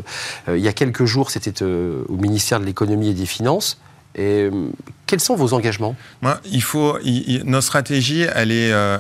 il 0.48 0.58
y 0.58 0.68
a 0.68 0.72
quelques 0.72 1.04
jours, 1.04 1.30
c'était 1.30 1.62
au 1.62 2.16
ministère 2.16 2.60
de 2.60 2.64
l'économie 2.64 3.10
et 3.10 3.14
des 3.14 3.26
finances. 3.26 3.78
Et 4.14 4.50
euh, 4.52 4.70
quels 5.06 5.20
sont 5.20 5.36
vos 5.36 5.54
engagements? 5.54 5.96
Moi, 6.20 6.38
il 6.44 6.62
faut, 6.62 6.98
Notre 7.44 7.66
stratégie, 7.66 8.26
elle, 8.34 8.50
est, 8.50 8.72
euh, 8.72 8.98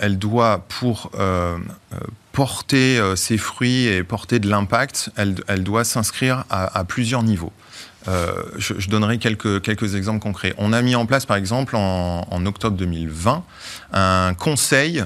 elle, 0.00 0.18
doit, 0.18 0.64
pour 0.68 1.10
euh, 1.18 1.56
porter 2.32 3.00
ses 3.16 3.38
fruits 3.38 3.86
et 3.86 4.02
porter 4.02 4.38
de 4.38 4.48
l'impact, 4.48 5.10
elle, 5.16 5.62
doit 5.62 5.84
s'inscrire 5.84 6.44
à, 6.50 6.84
plusieurs 6.84 7.22
niveaux. 7.22 7.52
je, 8.06 8.88
donnerai 8.88 9.18
quelques, 9.18 9.60
quelques 9.62 9.94
exemples 9.94 10.20
concrets. 10.20 10.54
On 10.58 10.72
a 10.72 10.82
mis 10.82 10.94
en 10.94 11.06
place, 11.06 11.26
par 11.26 11.36
exemple, 11.36 11.76
en, 11.76 12.26
en 12.28 12.46
octobre 12.46 12.76
2020, 12.76 13.44
un 13.92 14.34
conseil 14.34 15.04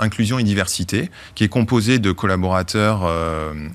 inclusion 0.00 0.38
et 0.38 0.44
diversité 0.44 1.10
qui 1.34 1.44
est 1.44 1.48
composé 1.48 1.98
de 1.98 2.12
collaborateurs 2.12 3.08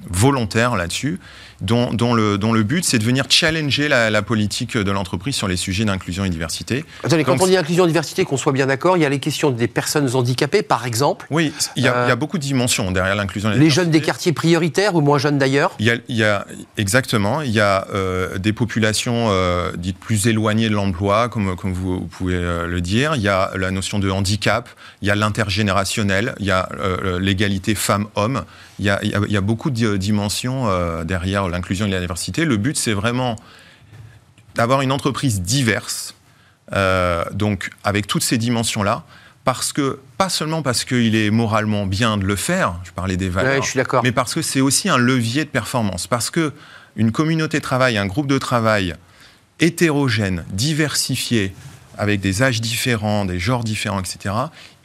volontaires 0.09 0.75
là-dessus 0.75 1.19
dont, 1.61 1.93
dont, 1.93 2.13
le, 2.13 2.37
dont 2.37 2.53
le 2.53 2.63
but, 2.63 2.83
c'est 2.83 2.99
de 2.99 3.03
venir 3.03 3.25
challenger 3.29 3.87
la, 3.87 4.09
la 4.09 4.21
politique 4.21 4.77
de 4.77 4.91
l'entreprise 4.91 5.35
sur 5.35 5.47
les 5.47 5.57
sujets 5.57 5.85
d'inclusion 5.85 6.25
et 6.25 6.29
diversité. 6.29 6.85
Attendez, 7.03 7.23
quand 7.23 7.33
Donc, 7.33 7.43
on 7.43 7.47
dit 7.47 7.57
inclusion 7.57 7.85
et 7.85 7.87
diversité, 7.87 8.25
qu'on 8.25 8.37
soit 8.37 8.51
bien 8.51 8.67
d'accord, 8.67 8.97
il 8.97 9.01
y 9.03 9.05
a 9.05 9.09
les 9.09 9.19
questions 9.19 9.51
des 9.51 9.67
personnes 9.67 10.09
handicapées, 10.15 10.63
par 10.63 10.85
exemple. 10.85 11.27
Oui, 11.29 11.53
il 11.75 11.83
y 11.83 11.87
a, 11.87 11.95
euh, 11.95 12.05
il 12.05 12.09
y 12.09 12.11
a 12.11 12.15
beaucoup 12.15 12.37
de 12.37 12.43
dimensions 12.43 12.91
derrière 12.91 13.15
l'inclusion 13.15 13.49
Les 13.49 13.55
diversité. 13.55 13.81
jeunes 13.81 13.91
des 13.91 14.01
quartiers 14.01 14.33
prioritaires 14.33 14.95
ou 14.95 15.01
moins 15.01 15.17
jeunes 15.17 15.37
d'ailleurs 15.37 15.71
Il 15.79 15.85
y 15.85 15.91
a, 15.91 15.95
il 16.07 16.15
y 16.15 16.23
a 16.23 16.45
exactement, 16.77 17.41
il 17.41 17.51
y 17.51 17.59
a 17.59 17.87
euh, 17.93 18.37
des 18.37 18.53
populations 18.53 19.27
euh, 19.29 19.71
dites 19.77 19.97
plus 19.97 20.27
éloignées 20.27 20.69
de 20.69 20.75
l'emploi, 20.75 21.29
comme, 21.29 21.55
comme 21.55 21.73
vous, 21.73 21.99
vous 21.99 22.07
pouvez 22.07 22.39
le 22.39 22.81
dire. 22.81 23.15
Il 23.15 23.21
y 23.21 23.27
a 23.27 23.51
la 23.55 23.71
notion 23.71 23.99
de 23.99 24.09
handicap, 24.09 24.69
il 25.01 25.07
y 25.07 25.11
a 25.11 25.15
l'intergénérationnel, 25.15 26.35
il 26.39 26.45
y 26.45 26.51
a 26.51 26.69
l'égalité 27.19 27.75
femmes-hommes. 27.75 28.43
Il 28.79 28.85
y 28.85 28.89
a, 28.89 28.99
il, 29.03 29.31
y 29.31 29.37
a, 29.37 29.41
beaucoup 29.41 29.69
de 29.69 29.97
dimensions 29.97 30.67
derrière 31.03 31.47
l'inclusion 31.51 31.85
et 31.85 31.89
la 31.89 31.99
diversité. 31.99 32.45
Le 32.45 32.57
but, 32.57 32.77
c'est 32.77 32.93
vraiment 32.93 33.35
d'avoir 34.55 34.81
une 34.81 34.91
entreprise 34.91 35.41
diverse, 35.41 36.15
euh, 36.73 37.23
donc 37.31 37.69
avec 37.83 38.07
toutes 38.07 38.23
ces 38.23 38.37
dimensions-là, 38.37 39.03
parce 39.43 39.73
que 39.73 39.99
pas 40.17 40.29
seulement 40.29 40.61
parce 40.61 40.83
qu'il 40.83 41.15
est 41.15 41.31
moralement 41.31 41.85
bien 41.85 42.17
de 42.17 42.25
le 42.25 42.35
faire, 42.35 42.75
je 42.83 42.91
parlais 42.91 43.17
des 43.17 43.29
valeurs, 43.29 43.55
Ouais, 43.55 43.61
je 43.61 43.69
suis 43.69 43.79
mais 44.03 44.11
parce 44.11 44.33
que 44.33 44.41
c'est 44.41 44.61
aussi 44.61 44.89
un 44.89 44.97
levier 44.97 45.45
de 45.45 45.49
performance, 45.49 46.07
parce 46.07 46.29
que 46.29 46.53
une 46.95 47.11
communauté 47.11 47.57
de 47.57 47.63
travail, 47.63 47.97
un 47.97 48.05
groupe 48.05 48.27
de 48.27 48.37
travail 48.37 48.95
hétérogène, 49.59 50.43
diversifié, 50.49 51.53
avec 51.97 52.19
des 52.19 52.43
âges 52.43 52.61
différents, 52.61 53.25
des 53.25 53.39
genres 53.39 53.63
différents, 53.63 53.99
etc., 53.99 54.35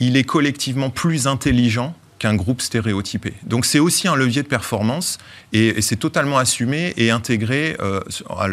il 0.01 0.17
est 0.17 0.25
collectivement 0.25 0.91
plus 0.91 1.27
intelligent 1.27 1.95
qu'un 2.19 2.35
groupe 2.35 2.61
stéréotypé. 2.63 3.35
Donc 3.45 3.67
c'est 3.67 3.79
aussi 3.79 4.09
un 4.09 4.17
levier 4.17 4.43
de 4.43 4.49
performance 4.49 5.19
et, 5.53 5.69
et 5.79 5.83
c'est 5.83 5.97
totalement 5.97 6.39
assumé 6.39 6.95
et 6.97 7.11
intégré 7.11 7.77
euh, 7.81 8.01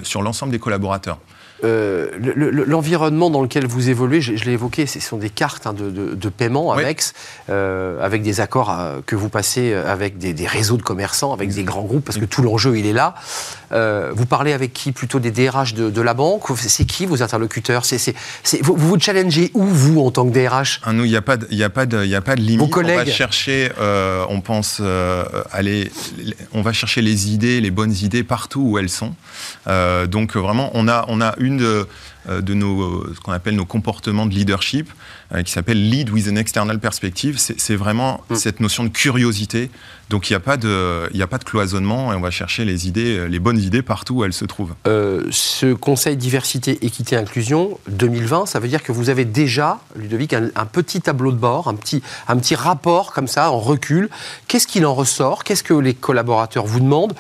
sur, 0.04 0.22
l'ensemble 0.22 0.52
des 0.52 0.60
collaborateurs. 0.60 1.20
Euh, 1.64 2.10
le- 2.20 2.34
le- 2.52 2.66
L'environnement 2.66 3.30
dans 3.30 3.42
lequel 3.42 3.66
vous 3.66 3.90
évoluez, 3.90 4.20
je, 4.20 4.36
je 4.36 4.44
l'ai 4.44 4.52
évoqué, 4.52 4.86
ce 4.86 5.00
sont 5.00 5.16
des 5.16 5.30
cartes 5.30 5.66
hein, 5.66 5.72
de, 5.72 5.90
de- 5.90 6.14
de 6.14 6.30
paiement 6.30 6.76
Oui. 6.76 6.84
Amex, 6.84 7.14
euh, 7.50 8.04
avec 8.04 8.22
des 8.22 8.42
accords 8.42 8.76
que 9.06 9.16
vous 9.16 9.30
passez 9.30 9.74
avec 9.74 10.18
des, 10.18 10.34
des 10.34 10.46
réseaux 10.46 10.76
de 10.76 10.82
commerçants, 10.84 11.32
avec 11.32 11.54
des 11.54 11.64
grands 11.64 11.84
groupes, 11.84 12.04
parce 12.04 12.18
que 12.18 12.26
tout 12.26 12.42
l'enjeu, 12.42 12.78
il 12.78 12.86
est 12.86 12.92
là. 12.92 13.16
Euh, 13.74 14.12
vous 14.16 14.26
parlez 14.26 14.54
avec 14.54 14.72
qui 14.74 14.92
Plutôt 14.92 15.20
des 15.20 15.32
DRH 15.32 15.74
de, 15.74 15.90
de 15.90 16.02
la 16.02 16.14
banque 16.14 16.44
C'est 16.58 16.86
qui 16.86 17.06
vos 17.06 17.22
interlocuteurs 17.24 17.84
vous, 18.62 18.76
vous 18.76 18.88
vous 18.90 19.00
challengez 19.00 19.52
où, 19.54 19.64
vous, 19.66 20.00
en 20.02 20.12
tant 20.12 20.26
que 20.28 20.32
DRH 20.34 20.80
Ah, 20.84 20.94
nous, 20.94 21.06
il 21.06 21.10
n'y 21.10 21.16
a, 21.16 21.22
pas 21.22 21.38
de- 21.38 21.48
il 21.52 21.58
y 21.58 21.64
a, 21.64 21.70
pas 21.70 21.86
de- 21.86 22.04
il 22.04 22.10
y 22.10 22.16
a 22.16 22.22
pas 22.22 22.36
de 22.36 22.42
limite. 22.42 22.60
Vos 22.60 22.66
On 22.66 22.68
va 22.68 22.74
collègues 22.74 23.10
chercher, 23.14 23.72
euh, 23.80 24.26
on 24.30 24.42
pense 24.42 24.78
euh, 24.80 25.26
aller, 25.52 25.92
on 26.54 26.62
va 26.62 26.74
chercher 26.74 27.02
les 27.02 27.32
idées, 27.32 27.62
les 27.62 27.72
bonnes 27.72 27.94
idées 27.94 28.24
partout 28.24 28.62
où 28.62 28.78
elles 28.78 28.90
sont. 28.90 29.14
Donc 30.10 30.36
vraiment, 30.36 30.70
on 30.74 30.88
a, 30.88 31.06
on 31.08 31.22
a 31.22 31.34
une 31.40 31.58
de, 31.58 31.88
de 32.30 32.54
nos, 32.54 33.14
ce 33.14 33.20
qu'on 33.20 33.32
appelle 33.32 33.56
nos 33.56 33.66
comportements 33.66 34.26
de 34.26 34.34
leadership, 34.34 34.90
qui 35.42 35.52
s'appelle 35.52 35.90
Lead 35.90 36.12
with 36.12 36.28
an 36.28 36.36
External 36.36 36.80
Perspective. 36.80 37.38
C'est 37.40 37.76
vraiment 37.76 38.22
Mm. 38.30 38.36
cette 38.36 38.60
notion 38.60 38.84
de 38.84 38.90
curiosité. 38.90 39.72
Donc 40.10 40.30
il 40.30 40.34
n'y 40.34 40.38
a 40.38 40.40
pas 40.42 40.58
de, 40.58 41.10
y 41.14 41.22
a 41.24 41.28
pas 41.28 41.38
de 41.40 41.44
cloisonnement 41.44 42.14
et 42.14 42.16
on 42.16 42.20
va 42.22 42.30
chercher 42.30 42.66
les 42.66 42.88
idées, 42.88 43.18
euh, 43.18 43.26
les 43.26 43.40
bonnes 43.40 43.58
idées 43.60 43.82
partout 43.82 44.16
où 44.16 44.24
elles 44.26 44.34
se 44.34 44.46
trouvent. 44.46 44.76
Euh, 44.86 45.24
ce 45.32 45.74
Conseil 45.74 46.18
diversité, 46.18 46.86
équité, 46.86 47.16
inclusion 47.16 47.80
2020, 47.90 48.46
ça 48.46 48.60
veut 48.60 48.68
dire 48.68 48.84
que 48.84 48.92
vous 48.92 49.10
avez 49.10 49.26
déjà, 49.26 49.80
Ludovic, 49.96 50.34
un, 50.34 50.50
un 50.56 50.66
petit 50.66 51.02
tableau 51.02 51.32
de 51.32 51.38
bord, 51.38 51.68
un 51.68 51.76
petit, 51.76 52.04
un 52.28 52.38
petit 52.38 52.54
rapport 52.56 53.14
comme 53.14 53.28
ça, 53.28 53.50
en 53.50 53.60
recul. 53.60 54.10
Qu'est-ce 54.48 54.68
qu'il 54.68 54.86
en 54.86 54.94
ressort? 54.94 55.44
Qu'est-ce 55.44 55.64
que 55.64 55.74
les 55.74 55.94
collaborateurs 55.96 56.66
vous 56.68 56.80
demandent? 56.82 57.14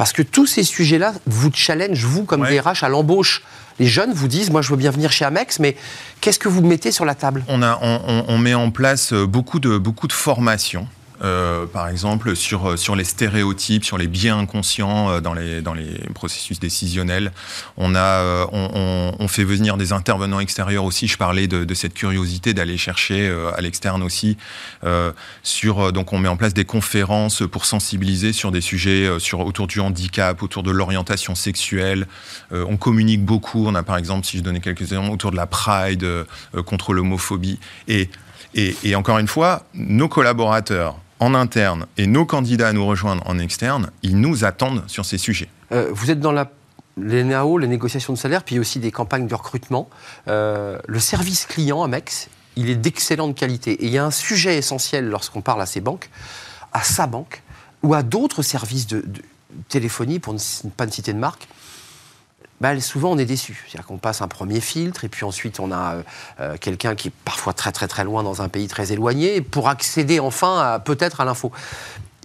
Parce 0.00 0.14
que 0.14 0.22
tous 0.22 0.46
ces 0.46 0.62
sujets-là 0.62 1.12
vous 1.26 1.50
challengent, 1.52 2.06
vous, 2.06 2.24
comme 2.24 2.40
Ouais. 2.40 2.58
DRH, 2.58 2.82
à 2.84 2.88
l'embauche. 2.88 3.42
Les 3.78 3.84
jeunes 3.84 4.14
vous 4.14 4.28
disent, 4.28 4.50
moi 4.50 4.62
je 4.62 4.70
veux 4.70 4.76
bien 4.78 4.90
venir 4.90 5.12
chez 5.12 5.26
Amex, 5.26 5.58
mais 5.58 5.76
qu'est-ce 6.22 6.38
que 6.38 6.48
vous 6.48 6.62
mettez 6.62 6.90
sur 6.90 7.04
la 7.04 7.14
table? 7.14 7.44
On, 7.48 7.60
a, 7.62 7.78
on, 7.82 8.00
on- 8.08 8.24
on 8.28 8.38
met 8.38 8.54
en 8.54 8.70
place 8.70 9.12
euh, 9.12 9.26
beaucoup 9.26 9.60
de, 9.60 9.76
beaucoup 9.76 10.06
de 10.06 10.14
formations. 10.14 10.88
Euh, 11.22 11.66
par 11.66 11.88
exemple, 11.88 12.34
sur, 12.34 12.70
euh, 12.70 12.76
sur 12.76 12.96
les 12.96 13.04
stéréotypes, 13.04 13.84
sur 13.84 13.98
les 13.98 14.06
biais 14.06 14.30
inconscients 14.30 15.10
euh, 15.10 15.20
dans 15.20 15.34
les, 15.34 15.60
dans 15.60 15.74
les 15.74 15.98
processus 16.14 16.60
décisionnels. 16.60 17.32
On, 17.76 17.94
a, 17.94 18.46
on, 18.52 19.14
on- 19.18 19.28
fait 19.28 19.44
venir 19.44 19.76
des 19.76 19.92
intervenants 19.92 20.40
extérieurs 20.40 20.84
aussi. 20.84 21.06
Je 21.06 21.16
parlais 21.16 21.46
de, 21.46 21.74
cette 21.74 21.94
curiosité 21.94 22.52
d'aller 22.52 22.76
chercher 22.76 23.32
à 23.56 23.60
l'externe 23.60 24.02
aussi. 24.02 24.36
Sur, 25.44 25.92
donc, 25.92 26.12
on 26.12 26.18
met 26.18 26.28
en 26.28 26.36
place 26.36 26.52
des 26.52 26.64
conférences 26.64 27.44
pour 27.46 27.64
sensibiliser 27.64 28.32
sur 28.32 28.50
des 28.50 28.60
sujets 28.60 29.08
sur, 29.20 29.40
autour 29.40 29.68
du 29.68 29.78
handicap, 29.78 30.42
autour 30.42 30.64
de 30.64 30.72
l'orientation 30.72 31.36
sexuelle. 31.36 32.08
On 32.50 32.76
communique 32.76 33.24
beaucoup. 33.24 33.66
On 33.68 33.74
a 33.76 33.84
par 33.84 33.96
exemple, 33.98 34.26
si 34.26 34.38
je 34.38 34.42
donnais 34.42 34.60
quelques 34.60 34.82
exemples, 34.82 35.12
autour 35.12 35.30
de 35.30 35.36
la 35.36 35.46
Pride, 35.46 36.06
contre 36.66 36.92
l'homophobie. 36.92 37.60
Et, 37.86 38.10
et 38.54 38.96
encore 38.96 39.18
une 39.18 39.28
fois, 39.28 39.64
nos 39.74 40.08
collaborateurs 40.08 40.96
en 41.20 41.34
interne 41.34 41.86
et 41.96 42.06
nos 42.06 42.24
candidats 42.24 42.68
à 42.68 42.72
nous 42.72 42.86
rejoindre 42.86 43.22
en 43.26 43.38
externe, 43.38 43.90
ils 44.02 44.18
nous 44.18 44.44
attendent 44.44 44.82
sur 44.86 45.04
ces 45.04 45.18
sujets. 45.18 45.48
Euh, 45.70 45.88
Vous 45.92 46.10
êtes 46.10 46.18
dans 46.20 46.32
la, 46.32 46.50
les 46.96 47.22
NAO, 47.22 47.58
les 47.58 47.68
négociations 47.68 48.12
de 48.12 48.18
salaire, 48.18 48.42
puis 48.42 48.58
aussi 48.58 48.80
des 48.80 48.90
campagnes 48.90 49.26
de 49.26 49.34
recrutement. 49.34 49.88
Euh, 50.28 50.78
le 50.86 50.98
service 50.98 51.46
client 51.46 51.82
Amex, 51.82 52.28
il 52.56 52.70
est 52.70 52.74
d'excellente 52.74 53.36
qualité. 53.36 53.72
Et 53.72 53.86
il 53.86 53.92
y 53.92 53.98
a 53.98 54.04
un 54.04 54.10
sujet 54.10 54.56
essentiel 54.56 55.08
lorsqu'on 55.08 55.42
parle 55.42 55.62
à 55.62 55.66
ces 55.66 55.80
banques, 55.80 56.10
à 56.72 56.82
sa 56.82 57.06
banque, 57.06 57.42
ou 57.82 57.94
à 57.94 58.02
d'autres 58.02 58.42
services 58.42 58.86
de, 58.86 59.00
de 59.00 59.22
téléphonie, 59.68 60.18
pour 60.18 60.34
ne 60.34 60.70
pas 60.76 60.86
ne 60.86 60.90
citer 60.90 61.12
de 61.12 61.18
marque. 61.18 61.48
Bah, 62.60 62.78
souvent, 62.80 63.12
on 63.12 63.18
est 63.18 63.24
déçu. 63.24 63.64
C'est-à-dire 63.66 63.86
qu'on 63.86 63.98
passe 63.98 64.20
un 64.20 64.28
premier 64.28 64.60
filtre, 64.60 65.04
et 65.04 65.08
puis 65.08 65.24
ensuite, 65.24 65.60
on 65.60 65.72
a 65.72 65.94
euh, 65.94 66.02
euh, 66.40 66.56
quelqu'un 66.60 66.94
qui 66.94 67.08
est 67.08 67.12
parfois 67.24 67.54
très, 67.54 67.72
très, 67.72 67.88
très 67.88 68.04
loin 68.04 68.22
dans 68.22 68.42
un 68.42 68.48
pays 68.48 68.68
très 68.68 68.92
éloigné, 68.92 69.40
pour 69.40 69.68
accéder 69.68 70.20
enfin 70.20 70.80
peut-être 70.84 71.20
à 71.20 71.24
l'info. 71.24 71.52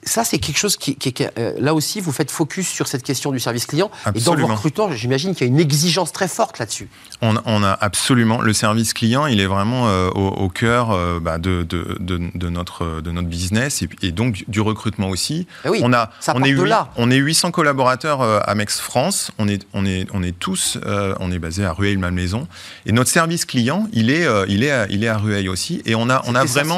Ça, 0.07 0.23
c'est 0.23 0.37
quelque 0.37 0.57
chose 0.57 0.77
qui, 0.77 0.95
qui- 0.95 1.11
qui- 1.13 1.25
euh, 1.39 1.53
là 1.57 1.73
aussi, 1.73 1.99
vous 1.99 2.11
faites 2.11 2.29
focus 2.29 2.67
sur 2.67 2.87
cette 2.87 3.01
question 3.01 3.31
du 3.31 3.39
service 3.39 3.65
client. 3.65 3.87
Et 3.87 4.03
dans 4.05 4.09
Absolument. 4.31 4.47
vos 4.47 4.53
recrutements, 4.53 4.91
j'imagine 4.91 5.33
qu'il 5.33 5.47
y 5.47 5.49
a 5.49 5.51
une 5.51 5.59
exigence 5.59 6.11
très 6.11 6.27
forte 6.27 6.59
là-dessus. 6.59 6.89
On, 7.23 7.35
on 7.45 7.63
a 7.63 7.71
absolument 7.71 8.39
le 8.41 8.53
service 8.53 8.93
client, 8.93 9.25
il 9.25 9.39
est 9.39 9.47
vraiment 9.47 9.87
euh, 9.89 10.09
au, 10.09 10.27
au 10.27 10.49
cœur 10.49 10.91
euh, 10.91 11.19
bah, 11.19 11.39
de, 11.39 11.63
de, 11.63 11.97
de, 11.99 12.19
de 12.35 12.49
notre, 12.49 13.01
de 13.01 13.11
notre 13.11 13.27
business 13.27 13.83
et, 14.03 14.11
donc 14.11 14.43
du 14.47 14.61
recrutement 14.61 15.09
aussi. 15.09 15.47
Eh 15.65 15.69
oui, 15.69 15.79
on, 15.83 15.91
a, 15.91 16.11
ça 16.19 16.33
on, 16.35 16.43
est 16.43 16.53
là. 16.53 16.91
on 16.97 17.09
est 17.09 17.17
800 17.17 17.49
collaborateurs 17.49 18.21
euh, 18.21 18.39
à 18.45 18.53
Mex 18.53 18.79
France, 18.79 19.31
on 19.39 19.47
est, 19.47 19.65
on 19.73 19.85
est, 19.87 20.07
on 20.13 20.21
est 20.21 20.37
tous, 20.37 20.77
euh, 20.85 21.15
on 21.19 21.31
est 21.31 21.39
basé 21.39 21.65
à 21.65 21.73
Rueil-Malmaison. 21.73 22.47
Et 22.85 22.91
notre 22.91 23.09
service 23.09 23.45
client, 23.45 23.87
il 23.91 24.11
est, 24.11 24.25
euh, 24.27 24.45
il 24.47 24.63
est, 24.63 24.71
à, 24.71 24.85
il 24.91 25.03
est 25.03 25.07
à 25.07 25.17
Rueil 25.17 25.49
aussi. 25.49 25.81
Et 25.85 25.95
on 25.95 26.09
a, 26.11 26.21
on 26.27 26.35
a 26.35 26.45
vraiment 26.45 26.77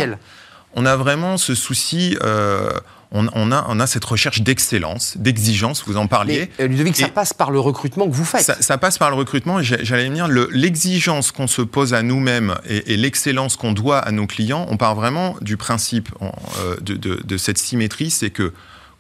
on 0.79 0.85
a 0.85 0.95
vraiment 0.95 1.37
ce 1.37 1.55
souci, 1.55 2.15
euh, 2.23 2.69
on, 3.12 3.28
on 3.34 3.52
a, 3.52 3.65
on 3.70 3.80
a 3.80 3.88
cette 3.88 4.04
recherche 4.06 4.41
d'excellence, 4.41 5.15
d'exigence, 5.17 5.84
vous 5.88 5.96
en 5.98 6.08
parliez. 6.08 6.50
Mais, 6.60 6.65
euh, 6.65 6.67
Ludovic, 6.67 6.96
ça 6.98 7.08
passe 7.08 7.34
par 7.34 7.52
le 7.52 7.60
recrutement 7.60 8.06
que 8.08 8.13
vous 8.13 8.26
faites. 8.26 8.41
Ça, 8.41 8.56
ça 8.62 8.78
passe 8.78 8.98
par 8.98 9.10
le 9.10 9.15
recrutement 9.15 9.60
et 9.60 9.63
j'allais 9.63 10.10
dire 10.10 10.28
le- 10.28 10.50
l'exigence 10.52 11.32
qu'on 11.32 11.48
se 11.48 11.62
pose 11.62 11.93
à 11.93 12.02
nous-mêmes 12.04 12.56
et, 12.67 12.93
et 12.93 12.98
l'excellence 12.98 13.56
qu'on 13.56 13.72
doit 13.72 14.00
à 14.00 14.12
nos 14.12 14.28
clients. 14.28 14.65
On 14.70 14.78
part 14.78 14.96
vraiment 14.96 15.36
du 15.41 15.56
principe 15.58 16.10
euh, 16.22 16.76
de, 16.82 16.96
de- 16.96 17.22
de 17.24 17.38
cette 17.38 17.58
symétrie, 17.58 18.10
c'est 18.10 18.30
que 18.30 18.54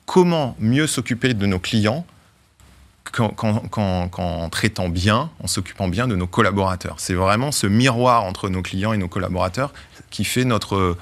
comment 0.05 0.55
mieux 0.59 0.87
s'occuper 0.87 1.33
de 1.33 1.45
nos 1.45 1.59
clients 1.59 2.05
qu'en 3.11 4.49
traitant 4.49 4.89
bien, 4.89 5.29
en 5.41 5.47
s'occupant 5.47 5.87
bien 5.87 6.07
de 6.07 6.15
nos 6.15 6.27
collaborateurs. 6.27 6.95
C'est 6.97 7.13
vraiment 7.13 7.51
ce 7.51 7.67
miroir 7.67 8.23
entre 8.25 8.49
nos 8.49 8.61
clients 8.61 8.93
et 8.93 8.97
nos 8.97 9.07
collaborateurs 9.07 9.73
qui 10.09 10.23
fait 10.25 10.43
notre 10.45 10.97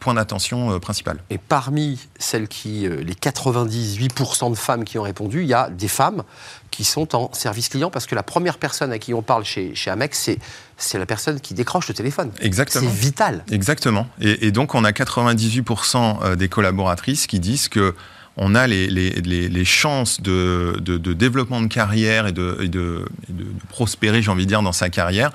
point 0.00 0.14
d'attention 0.14 0.72
euh, 0.72 0.78
principal. 0.78 1.18
Et 1.30 1.38
parmi 1.38 1.98
celles 2.18 2.48
qui, 2.48 2.86
euh, 2.86 3.02
les 3.02 3.14
98% 3.14 4.50
de 4.50 4.56
femmes 4.56 4.84
qui 4.84 4.98
ont 4.98 5.02
répondu, 5.02 5.42
il 5.42 5.48
y 5.48 5.54
a 5.54 5.70
des 5.70 5.88
femmes 5.88 6.22
qui 6.70 6.84
sont 6.84 7.14
en 7.16 7.32
service 7.32 7.68
client 7.68 7.90
parce 7.90 8.06
que 8.06 8.14
la 8.14 8.22
première 8.22 8.58
personne 8.58 8.92
à 8.92 8.98
qui 8.98 9.14
on 9.14 9.22
parle 9.22 9.44
chez, 9.44 9.74
chez 9.74 9.90
Amex, 9.90 10.18
c'est, 10.18 10.38
c'est 10.76 10.98
la 10.98 11.06
personne 11.06 11.40
qui 11.40 11.54
décroche 11.54 11.88
le 11.88 11.94
téléphone. 11.94 12.30
Exactement. 12.40 12.88
C'est 12.88 12.96
vital. 12.96 13.44
Exactement. 13.50 14.06
Et, 14.20 14.46
et 14.46 14.52
donc, 14.52 14.74
on 14.74 14.84
a 14.84 14.90
98% 14.92 16.18
euh, 16.22 16.36
des 16.36 16.48
collaboratrices 16.48 17.26
qui 17.26 17.40
disent 17.40 17.68
que 17.68 17.94
on 18.40 18.54
a 18.54 18.68
les, 18.68 18.86
les, 18.86 19.10
les, 19.10 19.48
les 19.48 19.64
chances 19.64 20.20
de, 20.20 20.76
de, 20.80 20.96
de 20.96 21.12
développement 21.12 21.60
de 21.60 21.66
carrière 21.66 22.28
et 22.28 22.32
de, 22.32 22.56
et 22.62 22.68
de, 22.68 23.04
et 23.28 23.32
de- 23.32 23.42
de 23.42 23.66
prospérer, 23.68 24.22
j'ai 24.22 24.30
envie 24.30 24.44
de 24.44 24.48
dire, 24.48 24.62
dans 24.62 24.70
sa 24.72 24.90
carrière 24.90 25.32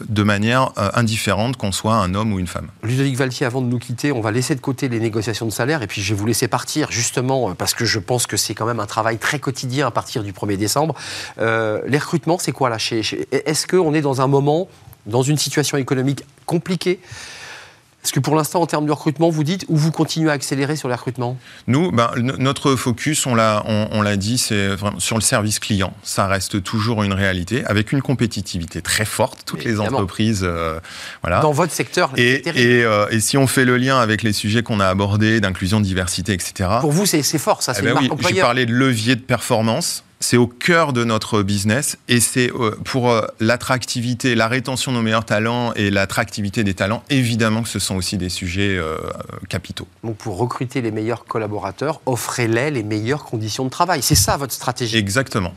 de 0.00 0.22
manière 0.22 0.72
euh, 0.76 0.90
indifférente 0.94 1.56
qu'on 1.56 1.72
soit 1.72 1.94
un 1.94 2.14
homme 2.14 2.32
ou 2.32 2.38
une 2.38 2.46
femme. 2.46 2.68
Ludovic 2.82 3.16
Valtier, 3.16 3.46
avant 3.46 3.60
de 3.60 3.66
nous 3.66 3.78
quitter, 3.78 4.12
on 4.12 4.20
va 4.20 4.32
laisser 4.32 4.54
de 4.54 4.60
côté 4.60 4.88
les 4.88 4.98
négociations 4.98 5.46
de 5.46 5.52
salaire 5.52 5.82
et 5.82 5.86
puis 5.86 6.02
je 6.02 6.14
vais 6.14 6.20
vous 6.20 6.26
laisser 6.26 6.48
partir 6.48 6.90
justement 6.90 7.50
euh, 7.50 7.54
parce 7.54 7.74
que 7.74 7.84
je 7.84 7.98
pense 7.98 8.26
que 8.26 8.36
c'est 8.36 8.54
quand 8.54 8.66
même 8.66 8.80
un 8.80 8.86
travail 8.86 9.18
très 9.18 9.38
quotidien 9.38 9.86
à 9.86 9.90
partir 9.90 10.22
du 10.22 10.32
1er 10.32 10.56
décembre. 10.56 10.94
Euh, 11.38 11.80
les 11.86 11.98
recrutements, 11.98 12.38
c'est 12.38 12.52
quoi 12.52 12.70
là. 12.70 12.76
Est-ce 13.30 13.66
qu'on 13.66 13.94
est 13.94 14.00
dans 14.00 14.20
un 14.20 14.26
moment, 14.26 14.68
dans 15.06 15.22
une 15.22 15.38
situation 15.38 15.78
économique 15.78 16.24
compliquée 16.46 17.00
est-ce 18.04 18.12
que 18.12 18.20
pour 18.20 18.36
l'instant, 18.36 18.60
en 18.60 18.66
termes 18.66 18.84
de 18.84 18.92
recrutement, 18.92 19.30
vous 19.30 19.44
dites 19.44 19.64
ou 19.68 19.76
vous 19.76 19.90
continuez 19.90 20.28
à 20.28 20.34
accélérer 20.34 20.76
sur 20.76 20.88
les 20.88 20.94
recrutements? 20.94 21.38
Nous, 21.66 21.90
ben, 21.90 22.10
notre 22.16 22.76
focus, 22.76 23.26
on 23.26 23.34
l'a, 23.34 23.64
on, 23.66 24.04
dit, 24.16 24.36
c'est 24.36 24.76
sur 24.98 25.16
le 25.16 25.22
service 25.22 25.58
client. 25.58 25.94
Ça 26.02 26.26
reste 26.26 26.62
toujours 26.62 27.02
une 27.02 27.14
réalité, 27.14 27.64
avec 27.64 27.92
une 27.92 28.02
compétitivité 28.02 28.82
très 28.82 29.06
forte. 29.06 29.44
Toutes 29.46 29.64
les 29.64 29.80
entreprises, 29.80 30.42
euh, 30.44 30.78
voilà. 31.22 31.40
Dans 31.40 31.52
votre 31.52 31.72
secteur, 31.72 32.12
et, 32.18 32.46
et, 32.46 32.84
euh, 32.84 33.06
et, 33.10 33.20
si 33.20 33.38
on 33.38 33.46
fait 33.46 33.64
le 33.64 33.78
lien 33.78 33.98
avec 33.98 34.22
les 34.22 34.34
sujets 34.34 34.62
qu'on 34.62 34.80
a 34.80 34.86
abordés, 34.86 35.40
d'inclusion, 35.40 35.80
diversité, 35.80 36.34
etc. 36.34 36.68
Pour 36.82 36.92
vous, 36.92 37.06
c'est, 37.06 37.22
fort, 37.38 37.62
ça. 37.62 37.72
C'est 37.72 37.80
eh 37.84 37.86
ben 37.86 37.96
oui, 37.98 38.10
J'ai 38.28 38.40
parlé 38.40 38.66
de 38.66 38.72
levier 38.72 39.16
de 39.16 39.22
performance 39.22 40.03
c'est 40.24 40.38
au 40.38 40.46
cœur 40.46 40.94
de 40.94 41.04
notre 41.04 41.42
business 41.42 41.98
et 42.08 42.18
c'est 42.18 42.50
euh, 42.50 42.74
pour 42.84 43.10
euh, 43.10 43.26
l'attractivité, 43.40 44.34
la 44.34 44.48
rétention 44.48 44.90
de 44.90 44.96
nos 44.96 45.02
meilleurs 45.02 45.26
talents 45.26 45.74
et 45.74 45.90
l'attractivité 45.90 46.64
des 46.64 46.72
talents, 46.72 47.02
évidemment 47.10 47.62
que 47.62 47.68
ce 47.68 47.78
sont 47.78 47.94
aussi 47.94 48.16
des 48.16 48.30
sujets 48.30 48.74
euh, 48.74 48.96
capitaux. 49.50 49.86
Donc 50.02 50.16
pour 50.16 50.38
recruter 50.38 50.80
les 50.80 50.90
meilleurs 50.90 51.26
collaborateurs, 51.26 52.00
offrez-les 52.06 52.70
les 52.70 52.82
meilleures 52.82 53.24
conditions 53.24 53.66
de 53.66 53.70
travail. 53.70 54.00
C'est 54.02 54.14
ça 54.14 54.38
votre 54.38 54.54
stratégie. 54.54 54.96
Exactement. 54.96 55.52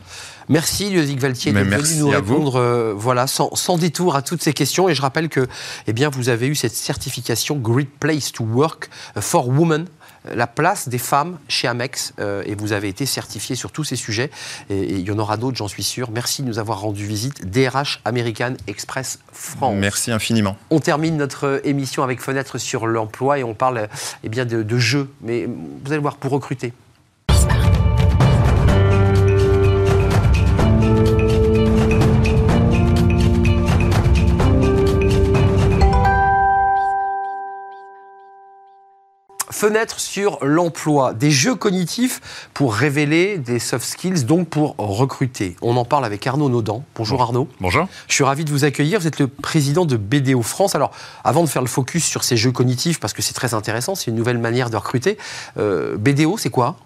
Merci 0.50 0.90
Ludovic 0.90 1.18
Valtier 1.18 1.52
d'être 1.52 1.66
venu 1.66 2.00
nous 2.00 2.08
répondre 2.08 2.94
voilà, 2.96 3.26
sans, 3.26 3.54
sans, 3.54 3.76
détour 3.76 4.16
à 4.16 4.22
toutes 4.22 4.42
ces 4.42 4.52
questions. 4.52 4.88
Et 4.88 4.94
je 4.94 5.02
rappelle 5.02 5.28
que 5.28 5.46
eh 5.86 5.92
bien, 5.92 6.08
vous 6.08 6.28
avez 6.30 6.46
eu 6.46 6.54
cette 6.54 6.74
certification 6.74 7.56
Great 7.56 7.90
Place 8.00 8.32
to 8.32 8.44
Work 8.44 8.88
for 9.20 9.48
Women 9.48 9.86
la 10.34 10.46
place 10.46 10.88
des 10.88 10.98
femmes 10.98 11.38
chez 11.48 11.68
Amex 11.68 12.12
euh, 12.20 12.42
et 12.46 12.54
vous 12.54 12.72
avez 12.72 12.88
été 12.88 13.06
certifié 13.06 13.56
sur 13.56 13.72
tous 13.72 13.84
ces 13.84 13.96
sujets 13.96 14.30
et, 14.70 14.94
il 14.94 15.00
y 15.00 15.10
en 15.10 15.18
aura 15.18 15.36
d'autres, 15.36 15.56
j'en 15.56 15.68
suis 15.68 15.82
sûr. 15.82 16.10
Merci 16.10 16.42
de 16.42 16.48
nous 16.48 16.58
avoir 16.58 16.80
rendu 16.80 17.06
visite. 17.06 17.48
DRH 17.50 18.00
American 18.04 18.54
Express 18.66 19.18
France. 19.32 19.74
Merci 19.76 20.10
infiniment. 20.10 20.56
On 20.70 20.80
termine 20.80 21.16
notre 21.16 21.60
émission 21.64 22.02
avec 22.02 22.20
Fenêtre 22.20 22.58
sur 22.58 22.86
l'emploi 22.86 23.38
et 23.38 23.44
on 23.44 23.54
parle 23.54 23.88
eh 24.24 24.28
bien, 24.28 24.44
de, 24.44 24.62
de 24.62 24.78
jeux. 24.78 25.10
Mais 25.22 25.46
vous 25.46 25.92
allez 25.92 26.00
voir, 26.00 26.16
pour 26.16 26.32
recruter, 26.32 26.72
Fenêtre 39.58 39.98
sur 39.98 40.38
l'emploi, 40.40 41.14
des 41.14 41.32
jeux 41.32 41.56
cognitifs 41.56 42.20
pour 42.54 42.72
révéler 42.72 43.38
des 43.38 43.58
soft 43.58 43.84
skills, 43.84 44.24
donc 44.24 44.48
pour 44.48 44.76
recruter. 44.78 45.56
On 45.62 45.76
en 45.76 45.84
parle 45.84 46.04
avec 46.04 46.24
Arnaud 46.28 46.48
Naudan. 46.48 46.84
Bonjour 46.94 47.20
Arnaud. 47.20 47.48
Bonjour. 47.58 47.88
Je 48.06 48.14
suis 48.14 48.22
ravi 48.22 48.44
de 48.44 48.50
vous 48.52 48.64
accueillir. 48.64 49.00
Vous 49.00 49.08
êtes 49.08 49.18
le 49.18 49.26
président 49.26 49.84
de 49.84 49.96
BDO 49.96 50.42
France. 50.42 50.76
Alors, 50.76 50.92
avant 51.24 51.42
de 51.42 51.48
faire 51.48 51.62
le 51.62 51.66
focus 51.66 52.04
sur 52.04 52.22
ces 52.22 52.36
jeux 52.36 52.52
cognitifs, 52.52 53.00
parce 53.00 53.12
que 53.12 53.20
c'est 53.20 53.34
très 53.34 53.52
intéressant, 53.52 53.96
c'est 53.96 54.12
une 54.12 54.16
nouvelle 54.16 54.38
manière 54.38 54.70
de 54.70 54.76
recruter, 54.76 55.18
euh, 55.58 55.96
BDO, 55.96 56.38
c'est 56.38 56.50
quoi? 56.50 56.76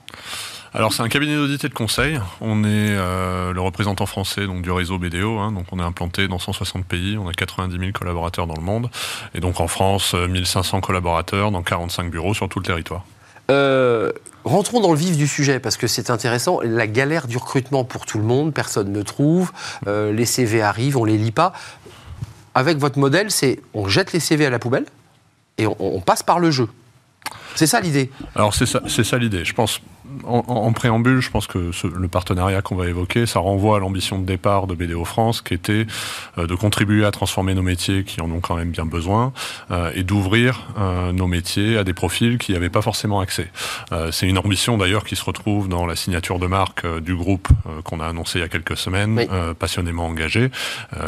Alors 0.75 0.95
c'est 0.95 1.03
un 1.03 1.09
cabinet 1.09 1.35
d'audit 1.37 1.62
et 1.64 1.68
de 1.68 1.75
conseil. 1.75 2.18
On 2.41 2.64
est 2.64 2.66
euh, 2.91 3.53
le 3.53 3.61
représentant 3.61 4.07
français 4.07 4.47
donc 4.47 4.62
du 4.62 4.70
réseau 4.70 4.99
BDO. 4.99 5.39
Hein. 5.39 5.53
donc 5.53 5.66
on 5.70 5.79
est 5.79 5.83
implanté 5.83 6.29
dans 6.29 6.39
160 6.39 6.87
pays. 6.87 7.18
On 7.18 7.29
a 7.29 7.33
90 7.33 7.79
000 7.79 7.93
collaborateurs 7.93 8.47
dans 8.47 8.55
le 8.55 8.62
monde. 8.62 8.91
Et 9.35 9.41
donc 9.41 9.61
en 9.61 9.68
France, 9.68 10.14
1500 10.14 10.79
euh, 10.79 10.81
collaborateurs 10.81 11.51
dans 11.51 11.62
45 11.62 12.11
bureaux 12.11 12.33
sur 12.33 12.49
tout 12.49 12.59
le 12.59 12.64
territoire. 12.64 13.05
Euh, 13.51 14.12
rentrons 14.45 14.81
dans 14.81 14.93
le 14.93 14.99
vif 14.99 15.18
du 15.18 15.27
sujet 15.27 15.61
parce 15.61 15.77
que 15.77 15.87
c'est 15.87 16.09
intéressant. 16.09 16.61
La 16.62 16.87
galère 16.87 17.27
du 17.27 17.37
recrutement 17.37 17.85
pour 17.85 18.07
tout 18.07 18.16
le 18.16 18.25
monde, 18.25 18.55
personne 18.55 18.93
ne 18.93 19.03
trouve. 19.03 19.53
les 19.87 20.25
CV 20.25 20.62
arrivent, 20.62 20.97
on 20.97 21.05
les 21.05 21.18
lit 21.18 21.33
pas. 21.33 21.53
Avec 22.55 22.79
votre 22.79 22.99
modèle, 22.99 23.31
c'est 23.31 23.61
on 23.75 23.89
jette 23.89 24.12
les 24.14 24.20
CV 24.20 24.47
à 24.47 24.51
la 24.51 24.59
poubelle 24.59 24.87
et 25.59 25.66
on 25.66 26.01
passe 26.01 26.23
par 26.23 26.39
le 26.39 26.51
jeu. 26.51 26.68
C'est 27.55 27.66
ça 27.66 27.81
l'idée? 27.81 28.11
Alors 28.35 28.55
c'est 28.55 28.66
ça, 28.66 28.81
c'est 28.87 29.05
ça 29.05 29.18
l'idée. 29.18 29.45
Je 29.45 29.53
pense 29.53 29.81
en, 30.25 30.73
préambule, 30.73 31.21
je 31.21 31.31
pense 31.31 31.47
que 31.47 31.71
le 31.87 32.09
partenariat 32.09 32.63
qu'on 32.63 32.77
va 32.77 32.89
évoquer, 32.89 33.27
ça 33.27 33.41
renvoie 33.41 33.77
à 33.77 33.81
l'ambition 33.81 34.19
de 34.19 34.25
départ 34.25 34.67
de 34.67 34.75
BDO 34.75 35.05
France, 35.05 35.41
qui 35.41 35.55
était 35.55 35.87
euh, 36.39 36.47
de 36.47 36.55
contribuer 36.55 37.05
à 37.05 37.11
transformer 37.11 37.55
nos 37.55 37.63
métiers 37.63 38.05
qui 38.05 38.21
en 38.21 38.31
ont 38.31 38.41
quand 38.41 38.57
même 38.57 38.71
bien 38.71 38.87
besoin, 38.87 39.33
euh, 39.71 39.91
et 39.95 40.03
d'ouvrir 40.03 40.69
euh, 40.79 41.13
nos 41.13 41.27
métiers 41.27 41.77
à 41.77 41.85
des 41.85 41.95
profils 41.95 42.39
qui 42.39 42.53
n'y 42.53 42.57
avaient 42.57 42.71
pas 42.71 42.83
forcément 42.83 43.21
accès. 43.21 43.51
c'est 44.11 44.29
une 44.29 44.39
ambition 44.39 44.79
d'ailleurs 44.79 45.05
qui 45.05 45.17
se 45.17 45.25
retrouve 45.25 45.69
dans 45.69 45.87
la 45.87 45.97
signature 45.97 46.39
de 46.39 46.47
marque 46.47 46.87
du 47.01 47.15
groupe 47.15 47.49
qu'on 47.85 48.01
a 48.01 48.07
annoncé 48.07 48.39
il 48.39 48.43
y 48.43 48.45
a 48.45 48.49
quelques 48.49 48.77
semaines, 48.77 49.27
passionnément 49.59 50.07
engagé, 50.07 50.51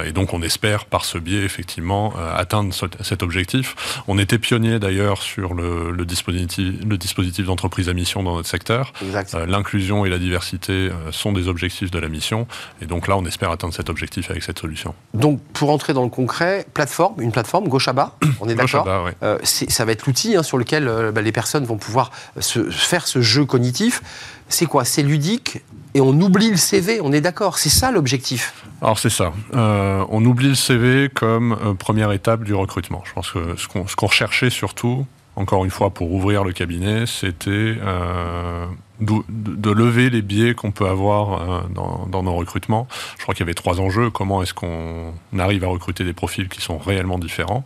et 0.04 0.12
donc 0.12 0.32
on 0.32 0.42
espère 0.42 0.86
par 0.86 1.04
ce 1.04 1.18
biais 1.18 1.42
effectivement 1.44 2.12
atteindre 2.34 2.74
cet 3.00 3.22
objectif. 3.22 4.02
On 4.08 4.18
était 4.18 4.38
pionnier 4.38 4.78
d'ailleurs 4.78 5.22
sur 5.22 5.54
le, 5.54 5.90
le 5.90 6.04
dispositif, 6.04 6.74
le 6.86 6.98
dispositif 6.98 7.46
d'entreprise 7.46 7.88
à 7.88 7.94
mission 7.94 8.22
dans 8.22 8.36
notre 8.36 8.48
secteur. 8.48 8.92
Euh, 9.02 9.46
l'inclusion 9.46 10.04
et 10.04 10.08
la 10.08 10.18
diversité 10.18 10.72
euh, 10.72 11.10
sont 11.10 11.32
des 11.32 11.48
objectifs 11.48 11.90
de 11.90 11.98
la 11.98 12.08
mission. 12.08 12.46
Et 12.80 12.86
donc 12.86 13.08
là, 13.08 13.16
on 13.16 13.24
espère 13.24 13.50
atteindre 13.50 13.74
cet 13.74 13.90
objectif 13.90 14.30
avec 14.30 14.42
cette 14.42 14.58
solution. 14.58 14.94
Donc, 15.14 15.40
pour 15.52 15.70
entrer 15.70 15.92
dans 15.92 16.04
le 16.04 16.10
concret, 16.10 16.66
plateforme, 16.74 17.20
une 17.20 17.32
plateforme, 17.32 17.68
Gochaba, 17.68 18.16
on 18.40 18.48
est 18.48 18.54
d'accord 18.54 18.86
euh, 19.22 19.38
Ça 19.42 19.84
va 19.84 19.92
être 19.92 20.06
l'outil 20.06 20.36
hein, 20.36 20.42
sur 20.42 20.58
lequel 20.58 21.12
bah, 21.12 21.22
les 21.22 21.32
personnes 21.32 21.64
vont 21.64 21.76
pouvoir 21.76 22.10
se, 22.38 22.70
faire 22.70 23.06
ce 23.06 23.20
jeu 23.20 23.44
cognitif. 23.44 24.02
C'est 24.48 24.66
quoi? 24.66 24.84
C'est 24.84 25.02
ludique 25.02 25.62
et 25.94 26.00
on 26.00 26.10
oublie 26.20 26.50
le 26.50 26.56
CV, 26.56 27.00
on 27.00 27.12
est 27.12 27.20
d'accord, 27.20 27.56
c'est 27.56 27.68
ça 27.70 27.92
l'objectif? 27.92 28.52
Alors 28.82 28.98
c'est 28.98 29.10
ça, 29.10 29.32
on 29.52 30.24
oublie 30.24 30.48
le 30.48 30.54
CV 30.56 31.08
comme 31.08 31.76
première 31.78 32.10
étape 32.10 32.42
du 32.42 32.52
recrutement. 32.52 33.02
Je 33.06 33.12
pense 33.12 33.30
que 33.30 33.54
ce 33.56 33.68
qu'on 33.68 34.06
recherchait 34.06 34.50
surtout, 34.50 35.06
encore 35.36 35.64
une 35.64 35.70
fois, 35.70 35.90
pour 35.90 36.12
ouvrir 36.12 36.44
le 36.44 36.52
cabinet, 36.52 37.06
c'était 37.06 37.50
euh, 37.50 38.66
de, 39.00 39.70
lever 39.70 40.10
les 40.10 40.22
biais 40.22 40.54
qu'on 40.54 40.70
peut 40.70 40.86
avoir 40.86 41.40
euh, 41.40 41.60
dans, 41.74 42.06
dans, 42.06 42.22
nos 42.22 42.34
recrutements. 42.34 42.86
Je 43.18 43.22
crois 43.22 43.34
qu'il 43.34 43.42
y 43.42 43.46
avait 43.46 43.54
trois 43.54 43.80
enjeux. 43.80 44.10
Comment 44.10 44.42
est-ce 44.42 44.54
qu'on 44.54 45.12
arrive 45.38 45.64
à 45.64 45.68
recruter 45.68 46.04
des 46.04 46.12
profils 46.12 46.48
qui 46.48 46.60
sont 46.60 46.78
réellement 46.78 47.18
différents? 47.18 47.64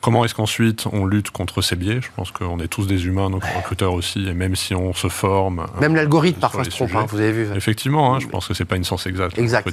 Comment 0.00 0.24
est-ce 0.24 0.34
qu'ensuite 0.34 0.86
on 0.92 1.06
lutte 1.06 1.30
contre 1.30 1.62
ces 1.62 1.76
biais? 1.76 2.00
Je 2.00 2.08
pense 2.14 2.30
qu'on 2.30 2.60
est 2.60 2.68
tous 2.68 2.86
des 2.86 3.06
humains, 3.06 3.30
nos 3.30 3.38
recruteurs 3.38 3.92
aussi, 3.92 4.28
et 4.28 4.34
même 4.34 4.56
si 4.56 4.74
on 4.74 4.94
se 4.94 5.08
forme. 5.08 5.60
Euh, 5.60 5.80
même 5.80 5.94
l'algorithme 5.94 6.40
parfois 6.40 6.64
se 6.64 6.70
trompe, 6.70 6.94
hein, 6.94 7.06
vous 7.08 7.20
avez 7.20 7.32
vu. 7.32 7.48
Effectivement, 7.56 8.14
hein, 8.14 8.20
je 8.20 8.26
pense 8.26 8.46
que 8.46 8.54
c'est 8.54 8.64
pas 8.64 8.76
une 8.76 8.84
science 8.84 9.06
exacte, 9.06 9.38
exact. 9.38 9.68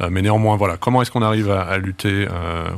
Euh, 0.00 0.08
mais 0.10 0.22
néanmoins, 0.22 0.56
voilà, 0.56 0.76
comment 0.76 1.02
est-ce 1.02 1.10
qu'on 1.10 1.22
arrive 1.22 1.50
à, 1.50 1.78
lutter 1.78 2.26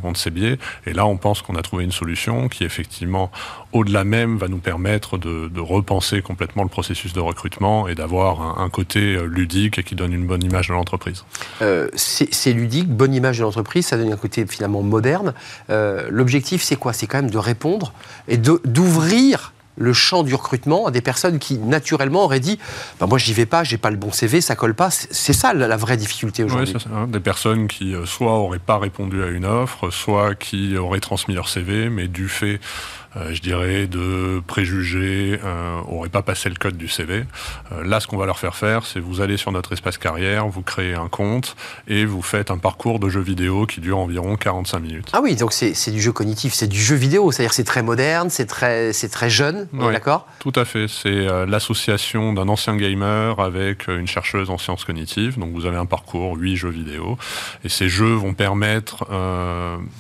contre 0.03 0.19
ces 0.19 0.31
biais? 0.31 0.59
Et 0.87 0.93
là, 0.93 1.07
on 1.07 1.17
pense 1.17 1.43
qu'on 1.43 1.57
a 1.57 1.63
trouvé 1.63 1.85
une 1.85 1.93
solution 1.93 2.49
qui, 2.49 2.65
effectivement, 2.65 3.31
au-delà 3.73 4.05
même, 4.05 4.39
va 4.39 4.49
nous 4.49 4.59
permettre 4.59 5.19
de, 5.19 5.49
de 5.49 5.61
repenser 5.61 6.23
complètement 6.23 6.63
le 6.63 6.69
processus 6.69 7.13
de 7.13 7.21
recrutement 7.21 7.89
et 7.89 7.95
d'avoir 7.95 8.61
un, 8.61 8.69
côté 8.71 9.15
euh, 9.15 9.25
ludique 9.25 9.79
et 9.79 9.83
qui 9.83 9.95
donne 9.95 10.13
une 10.13 10.27
bonne 10.27 10.43
image 10.43 10.69
de 10.69 10.73
l'entreprise. 10.73 11.25
Euh, 11.63 11.89
c'est 11.95 12.53
ludique, 12.53 12.89
bonne 12.89 13.15
image 13.15 13.39
de 13.39 13.43
l'entreprise, 13.43 13.87
ça 13.87 13.97
donne 13.97 14.13
un 14.13 14.17
côté 14.17 14.47
finalement 14.47 14.83
moderne. 14.83 15.35
Euh, 15.71 16.09
l'objectif, 16.11 16.63
c'est 16.63 16.77
quoi 16.79 16.93
C'est 16.93 17.07
quand 17.07 17.19
même 17.19 17.31
de 17.31 17.39
répondre 17.39 17.93
et 18.27 18.37
d'ouvrir 18.37 19.53
le 19.79 19.93
champ 19.93 20.25
du 20.25 20.35
recrutement 20.35 20.87
à 20.87 20.91
des 20.91 21.01
personnes 21.01 21.39
qui 21.39 21.57
naturellement 21.59 22.25
auraient 22.25 22.41
dit 22.41 22.59
bah, 22.99 23.07
moi 23.07 23.17
j'y 23.17 23.33
vais 23.33 23.47
pas, 23.47 23.63
j'ai 23.63 23.79
pas 23.79 23.91
le 23.91 23.97
bon 23.97 24.11
CV, 24.11 24.41
ça 24.41 24.57
colle 24.57 24.75
pas. 24.75 24.91
C'est 24.91 25.33
ça 25.33 25.55
la, 25.55 25.77
vraie 25.77 25.97
difficulté 25.97 26.43
aujourd'hui. 26.43 26.75
Oui, 26.75 26.93
hein. 26.93 27.07
des 27.07 27.21
personnes 27.21 27.69
qui 27.69 27.95
soit 28.05 28.33
auraient 28.33 28.59
pas 28.59 28.79
répondu 28.79 29.23
à 29.23 29.29
une 29.29 29.45
offre, 29.45 29.91
soit 29.91 30.35
qui 30.35 30.77
auraient 30.77 31.01
transmis 31.01 31.35
leur 31.35 31.49
CV, 31.49 31.89
mais 31.91 32.09
du 32.09 32.29
fait 32.29 32.59
euh, 33.08 33.08
je 33.17 33.41
dirais, 33.41 33.87
de 33.87 34.41
préjugés, 34.47 35.41
euh, 35.43 35.81
n'auraient 35.91 36.09
pas 36.09 36.23
passé 36.23 36.49
le 36.49 36.55
code 36.55 36.77
du 36.77 36.89
CV. 36.89 37.25
Euh, 37.73 37.85
là, 37.85 38.01
ce 38.01 38.07
qu'on 38.07 38.17
va 38.17 38.27
leur 38.27 38.39
faire 38.39 38.55
faire, 38.55 38.85
c'est 38.85 39.01
vous 39.01 39.21
allez 39.21 39.37
sur 39.37 39.51
notre 39.51 39.73
espace 39.73 39.99
carrière, 39.99 40.47
vous 40.47 40.63
créez 40.63 40.95
un 40.95 41.09
compte 41.09 41.57
et 41.87 42.05
vous 42.05 42.23
faites 42.23 42.51
un 42.51 42.59
parcours 42.59 42.99
de 42.99 43.09
jeu 43.09 43.21
vidéo 43.21 43.67
qui 43.67 43.81
dure 43.81 43.99
environ 43.99 44.37
45 44.37 44.79
minutes. 44.81 45.09
Ah 45.13 45.21
oui, 45.23 45.37
donc 45.37 45.53
c'est 45.53 45.91
du 45.91 46.01
jeu 46.01 46.13
cognitif, 46.13 46.53
c'est 46.53 46.67
du 46.67 46.81
jeu 46.81 46.97
vidéo, 46.97 47.33
c'est-à-dire 47.33 47.55
c'est 47.55 47.65
très 47.65 47.83
moderne, 47.83 48.29
c'est 48.31 48.47
très, 48.47 48.93
très 48.93 49.31
jeune, 49.31 49.69
d'accord? 49.73 50.27
Tout 50.39 50.53
à 50.55 50.65
fait, 50.65 50.87
c'est 50.89 51.27
l'association 51.47 52.33
d'un 52.33 52.49
ancien 52.49 52.77
gamer 52.77 53.41
avec 53.41 53.89
une 53.89 54.07
chercheuse 54.07 54.51
en 54.51 54.59
sciences 54.59 54.85
cognitives, 54.85 55.39
donc 55.39 55.53
vous 55.53 55.67
avez 55.67 55.77
un 55.77 55.87
parcours, 55.87 56.37
8 56.37 56.57
jeux 56.57 56.71
vidéo, 56.71 57.19
et 57.65 57.69
ces 57.69 57.89
jeux 57.89 58.15
vont 58.15 58.35
permettre 58.35 59.07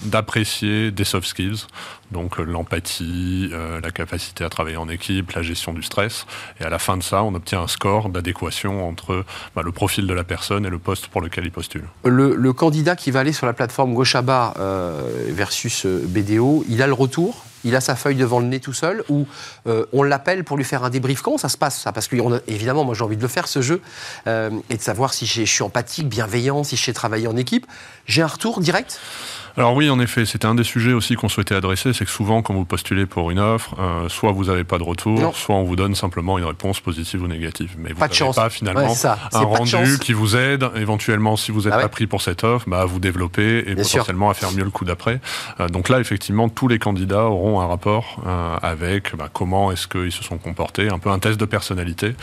d'apprécier 0.04 0.90
des 0.90 1.04
soft 1.04 1.26
skills, 1.26 1.66
donc 2.10 2.38
l'empathie, 2.38 3.50
la 3.82 3.90
capacité 3.90 4.44
à 4.44 4.48
travailler 4.48 4.76
en 4.76 4.88
équipe, 4.88 5.32
la 5.32 5.42
gestion 5.42 5.72
du 5.72 5.82
stress. 5.82 6.26
Et 6.60 6.64
à 6.64 6.70
la 6.70 6.78
fin 6.78 6.96
de 6.96 7.02
ça, 7.02 7.22
on 7.22 7.34
obtient 7.34 7.62
un 7.62 7.66
score 7.66 8.08
d'adéquation 8.08 8.88
entre 8.88 9.24
bah, 9.54 9.62
le 9.62 9.72
profil 9.72 10.06
de 10.06 10.14
la 10.14 10.24
personne 10.24 10.64
et 10.66 10.70
le 10.70 10.78
poste 10.78 11.08
pour 11.08 11.20
lequel 11.20 11.44
il 11.44 11.50
postule. 11.50 11.84
Le, 12.04 12.52
candidat 12.52 12.96
qui 12.96 13.10
va 13.10 13.20
aller 13.20 13.32
sur 13.32 13.46
la 13.46 13.52
plateforme 13.52 13.94
Gochaba 13.94 14.54
versus 15.28 15.86
BDO, 15.86 16.64
il 16.68 16.82
a 16.82 16.86
le 16.86 16.94
retour? 16.94 17.44
Il 17.64 17.74
a 17.74 17.80
sa 17.80 17.96
feuille 17.96 18.16
devant 18.16 18.40
le 18.40 18.46
nez 18.46 18.60
tout 18.60 18.72
seul, 18.72 19.02
ou 19.08 19.26
euh, 19.68 19.86
on 19.92 20.02
l'appelle 20.02 20.44
pour 20.44 20.56
lui 20.56 20.64
faire 20.64 20.84
un 20.84 20.90
débrief. 20.90 21.22
Comment 21.22 21.38
ça 21.38 21.48
se 21.48 21.56
passe 21.56 21.80
ça? 21.80 21.92
Parce 21.92 22.08
que 22.08 22.16
évidemment, 22.46 22.84
moi 22.84 22.94
j'ai 22.94 23.04
envie 23.04 23.16
de 23.16 23.22
le 23.22 23.28
faire 23.28 23.48
ce 23.48 23.62
jeu, 23.62 23.80
euh, 24.26 24.50
et 24.70 24.76
de 24.76 24.82
savoir 24.82 25.14
si 25.14 25.26
je 25.26 25.42
suis 25.42 25.62
empathique, 25.62 26.08
bienveillant, 26.08 26.64
si 26.64 26.76
je 26.76 26.84
sais 26.84 26.92
travailler 26.92 27.28
en 27.28 27.36
équipe. 27.36 27.66
J'ai 28.06 28.22
un 28.22 28.26
retour 28.26 28.60
direct? 28.60 29.00
Alors 29.58 29.74
oui, 29.74 29.90
en 29.90 29.98
effet, 29.98 30.24
c'était 30.24 30.46
un 30.46 30.54
des 30.54 30.62
sujets 30.62 30.92
aussi 30.92 31.16
qu'on 31.16 31.28
souhaitait 31.28 31.56
adresser, 31.56 31.92
c'est 31.92 32.04
que 32.04 32.10
souvent 32.12 32.42
quand 32.42 32.54
vous 32.54 32.64
postulez 32.64 33.06
pour 33.06 33.32
une 33.32 33.40
offre, 33.40 33.74
euh, 33.80 34.08
soit 34.08 34.30
vous 34.30 34.44
n'avez 34.44 34.62
pas 34.62 34.78
de 34.78 34.84
retour, 34.84 35.36
soit 35.36 35.56
on 35.56 35.64
vous 35.64 35.74
donne 35.74 35.96
simplement 35.96 36.38
une 36.38 36.44
réponse 36.44 36.78
positive 36.78 37.24
ou 37.24 37.26
négative. 37.26 37.74
Mais 37.76 37.92
vous 37.92 37.98
n'avez 37.98 38.32
pas 38.34 38.50
finalement 38.50 38.94
un 39.32 39.40
rendu 39.40 39.98
qui 39.98 40.12
vous 40.12 40.36
aide. 40.36 40.68
Éventuellement, 40.76 41.36
si 41.36 41.50
vous 41.50 41.62
n'êtes 41.62 41.72
bah 41.72 41.80
pas 41.80 41.88
pris 41.88 42.06
pour 42.06 42.22
cette 42.22 42.44
offre, 42.44 42.68
bah, 42.68 42.82
à 42.82 42.84
vous 42.84 43.00
développer 43.00 43.64
et 43.66 43.74
potentiellement 43.74 44.30
à 44.30 44.34
faire 44.34 44.52
mieux 44.52 44.62
le 44.62 44.70
coup 44.70 44.84
d'après. 44.84 45.20
Euh, 45.58 45.68
donc 45.68 45.88
là, 45.88 45.98
effectivement, 45.98 46.48
tous 46.48 46.68
les 46.68 46.78
candidats 46.78 47.24
auront 47.24 47.60
un 47.60 47.66
rapport 47.66 48.22
euh, 48.28 48.56
avec 48.62 49.16
bah, 49.16 49.28
comment 49.32 49.57
est-ce 49.72 49.86
qu'ils 49.88 50.12
se 50.12 50.24
sont 50.24 50.38
comportés, 50.38 50.88
un 50.88 50.98
peu 50.98 51.10
un 51.10 51.18
test 51.18 51.38
de 51.38 51.44
personnalité. 51.44 52.14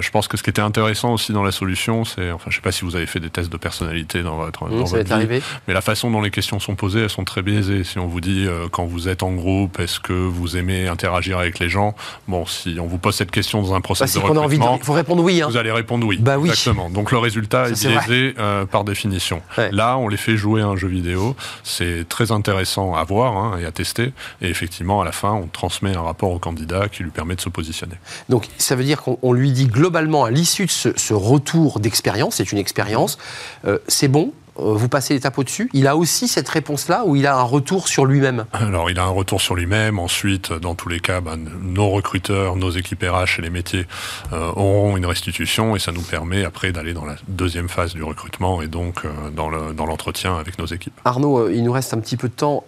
je 0.00 0.10
pense 0.10 0.28
que 0.28 0.36
ce 0.36 0.42
qui 0.42 0.50
était 0.50 0.62
intéressant 0.62 1.12
aussi 1.12 1.32
dans 1.32 1.42
la 1.42 1.52
solution, 1.52 2.04
c'est, 2.04 2.30
enfin, 2.30 2.46
je 2.46 2.50
ne 2.50 2.54
sais 2.56 2.60
pas 2.60 2.72
si 2.72 2.84
vous 2.84 2.96
avez 2.96 3.06
fait 3.06 3.20
des 3.20 3.30
tests 3.30 3.50
de 3.50 3.56
personnalité 3.56 4.22
dans 4.22 4.36
votre, 4.36 4.68
dans 4.68 4.84
votre 4.84 5.16
vie, 5.18 5.40
mais 5.68 5.74
la 5.74 5.80
façon 5.80 6.10
dont 6.10 6.20
les 6.20 6.30
questions 6.30 6.60
sont 6.60 6.74
posées, 6.74 7.02
elles 7.02 7.10
sont 7.10 7.24
très 7.24 7.42
biaisées. 7.42 7.84
Si 7.84 7.98
on 7.98 8.06
vous 8.06 8.20
dit 8.20 8.46
euh, 8.46 8.68
quand 8.70 8.84
vous 8.84 9.08
êtes 9.08 9.22
en 9.22 9.32
groupe, 9.32 9.78
est-ce 9.78 10.00
que 10.00 10.12
vous 10.12 10.56
aimez 10.56 10.88
interagir 10.88 11.38
avec 11.38 11.58
les 11.58 11.68
gens? 11.68 11.94
Bon, 12.28 12.46
si 12.46 12.76
on 12.80 12.86
vous 12.86 12.98
pose 12.98 13.14
cette 13.14 13.30
question 13.30 13.62
dans 13.62 13.74
un 13.74 13.80
processus 13.80 14.20
bah, 14.20 14.28
de 14.28 14.38
recrutement, 14.38 14.78
il 14.80 14.84
faut 14.84 14.92
répondre 14.92 15.22
oui. 15.22 15.42
Hein. 15.42 15.48
Vous 15.48 15.56
allez 15.56 15.72
répondre 15.72 16.06
oui. 16.06 16.18
Bah 16.20 16.38
oui. 16.38 16.50
Exactement. 16.50 16.90
Donc 16.90 17.12
le 17.12 17.18
résultat 17.18 17.68
est 17.68 17.86
biaisé 17.86 18.34
euh, 18.38 18.66
par 18.66 18.84
définition. 18.84 19.42
Là, 19.70 19.96
on 19.98 20.08
les 20.08 20.16
fait 20.16 20.36
jouer 20.36 20.62
à 20.62 20.66
un 20.66 20.76
jeu 20.76 20.88
vidéo. 20.88 21.36
C'est 21.62 22.08
très 22.08 22.32
intéressant 22.32 22.94
à 22.94 23.04
voir 23.04 23.36
hein, 23.36 23.58
et 23.60 23.64
à 23.64 23.72
tester. 23.72 24.12
Et 24.40 24.48
effectivement, 24.48 25.00
à 25.00 25.04
la 25.04 25.12
fin, 25.12 25.32
on 25.32 25.46
transmet 25.46 25.96
un 25.96 26.02
rapport 26.02 26.30
au 26.30 26.38
candidat 26.38 26.61
qui 26.90 27.02
lui 27.02 27.10
permet 27.10 27.34
de 27.34 27.40
se 27.40 27.48
positionner. 27.48 27.94
Donc 28.28 28.48
ça 28.58 28.74
veut 28.76 28.84
dire 28.84 29.02
qu'on 29.02 29.32
lui 29.32 29.52
dit 29.52 29.66
globalement 29.66 30.24
à 30.24 30.30
l'issue 30.30 30.66
de 30.66 30.70
ce, 30.70 31.14
retour 31.14 31.80
d'expérience, 31.80 32.36
c'est 32.36 32.52
une 32.52 32.58
expérience, 32.58 33.18
euh, 33.66 33.78
c'est 33.88 34.08
bon, 34.08 34.32
vous 34.56 34.88
passez 34.88 35.14
l'étape 35.14 35.38
au-dessus, 35.38 35.70
il 35.72 35.86
a 35.86 35.96
aussi 35.96 36.28
cette 36.28 36.48
réponse-là 36.48 37.04
où 37.06 37.16
il 37.16 37.26
a 37.26 37.36
un 37.36 37.42
retour 37.42 37.88
sur 37.88 38.04
lui-même 38.04 38.44
Alors, 38.52 38.90
il 38.90 38.98
a 38.98 39.04
un 39.04 39.10
retour 39.10 39.40
sur 39.40 39.54
lui-même. 39.54 39.98
Ensuite, 39.98 40.52
dans 40.52 40.74
tous 40.74 40.88
les 40.88 41.00
cas, 41.00 41.20
ben, 41.20 41.38
nos 41.62 41.90
recruteurs, 41.90 42.56
nos 42.56 42.70
équipes 42.70 43.02
RH 43.02 43.38
et 43.38 43.42
les 43.42 43.50
métiers 43.50 43.86
euh, 44.32 44.48
auront 44.56 44.96
une 44.96 45.06
restitution 45.06 45.74
et 45.76 45.78
ça 45.78 45.92
nous 45.92 46.02
permet 46.02 46.44
après 46.44 46.72
d'aller 46.72 46.92
dans 46.92 47.04
la 47.04 47.16
deuxième 47.28 47.68
phase 47.68 47.94
du 47.94 48.02
recrutement 48.02 48.62
et 48.62 48.68
donc 48.68 49.04
euh, 49.04 49.30
dans 49.30 49.86
l'entretien 49.86 50.36
avec 50.36 50.58
nos 50.58 50.66
équipes. 50.66 50.94
Arnaud, 51.04 51.48
il 51.48 51.62
nous 51.64 51.72
reste 51.72 51.94
un 51.94 51.98
petit 51.98 52.16
peu 52.16 52.28
de 52.28 52.34
temps. 52.34 52.64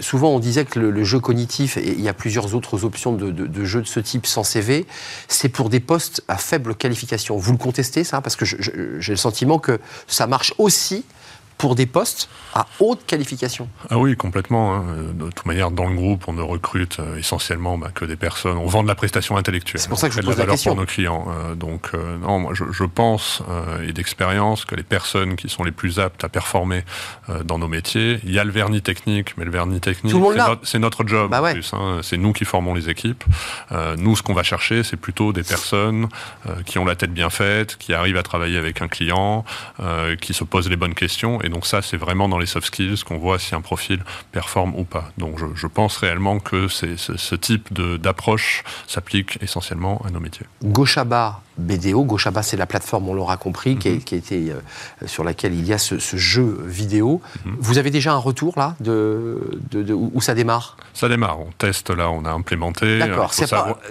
souvent, 0.00 0.30
on 0.30 0.38
disait 0.38 0.64
que 0.64 0.78
le, 0.78 1.04
jeu 1.04 1.20
cognitif, 1.20 1.76
et 1.76 1.92
il 1.92 2.00
y 2.00 2.08
a 2.08 2.14
plusieurs 2.14 2.54
autres 2.54 2.84
options 2.84 3.12
de, 3.12 3.30
de 3.30 3.64
jeux 3.64 3.82
de 3.82 3.86
ce 3.86 4.00
type 4.00 4.26
sans 4.26 4.44
CV, 4.44 4.86
c'est 5.28 5.48
pour 5.48 5.68
des 5.68 5.80
postes 5.80 6.22
à 6.28 6.36
faible 6.36 6.74
qualification. 6.74 7.36
Vous 7.36 7.52
le 7.52 7.58
contestez, 7.58 8.04
ça? 8.04 8.20
Parce 8.20 8.36
que 8.36 8.44
j'ai 8.44 9.12
le 9.12 9.16
sentiment 9.16 9.58
que 9.58 9.80
ça 10.06 10.26
marche 10.26 10.54
aussi 10.58 11.04
pour 11.58 11.74
des 11.74 11.86
postes 11.86 12.28
à 12.54 12.66
haute 12.78 13.04
qualification. 13.06 13.68
Ah 13.90 13.98
oui, 13.98 14.16
complètement. 14.16 14.74
Hein. 14.74 14.84
De 15.14 15.26
toute 15.30 15.46
manière, 15.46 15.70
dans 15.70 15.88
le 15.88 15.94
groupe, 15.94 16.24
on 16.28 16.32
ne 16.32 16.42
recrute 16.42 16.98
euh, 17.00 17.18
essentiellement 17.18 17.78
bah, 17.78 17.90
que 17.94 18.04
des 18.04 18.16
personnes. 18.16 18.58
On 18.58 18.66
vend 18.66 18.82
de 18.82 18.88
la 18.88 18.94
prestation 18.94 19.36
intellectuelle. 19.36 19.80
C'est 19.80 19.88
pour 19.88 19.98
ça 19.98 20.08
que 20.08 20.14
je 20.14 20.20
pose 20.20 20.36
la, 20.36 20.46
question. 20.46 20.72
pour 20.72 20.80
nos 20.80 20.86
clients. 20.86 21.26
Euh, 21.28 21.54
donc, 21.54 21.90
euh, 21.94 22.18
non, 22.18 22.38
moi, 22.38 22.52
je, 22.54 22.64
je 22.70 22.84
pense 22.84 23.42
et 23.86 23.92
d'expérience 23.92 24.64
que 24.64 24.74
les 24.74 24.82
personnes 24.82 25.36
qui 25.36 25.48
sont 25.48 25.64
les 25.64 25.72
plus 25.72 25.98
aptes 25.98 26.24
à 26.24 26.28
performer 26.28 26.84
dans 27.44 27.58
nos 27.58 27.68
métiers, 27.68 28.20
il 28.24 28.32
y 28.32 28.38
a 28.38 28.44
le 28.44 28.50
vernis 28.50 28.82
technique, 28.82 29.36
mais 29.36 29.44
le 29.44 29.50
vernis 29.50 29.80
technique, 29.80 30.14
c'est 30.62 30.78
notre, 30.78 31.06
job. 31.06 31.30
Bah 31.30 31.42
ouais. 31.42 31.54
hein. 31.72 32.00
C'est 32.02 32.16
nous 32.16 32.32
qui 32.32 32.44
formons 32.44 32.74
les 32.74 32.88
équipes. 32.88 33.24
nous, 33.98 34.16
ce 34.16 34.22
qu'on 34.22 34.34
va 34.34 34.42
chercher, 34.42 34.82
c'est 34.82 34.96
plutôt 34.96 35.32
des 35.32 35.42
personnes 35.42 36.08
qui 36.66 36.78
ont 36.78 36.84
la 36.84 36.96
tête 36.96 37.12
bien 37.12 37.30
faite, 37.30 37.76
qui 37.78 37.94
arrivent 37.94 38.16
à 38.16 38.22
travailler 38.22 38.58
avec 38.58 38.82
un 38.82 38.88
client, 38.88 39.44
qui 40.20 40.34
se 40.34 40.44
posent 40.44 40.68
les 40.68 40.76
bonnes 40.76 40.94
questions 40.94 41.40
et 41.44 41.48
donc 41.50 41.66
ça, 41.66 41.82
c'est 41.82 41.96
vraiment 41.98 42.28
dans 42.28 42.38
les 42.38 42.46
soft 42.46 42.66
skills 42.68 43.04
qu'on 43.04 43.18
voit 43.18 43.38
si 43.38 43.54
un 43.54 43.60
profil 43.60 44.02
performe 44.32 44.74
ou 44.76 44.84
pas. 44.84 45.10
Donc 45.18 45.38
je, 45.54 45.66
pense 45.66 45.96
réellement 45.98 46.38
que 46.38 46.68
ce 46.68 47.34
type 47.34 47.72
d'approche 47.72 48.64
s'applique 48.86 49.38
essentiellement 49.42 50.02
à 50.06 50.10
nos 50.10 50.20
métiers. 50.20 50.46
Gauchaba 50.62 51.42
BDO. 51.58 52.04
Gauchaba, 52.04 52.42
c'est 52.42 52.56
la 52.56 52.66
plateforme, 52.66 53.08
on 53.08 53.14
l'aura 53.14 53.36
compris, 53.36 53.76
qui, 53.76 53.98
qui, 53.98 54.14
était, 54.14 54.50
euh, 54.50 55.06
sur 55.06 55.24
laquelle 55.24 55.54
il 55.54 55.66
y 55.66 55.72
a 55.72 55.78
ce, 55.78 55.96
jeu 56.16 56.62
vidéo. 56.66 57.20
Mhm. 57.44 57.56
Vous 57.60 57.78
avez 57.78 57.90
déjà 57.90 58.12
un 58.12 58.18
retour 58.18 58.54
là 58.56 58.76
de, 58.80 59.58
de, 59.70 59.92
où 59.92 60.20
ça 60.20 60.34
démarre? 60.34 60.76
Ça 60.92 61.08
démarre. 61.08 61.40
On 61.40 61.50
teste 61.58 61.90
là, 61.90 62.10
on 62.10 62.24
a 62.24 62.30
implémenté. 62.30 62.98
D'accord. 62.98 63.32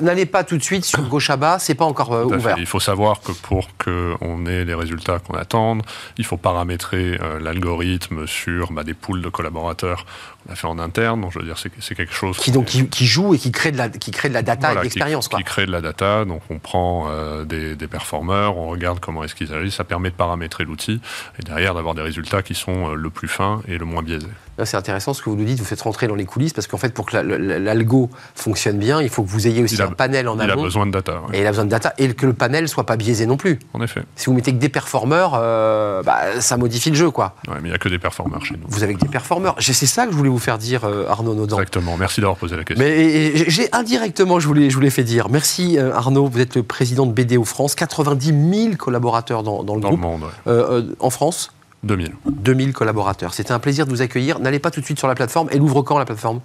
N'allez 0.01 0.25
pas 0.25 0.43
tout 0.43 0.57
de 0.57 0.63
suite 0.63 0.85
sur 0.85 1.07
Gauchaba, 1.07 1.59
c'est 1.59 1.75
pas 1.75 1.85
encore 1.85 2.13
euh, 2.13 2.25
ouvert. 2.25 2.57
Il 2.57 2.65
faut 2.65 2.79
savoir 2.79 3.21
que 3.21 3.31
pour 3.31 3.67
qu'on 3.77 4.45
ait 4.45 4.65
les 4.65 4.73
résultats 4.73 5.19
qu'on 5.19 5.35
attend, 5.35 5.77
il 6.17 6.25
faut 6.25 6.37
paramétrer 6.37 7.17
euh, 7.21 7.39
l'algorithme 7.39 8.27
sur 8.27 8.71
bah, 8.71 8.83
des 8.83 8.93
poules 8.93 9.21
de 9.21 9.29
collaborateurs 9.29 10.05
qu'on 10.45 10.53
a 10.53 10.55
fait 10.55 10.67
en 10.67 10.79
interne. 10.79 11.21
Donc 11.21 11.31
je 11.31 11.39
veux 11.39 11.45
dire, 11.45 11.57
c'est 11.57 11.95
quelque 11.95 12.13
chose 12.13 12.37
qui, 12.37 12.51
donc 12.51 12.65
qui, 12.65 13.05
joue 13.05 13.33
et 13.33 13.37
qui 13.37 13.51
crée 13.51 13.71
de 13.71 13.77
la 13.77 13.89
qui 13.89 14.11
crée 14.11 14.29
de 14.29 14.33
la 14.33 14.41
data 14.41 14.73
et 14.73 14.75
de 14.75 14.81
l'expérience. 14.81 15.27
Qui, 15.27 15.37
qui, 15.37 15.43
crée 15.43 15.65
de 15.65 15.71
la 15.71 15.81
data. 15.81 16.25
Donc 16.25 16.41
on 16.49 16.59
prend 16.59 17.07
des, 17.43 17.87
performeurs, 17.87 18.57
on 18.57 18.69
regarde 18.69 18.99
comment 18.99 19.23
est-ce 19.23 19.35
qu'ils 19.35 19.53
agissent, 19.53 19.75
ça 19.75 19.83
permet 19.83 20.09
de 20.09 20.15
paramétrer 20.15 20.63
l'outil 20.63 20.99
et 21.39 21.43
derrière 21.43 21.73
d'avoir 21.73 21.95
des 21.95 22.01
résultats 22.01 22.41
qui 22.41 22.55
sont 22.55 22.91
euh, 22.91 22.95
le 22.95 23.09
plus 23.09 23.27
fins 23.27 23.61
et 23.67 23.77
le 23.77 23.85
moins 23.85 24.03
biaisés. 24.03 24.27
C'est 24.63 24.77
intéressant 24.77 25.13
ce 25.13 25.21
que 25.21 25.29
vous 25.29 25.35
nous 25.35 25.45
dites, 25.45 25.59
vous 25.59 25.65
faites 25.65 25.81
rentrer 25.81 26.07
dans 26.07 26.15
les 26.15 26.25
coulisses 26.25 26.53
parce 26.53 26.67
qu'en 26.67 26.77
fait, 26.77 26.93
pour 26.93 27.05
que 27.05 27.17
l'algo 27.17 28.09
fonctionne 28.35 28.77
bien, 28.77 29.01
il 29.01 29.09
faut 29.09 29.23
que 29.23 29.29
vous 29.29 29.47
ayez 29.47 29.63
aussi 29.63 29.81
un 29.81 29.91
panel 29.91 30.27
en 30.27 30.37
amont. 30.37 30.53
Il 30.53 30.59
a 30.59 30.63
besoin 30.63 30.85
de 30.85 30.91
data. 30.91 31.21
Et 31.33 31.41
il 31.41 31.47
a 31.47 31.49
besoin 31.49 31.65
de 31.65 31.69
data 31.69 31.93
et 31.97 32.13
que 32.13 32.25
le 32.25 32.33
panel 32.33 32.67
soit 32.67 32.85
pas 32.85 32.95
biaisé 32.95 33.25
non 33.25 33.37
plus. 33.37 33.59
En 33.73 33.81
effet. 33.81 34.01
Si 34.15 34.27
vous 34.27 34.33
mettez 34.33 34.53
que 34.53 34.59
des 34.59 34.69
performeurs, 34.69 35.33
euh, 35.35 36.03
bah, 36.03 36.39
ça 36.39 36.57
modifie 36.57 36.89
le 36.89 36.95
jeu, 36.95 37.09
quoi. 37.09 37.35
Ouais, 37.47 37.55
mais 37.55 37.69
il 37.69 37.71
n'y 37.71 37.75
a 37.75 37.79
que 37.79 37.89
des 37.89 37.99
performeurs 37.99 38.45
chez 38.45 38.55
nous. 38.55 38.65
Vous 38.67 38.83
avez 38.83 38.93
que 38.93 38.99
des 38.99 39.07
performeurs. 39.07 39.55
C'est 39.59 39.73
ça 39.85 40.05
que 40.05 40.11
je 40.11 40.17
voulais 40.17 40.29
vous 40.29 40.39
faire 40.39 40.57
dire, 40.57 40.85
euh, 40.85 41.07
Arnaud 41.07 41.33
Naudan. 41.33 41.57
Exactement. 41.57 41.97
Merci 41.97 42.21
d'avoir 42.21 42.37
posé 42.37 42.55
la 42.55 42.63
question. 42.63 42.85
Mais 42.85 43.49
j'ai 43.49 43.69
indirectement, 43.73 44.39
je 44.39 44.47
vous 44.47 44.53
l'ai 44.53 44.89
fait 44.89 45.03
dire. 45.03 45.29
Merci 45.29 45.79
Arnaud. 45.79 46.27
Vous 46.27 46.39
êtes 46.39 46.55
le 46.55 46.63
président 46.63 47.05
de 47.05 47.11
BDO 47.11 47.43
France. 47.43 47.75
90 47.75 48.27
000 48.27 48.75
collaborateurs 48.75 49.43
dans, 49.43 49.63
dans 49.63 49.75
le 49.75 49.81
dans 49.81 49.89
groupe. 49.89 50.01
Le 50.45 50.53
monde, 50.55 50.95
en 50.99 51.09
France 51.09 51.52
2000. 51.83 52.13
2000 52.25 52.73
collaborateurs. 52.73 53.33
C'était 53.33 53.51
un 53.51 53.59
plaisir 53.59 53.85
de 53.85 53.91
vous 53.91 54.01
accueillir. 54.01 54.39
N'allez 54.39 54.59
pas 54.59 54.71
tout 54.71 54.79
de 54.79 54.85
suite 54.85 54.99
sur 54.99 55.07
la 55.07 55.15
plateforme. 55.15 55.49
Elle 55.51 55.61
ouvre 55.61 55.81
quand 55.81 55.97
la 55.97 56.05
plateforme? 56.05 56.39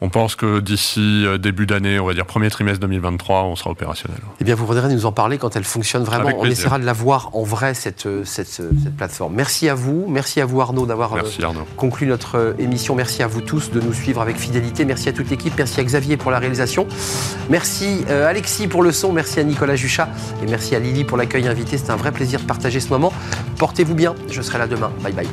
On 0.00 0.10
pense 0.10 0.36
que 0.36 0.60
d'ici 0.60 1.24
euh, 1.26 1.38
début 1.38 1.66
d'année, 1.66 1.98
on 1.98 2.06
va 2.06 2.14
dire 2.14 2.24
premier 2.24 2.50
trimestre 2.50 2.80
2023, 2.80 3.42
on 3.42 3.56
sera 3.56 3.70
opérationnel. 3.70 4.20
Eh 4.40 4.44
bien, 4.44 4.54
vous 4.54 4.64
voudrez 4.64 4.88
nous 4.92 5.06
en 5.06 5.12
parler 5.12 5.38
quand 5.38 5.56
elle 5.56 5.64
fonctionne 5.64 6.04
vraiment. 6.04 6.30
On 6.38 6.44
essaiera 6.44 6.78
de 6.78 6.84
la 6.84 6.92
voir 6.92 7.30
en 7.32 7.42
vrai, 7.42 7.74
cette, 7.74 8.06
euh, 8.06 8.24
cette, 8.24 8.60
euh, 8.60 8.70
cette, 8.82 8.96
plateforme. 8.96 9.34
Merci 9.34 9.68
à 9.68 9.74
vous. 9.74 10.06
Merci 10.08 10.40
à 10.40 10.46
vous, 10.46 10.60
Arnaud, 10.60 10.86
d'avoir 10.86 11.16
conclu 11.76 12.06
notre 12.06 12.54
émission. 12.58 12.94
Merci 12.94 13.22
à 13.24 13.26
vous 13.26 13.40
tous 13.40 13.72
de 13.72 13.80
nous 13.80 13.92
suivre 13.92 14.20
avec 14.20 14.36
fidélité. 14.36 14.84
Merci 14.84 15.08
à 15.08 15.12
toute 15.12 15.30
l'équipe. 15.30 15.54
Merci 15.58 15.80
à 15.80 15.84
Xavier 15.84 16.16
pour 16.16 16.30
la 16.30 16.38
réalisation. 16.38 16.86
Merci 17.50 18.04
Alexis 18.08 18.68
pour 18.68 18.82
le 18.82 18.92
son. 18.92 19.12
Merci 19.12 19.40
à 19.40 19.44
Nicolas 19.44 19.76
Juchat. 19.76 20.08
Et 20.42 20.46
merci 20.46 20.76
à 20.76 20.78
Lily 20.78 21.04
pour 21.04 21.16
l'accueil 21.16 21.48
invité. 21.48 21.76
C'était 21.76 21.90
un 21.90 21.96
vrai 21.96 22.12
plaisir 22.12 22.40
de 22.40 22.46
partager 22.46 22.80
ce 22.80 22.88
moment. 22.90 23.12
Portez-vous 23.58 23.94
bien. 23.94 24.14
Je 24.30 24.42
serai 24.42 24.58
là 24.58 24.66
demain. 24.66 24.92
Bye 25.02 25.12
bye. 25.12 25.28